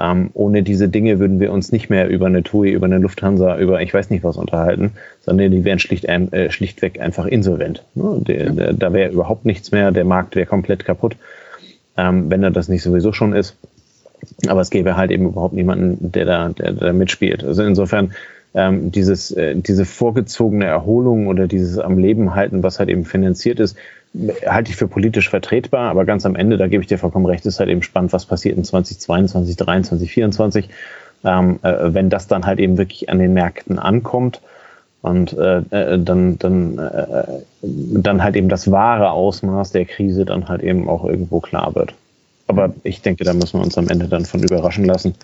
ähm, 0.00 0.30
ohne 0.32 0.62
diese 0.62 0.88
Dinge 0.88 1.18
würden 1.18 1.40
wir 1.40 1.52
uns 1.52 1.72
nicht 1.72 1.90
mehr 1.90 2.08
über 2.08 2.26
eine 2.26 2.42
TUI, 2.42 2.70
über 2.70 2.86
eine 2.86 2.98
Lufthansa, 2.98 3.58
über 3.58 3.82
ich 3.82 3.92
weiß 3.92 4.08
nicht 4.08 4.24
was 4.24 4.38
unterhalten, 4.38 4.92
sondern 5.20 5.50
die 5.50 5.64
wären 5.64 5.78
schlicht, 5.78 6.06
äh, 6.06 6.50
schlichtweg 6.50 7.00
einfach 7.00 7.26
insolvent. 7.26 7.84
Ne? 7.94 8.22
Die, 8.26 8.32
ja. 8.32 8.72
Da 8.72 8.92
wäre 8.92 9.12
überhaupt 9.12 9.44
nichts 9.44 9.72
mehr, 9.72 9.92
der 9.92 10.06
Markt 10.06 10.36
wäre 10.36 10.46
komplett 10.46 10.86
kaputt, 10.86 11.16
ähm, 11.98 12.30
wenn 12.30 12.42
er 12.42 12.50
das 12.50 12.68
nicht 12.68 12.82
sowieso 12.82 13.12
schon 13.12 13.34
ist. 13.34 13.56
Aber 14.48 14.62
es 14.62 14.70
gäbe 14.70 14.96
halt 14.96 15.10
eben 15.10 15.26
überhaupt 15.26 15.54
niemanden, 15.54 16.12
der 16.12 16.24
da, 16.24 16.48
der, 16.48 16.72
der 16.72 16.92
mitspielt. 16.92 17.44
Also 17.44 17.62
insofern 17.62 18.12
ähm, 18.54 18.90
dieses, 18.90 19.30
äh, 19.30 19.54
diese 19.56 19.84
vorgezogene 19.84 20.66
Erholung 20.66 21.26
oder 21.26 21.46
dieses 21.46 21.78
am 21.78 21.98
Leben 21.98 22.34
halten, 22.34 22.62
was 22.62 22.78
halt 22.78 22.88
eben 22.88 23.04
finanziert 23.04 23.60
ist, 23.60 23.76
halte 24.46 24.70
ich 24.70 24.76
für 24.76 24.88
politisch 24.88 25.30
vertretbar, 25.30 25.90
aber 25.90 26.04
ganz 26.04 26.26
am 26.26 26.34
Ende, 26.34 26.56
da 26.56 26.66
gebe 26.66 26.82
ich 26.82 26.88
dir 26.88 26.98
vollkommen 26.98 27.26
recht, 27.26 27.46
ist 27.46 27.60
halt 27.60 27.68
eben 27.68 27.82
spannend, 27.82 28.12
was 28.12 28.26
passiert 28.26 28.56
in 28.56 28.64
2022, 28.64 29.56
2023, 29.56 30.08
2024, 30.08 30.68
ähm, 31.22 31.60
äh, 31.62 31.94
wenn 31.94 32.10
das 32.10 32.26
dann 32.26 32.46
halt 32.46 32.58
eben 32.58 32.76
wirklich 32.76 33.08
an 33.08 33.18
den 33.18 33.32
Märkten 33.34 33.78
ankommt 33.78 34.40
und 35.02 35.32
äh, 35.32 35.58
äh, 35.70 35.98
dann, 35.98 36.38
dann, 36.38 36.78
äh, 36.78 37.24
dann 37.62 38.22
halt 38.22 38.36
eben 38.36 38.48
das 38.48 38.70
wahre 38.70 39.10
Ausmaß 39.10 39.72
der 39.72 39.84
Krise 39.84 40.24
dann 40.24 40.48
halt 40.48 40.62
eben 40.62 40.88
auch 40.88 41.04
irgendwo 41.04 41.40
klar 41.40 41.74
wird. 41.74 41.94
Aber 42.48 42.74
ich 42.82 43.00
denke, 43.00 43.24
da 43.24 43.32
müssen 43.32 43.60
wir 43.60 43.64
uns 43.64 43.78
am 43.78 43.88
Ende 43.88 44.08
dann 44.08 44.24
von 44.24 44.42
überraschen 44.42 44.84
lassen. 44.84 45.14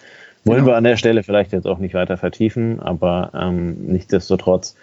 Wollen 0.46 0.60
genau. 0.60 0.72
wir 0.72 0.76
an 0.76 0.84
der 0.84 0.96
Stelle 0.96 1.22
vielleicht 1.22 1.52
jetzt 1.52 1.66
auch 1.66 1.78
nicht 1.78 1.94
weiter 1.94 2.16
vertiefen, 2.16 2.80
aber 2.80 3.30
ähm, 3.34 3.86
nichtsdestotrotz 3.86 4.76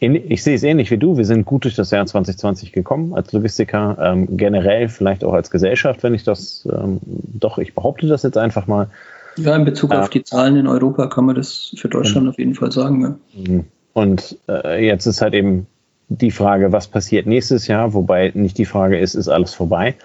ich 0.00 0.44
sehe 0.44 0.54
es 0.54 0.62
ähnlich 0.62 0.90
wie 0.90 0.98
du. 0.98 1.16
Wir 1.16 1.24
sind 1.24 1.44
gut 1.44 1.64
durch 1.64 1.74
das 1.74 1.90
Jahr 1.90 2.06
2020 2.06 2.72
gekommen 2.72 3.14
als 3.14 3.32
Logistiker, 3.32 3.96
ähm, 4.00 4.36
generell 4.36 4.88
vielleicht 4.88 5.24
auch 5.24 5.32
als 5.32 5.50
Gesellschaft, 5.50 6.02
wenn 6.04 6.14
ich 6.14 6.22
das 6.22 6.68
ähm, 6.70 7.00
doch, 7.02 7.58
ich 7.58 7.74
behaupte 7.74 8.06
das 8.06 8.22
jetzt 8.22 8.38
einfach 8.38 8.68
mal. 8.68 8.88
Ja, 9.36 9.56
in 9.56 9.64
Bezug 9.64 9.92
äh, 9.92 9.96
auf 9.96 10.08
die 10.08 10.22
Zahlen 10.22 10.56
in 10.56 10.68
Europa 10.68 11.08
kann 11.08 11.24
man 11.24 11.34
das 11.34 11.74
für 11.76 11.88
Deutschland 11.88 12.26
mhm. 12.26 12.30
auf 12.30 12.38
jeden 12.38 12.54
Fall 12.54 12.70
sagen. 12.70 13.18
Ja. 13.34 13.42
Mhm. 13.52 13.64
Und 13.92 14.38
äh, 14.48 14.86
jetzt 14.86 15.06
ist 15.06 15.20
halt 15.20 15.34
eben 15.34 15.66
die 16.08 16.30
Frage, 16.30 16.70
was 16.70 16.86
passiert 16.86 17.26
nächstes 17.26 17.66
Jahr, 17.66 17.92
wobei 17.92 18.30
nicht 18.34 18.56
die 18.56 18.64
Frage 18.66 18.98
ist, 18.98 19.14
ist 19.14 19.28
alles 19.28 19.52
vorbei, 19.52 19.96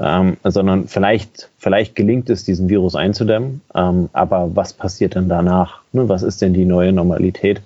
ähm, 0.00 0.36
sondern 0.44 0.88
vielleicht, 0.88 1.50
vielleicht 1.58 1.94
gelingt 1.94 2.30
es, 2.30 2.44
diesen 2.44 2.68
Virus 2.68 2.94
einzudämmen, 2.94 3.60
ähm, 3.74 4.08
aber 4.12 4.50
was 4.54 4.72
passiert 4.72 5.14
denn 5.14 5.28
danach? 5.28 5.80
Ne? 5.92 6.08
Was 6.08 6.22
ist 6.22 6.42
denn 6.42 6.54
die 6.54 6.64
neue 6.64 6.92
Normalität? 6.92 7.62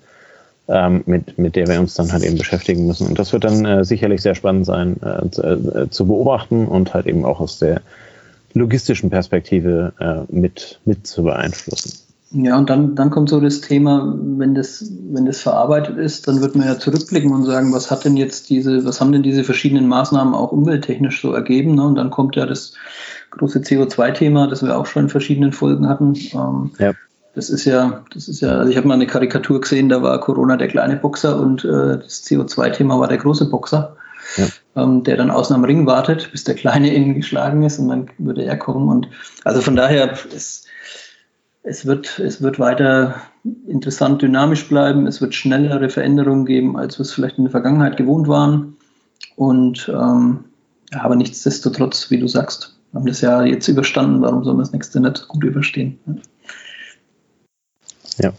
ähm, 0.68 1.02
mit, 1.06 1.38
mit 1.38 1.56
der 1.56 1.66
wir 1.66 1.80
uns 1.80 1.94
dann 1.94 2.12
halt 2.12 2.22
eben 2.22 2.36
beschäftigen 2.36 2.86
müssen. 2.86 3.06
Und 3.08 3.18
das 3.18 3.32
wird 3.32 3.44
dann 3.44 3.64
äh, 3.64 3.84
sicherlich 3.84 4.22
sehr 4.22 4.34
spannend 4.34 4.66
sein 4.66 4.96
äh, 5.02 5.30
zu, 5.30 5.42
äh, 5.42 5.90
zu, 5.90 6.06
beobachten 6.06 6.66
und 6.66 6.94
halt 6.94 7.06
eben 7.06 7.24
auch 7.24 7.40
aus 7.40 7.58
der 7.58 7.80
logistischen 8.52 9.10
Perspektive 9.10 9.92
äh, 9.98 10.32
mit, 10.32 10.80
mit 10.84 11.06
zu 11.06 11.22
beeinflussen. 11.22 12.07
Ja, 12.30 12.58
und 12.58 12.68
dann, 12.68 12.94
dann 12.94 13.08
kommt 13.08 13.30
so 13.30 13.40
das 13.40 13.62
Thema, 13.62 14.14
wenn 14.14 14.54
das, 14.54 14.84
wenn 15.10 15.24
das 15.24 15.40
verarbeitet 15.40 15.96
ist, 15.96 16.28
dann 16.28 16.42
wird 16.42 16.56
man 16.56 16.66
ja 16.66 16.78
zurückblicken 16.78 17.32
und 17.32 17.44
sagen, 17.44 17.72
was 17.72 17.90
hat 17.90 18.04
denn 18.04 18.18
jetzt 18.18 18.50
diese, 18.50 18.84
was 18.84 19.00
haben 19.00 19.12
denn 19.12 19.22
diese 19.22 19.44
verschiedenen 19.44 19.88
Maßnahmen 19.88 20.34
auch 20.34 20.52
umwelttechnisch 20.52 21.22
so 21.22 21.32
ergeben? 21.32 21.74
Ne? 21.74 21.86
Und 21.86 21.94
dann 21.94 22.10
kommt 22.10 22.36
ja 22.36 22.44
das 22.44 22.74
große 23.30 23.60
CO2-Thema, 23.60 24.46
das 24.46 24.62
wir 24.62 24.76
auch 24.76 24.84
schon 24.84 25.04
in 25.04 25.08
verschiedenen 25.08 25.52
Folgen 25.52 25.88
hatten. 25.88 26.14
Ähm, 26.34 26.70
ja. 26.78 26.92
Das 27.34 27.48
ist 27.48 27.64
ja, 27.64 28.04
das 28.12 28.28
ist 28.28 28.40
ja, 28.40 28.58
also 28.58 28.70
ich 28.70 28.76
habe 28.76 28.88
mal 28.88 28.94
eine 28.94 29.06
Karikatur 29.06 29.60
gesehen, 29.60 29.88
da 29.88 30.02
war 30.02 30.20
Corona 30.20 30.56
der 30.56 30.68
kleine 30.68 30.96
Boxer 30.96 31.40
und 31.40 31.64
äh, 31.64 31.98
das 31.98 32.24
CO2-Thema 32.24 33.00
war 33.00 33.08
der 33.08 33.18
große 33.18 33.48
Boxer, 33.48 33.96
ja. 34.36 34.46
ähm, 34.76 35.02
der 35.02 35.16
dann 35.16 35.30
außen 35.30 35.54
am 35.54 35.64
Ring 35.64 35.86
wartet, 35.86 36.30
bis 36.32 36.44
der 36.44 36.56
Kleine 36.56 36.92
innen 36.94 37.14
geschlagen 37.14 37.62
ist 37.62 37.78
und 37.78 37.88
dann 37.88 38.10
würde 38.18 38.44
er 38.44 38.58
kommen. 38.58 38.88
Und 38.88 39.08
also 39.44 39.62
von 39.62 39.76
daher, 39.76 40.12
es, 40.34 40.64
es, 41.68 41.86
wird, 41.86 42.18
es 42.18 42.40
wird 42.40 42.58
weiter 42.58 43.14
interessant 43.66 44.22
dynamisch 44.22 44.68
bleiben, 44.68 45.06
es 45.06 45.20
wird 45.20 45.34
schnellere 45.34 45.90
Veränderungen 45.90 46.46
geben, 46.46 46.76
als 46.76 46.98
wir 46.98 47.02
es 47.02 47.12
vielleicht 47.12 47.38
in 47.38 47.44
der 47.44 47.50
Vergangenheit 47.50 47.96
gewohnt 47.96 48.28
waren. 48.28 48.76
Und 49.36 49.88
ähm, 49.92 50.44
aber 50.92 51.16
nichtsdestotrotz, 51.16 52.10
wie 52.10 52.18
du 52.18 52.26
sagst, 52.26 52.76
haben 52.94 53.06
das 53.06 53.20
ja 53.20 53.42
jetzt 53.44 53.68
überstanden, 53.68 54.22
warum 54.22 54.42
sollen 54.42 54.56
wir 54.56 54.62
das 54.62 54.72
nächste 54.72 55.00
nicht 55.00 55.28
gut 55.28 55.44
überstehen? 55.44 55.98
Ja. 58.18 58.32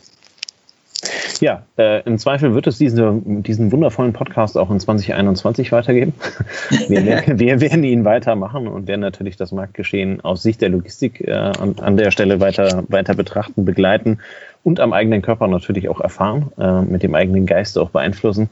Ja, 1.39 1.63
äh, 1.77 2.03
im 2.03 2.17
Zweifel 2.17 2.53
wird 2.53 2.67
es 2.67 2.77
diese, 2.77 3.21
diesen 3.23 3.71
wundervollen 3.71 4.11
Podcast 4.11 4.57
auch 4.57 4.69
in 4.71 4.79
2021 4.79 5.71
weitergeben. 5.71 6.13
Wir, 6.89 7.23
wir, 7.27 7.61
werden 7.61 7.83
ihn 7.83 8.05
weitermachen 8.05 8.67
und 8.67 8.87
werden 8.87 9.01
natürlich 9.01 9.37
das 9.37 9.51
Marktgeschehen 9.51 10.21
aus 10.21 10.43
Sicht 10.43 10.61
der 10.61 10.69
Logistik 10.69 11.21
äh, 11.21 11.33
an, 11.33 11.75
an, 11.79 11.97
der 11.97 12.11
Stelle 12.11 12.39
weiter, 12.39 12.83
weiter 12.87 13.13
betrachten, 13.15 13.65
begleiten 13.65 14.19
und 14.63 14.79
am 14.79 14.93
eigenen 14.93 15.21
Körper 15.21 15.47
natürlich 15.47 15.89
auch 15.89 16.01
erfahren, 16.01 16.51
äh, 16.57 16.81
mit 16.81 17.03
dem 17.03 17.15
eigenen 17.15 17.45
Geist 17.45 17.77
auch 17.77 17.89
beeinflussen. 17.89 18.49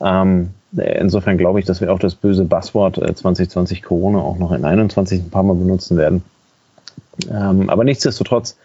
Ähm, 0.00 0.50
insofern 0.76 1.38
glaube 1.38 1.60
ich, 1.60 1.66
dass 1.66 1.80
wir 1.80 1.92
auch 1.92 1.98
das 1.98 2.14
böse 2.14 2.44
Buzzword 2.44 2.96
2020 2.96 3.78
äh, 3.78 3.82
Corona 3.82 4.18
auch 4.18 4.38
noch 4.38 4.52
in 4.52 4.64
21 4.64 5.20
ein 5.20 5.30
paar 5.30 5.42
Mal 5.42 5.54
benutzen 5.54 5.96
werden. 5.96 6.22
Ähm, 7.30 7.70
aber 7.70 7.84
nichtsdestotrotz, 7.84 8.56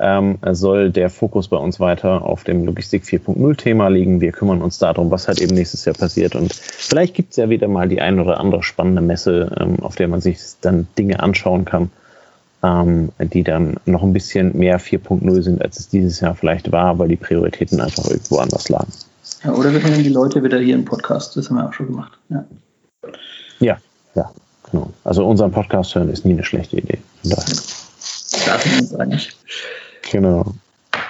ähm, 0.00 0.38
soll 0.52 0.90
der 0.90 1.10
Fokus 1.10 1.48
bei 1.48 1.58
uns 1.58 1.78
weiter 1.78 2.22
auf 2.22 2.44
dem 2.44 2.64
Logistik 2.64 3.04
4.0 3.04 3.56
Thema 3.56 3.88
liegen. 3.88 4.20
Wir 4.20 4.32
kümmern 4.32 4.62
uns 4.62 4.78
darum, 4.78 5.10
was 5.10 5.28
halt 5.28 5.40
eben 5.40 5.54
nächstes 5.54 5.84
Jahr 5.84 5.94
passiert. 5.94 6.34
Und 6.34 6.54
vielleicht 6.54 7.14
gibt 7.14 7.30
es 7.30 7.36
ja 7.36 7.50
wieder 7.50 7.68
mal 7.68 7.88
die 7.88 8.00
ein 8.00 8.18
oder 8.18 8.40
andere 8.40 8.62
spannende 8.62 9.02
Messe, 9.02 9.54
ähm, 9.60 9.80
auf 9.80 9.96
der 9.96 10.08
man 10.08 10.20
sich 10.20 10.38
dann 10.62 10.88
Dinge 10.98 11.20
anschauen 11.20 11.66
kann, 11.66 11.90
ähm, 12.62 13.10
die 13.18 13.42
dann 13.42 13.76
noch 13.84 14.02
ein 14.02 14.14
bisschen 14.14 14.56
mehr 14.56 14.80
4.0 14.80 15.42
sind, 15.42 15.62
als 15.62 15.78
es 15.78 15.88
dieses 15.88 16.20
Jahr 16.20 16.34
vielleicht 16.34 16.72
war, 16.72 16.98
weil 16.98 17.08
die 17.08 17.16
Prioritäten 17.16 17.80
einfach 17.80 18.06
irgendwo 18.06 18.38
anders 18.38 18.70
lagen. 18.70 18.92
Ja, 19.44 19.52
oder 19.52 19.72
wir 19.72 19.80
können 19.80 20.02
die 20.02 20.08
Leute 20.08 20.42
wieder 20.42 20.58
hier 20.58 20.74
im 20.74 20.86
Podcast, 20.86 21.36
das 21.36 21.50
haben 21.50 21.56
wir 21.56 21.68
auch 21.68 21.72
schon 21.74 21.86
gemacht. 21.86 22.12
Ja, 22.30 22.44
ja, 23.60 23.76
ja 24.14 24.30
genau. 24.70 24.90
Also 25.04 25.26
unseren 25.26 25.52
Podcast 25.52 25.94
hören 25.94 26.08
ist 26.08 26.24
nie 26.24 26.32
eine 26.32 26.44
schlechte 26.44 26.78
Idee. 26.78 26.98
Daher. 27.22 27.44
Darf 28.46 28.64
ich 28.66 28.80
uns 28.80 28.94
eigentlich. 28.94 29.36
Genau. 30.10 30.44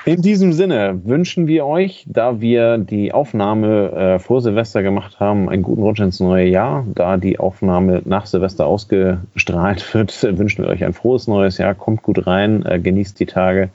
In 0.07 0.23
diesem 0.23 0.53
Sinne 0.53 1.01
wünschen 1.05 1.47
wir 1.47 1.67
euch, 1.67 2.05
da 2.09 2.41
wir 2.41 2.79
die 2.79 3.13
Aufnahme 3.13 3.93
äh, 3.93 4.19
vor 4.19 4.41
Silvester 4.41 4.83
gemacht 4.83 5.21
haben, 5.21 5.49
einen 5.49 5.63
guten 5.63 5.83
Rutsch 5.83 6.01
ins 6.01 6.21
neue 6.21 6.47
Jahr. 6.47 6.87
Da 6.95 7.17
die 7.17 7.39
Aufnahme 7.39 8.03
nach 8.05 8.27
Silvester 8.27 8.67
ausgestrahlt 8.67 9.95
wird, 9.95 10.23
wünschen 10.39 10.65
wir 10.65 10.71
euch 10.71 10.85
ein 10.85 10.95
frohes 10.95 11.27
neues 11.27 11.59
Jahr. 11.59 11.75
Kommt 11.75 12.03
gut 12.03 12.27
rein, 12.27 12.65
äh, 12.65 12.79
genießt 12.79 13.21
die 13.21 13.27
Tage, 13.27 13.69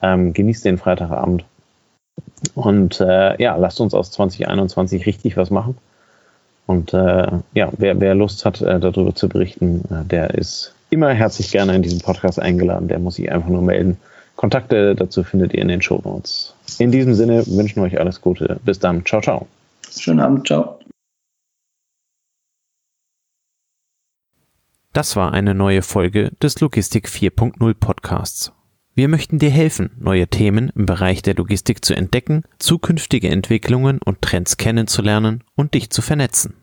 ähm, 0.00 0.32
genießt 0.32 0.64
den 0.64 0.78
Freitagabend. 0.78 1.44
Und 2.54 3.00
äh, 3.00 3.40
ja, 3.40 3.56
lasst 3.56 3.80
uns 3.80 3.94
aus 3.94 4.10
2021 4.12 5.06
richtig 5.06 5.36
was 5.36 5.50
machen. 5.50 5.76
Und 6.66 6.94
äh, 6.94 7.30
ja, 7.54 7.70
wer, 7.76 8.00
wer 8.00 8.14
Lust 8.14 8.44
hat, 8.44 8.62
äh, 8.62 8.80
darüber 8.80 9.14
zu 9.14 9.28
berichten, 9.28 9.84
der 10.10 10.34
ist 10.34 10.74
immer 10.90 11.12
herzlich 11.12 11.50
gerne 11.50 11.74
in 11.74 11.82
diesen 11.82 12.00
Podcast 12.00 12.40
eingeladen. 12.40 12.88
Der 12.88 12.98
muss 12.98 13.16
sich 13.16 13.30
einfach 13.30 13.48
nur 13.48 13.62
melden. 13.62 13.98
Kontakte 14.36 14.94
dazu 14.94 15.24
findet 15.24 15.54
ihr 15.54 15.62
in 15.62 15.68
den 15.68 15.82
Show 15.82 16.00
Notes. 16.04 16.54
In 16.78 16.92
diesem 16.92 17.14
Sinne 17.14 17.46
wünschen 17.46 17.76
wir 17.76 17.84
euch 17.84 17.98
alles 17.98 18.20
Gute. 18.20 18.60
Bis 18.64 18.78
dann. 18.78 19.04
Ciao, 19.04 19.20
ciao. 19.20 19.46
Schönen 19.90 20.20
Abend. 20.20 20.46
Ciao. 20.46 20.78
Das 24.92 25.16
war 25.16 25.32
eine 25.32 25.54
neue 25.54 25.82
Folge 25.82 26.32
des 26.42 26.60
Logistik 26.60 27.08
4.0 27.08 27.74
Podcasts. 27.74 28.52
Wir 28.94 29.08
möchten 29.08 29.38
dir 29.38 29.50
helfen, 29.50 29.90
neue 29.98 30.26
Themen 30.26 30.70
im 30.74 30.86
Bereich 30.86 31.20
der 31.20 31.34
Logistik 31.34 31.84
zu 31.84 31.94
entdecken, 31.94 32.44
zukünftige 32.58 33.28
Entwicklungen 33.28 34.00
und 34.02 34.22
Trends 34.22 34.56
kennenzulernen 34.56 35.44
und 35.54 35.74
dich 35.74 35.90
zu 35.90 36.00
vernetzen. 36.00 36.54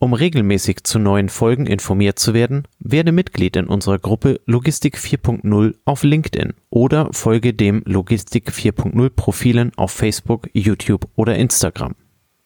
Um 0.00 0.12
regelmäßig 0.12 0.84
zu 0.84 1.00
neuen 1.00 1.28
Folgen 1.28 1.66
informiert 1.66 2.20
zu 2.20 2.32
werden, 2.32 2.68
werde 2.78 3.10
Mitglied 3.10 3.56
in 3.56 3.66
unserer 3.66 3.98
Gruppe 3.98 4.40
Logistik 4.46 4.96
4.0 4.96 5.74
auf 5.84 6.04
LinkedIn 6.04 6.54
oder 6.70 7.08
folge 7.12 7.52
dem 7.52 7.82
Logistik 7.84 8.50
4.0 8.50 9.10
Profilen 9.10 9.72
auf 9.76 9.90
Facebook, 9.90 10.48
YouTube 10.52 11.08
oder 11.16 11.34
Instagram. 11.34 11.96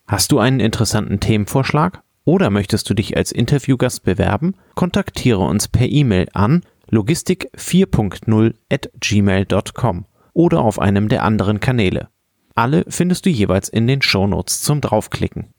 Hast 0.07 0.33
du 0.33 0.39
einen 0.39 0.61
interessanten 0.61 1.21
Themenvorschlag 1.21 2.03
oder 2.25 2.49
möchtest 2.49 2.89
du 2.89 2.95
dich 2.95 3.19
als 3.19 3.33
Interviewgast 3.33 4.03
bewerben? 4.03 4.55
Kontaktiere 4.75 5.41
uns 5.41 5.69
per 5.69 5.89
E-Mail 5.89 6.29
an 6.33 6.63
logistik 6.89 7.51
4.0 7.55 8.55
at 8.71 8.91
gmail.com 8.99 10.07
oder 10.33 10.61
auf 10.61 10.79
einem 10.79 11.11
der 11.11 11.23
anderen 11.23 11.61
Kanäle. 11.61 12.09
Alle 12.55 12.85
findest 12.89 13.27
du 13.27 13.31
jeweils 13.31 13.69
in 13.69 13.87
den 13.87 14.01
Shownotes 14.01 14.63
zum 14.63 14.81
Draufklicken. 14.81 15.52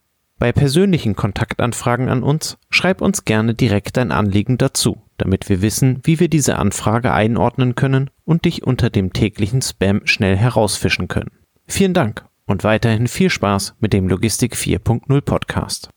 Bei 0.43 0.51
persönlichen 0.51 1.15
Kontaktanfragen 1.15 2.09
an 2.09 2.21
uns 2.21 2.57
schreib 2.69 2.99
uns 2.99 3.23
gerne 3.23 3.53
direkt 3.53 3.95
dein 3.95 4.11
Anliegen 4.11 4.57
dazu, 4.57 5.01
damit 5.15 5.47
wir 5.47 5.61
wissen, 5.61 6.01
wie 6.03 6.19
wir 6.19 6.27
diese 6.27 6.59
Anfrage 6.59 7.13
einordnen 7.13 7.75
können 7.75 8.09
und 8.25 8.43
dich 8.43 8.67
unter 8.67 8.89
dem 8.89 9.13
täglichen 9.13 9.61
Spam 9.61 10.01
schnell 10.03 10.35
herausfischen 10.35 11.07
können. 11.07 11.31
Vielen 11.65 11.93
Dank 11.93 12.25
und 12.45 12.65
weiterhin 12.65 13.07
viel 13.07 13.29
Spaß 13.29 13.75
mit 13.79 13.93
dem 13.93 14.09
Logistik 14.09 14.55
4.0 14.55 15.21
Podcast. 15.21 15.92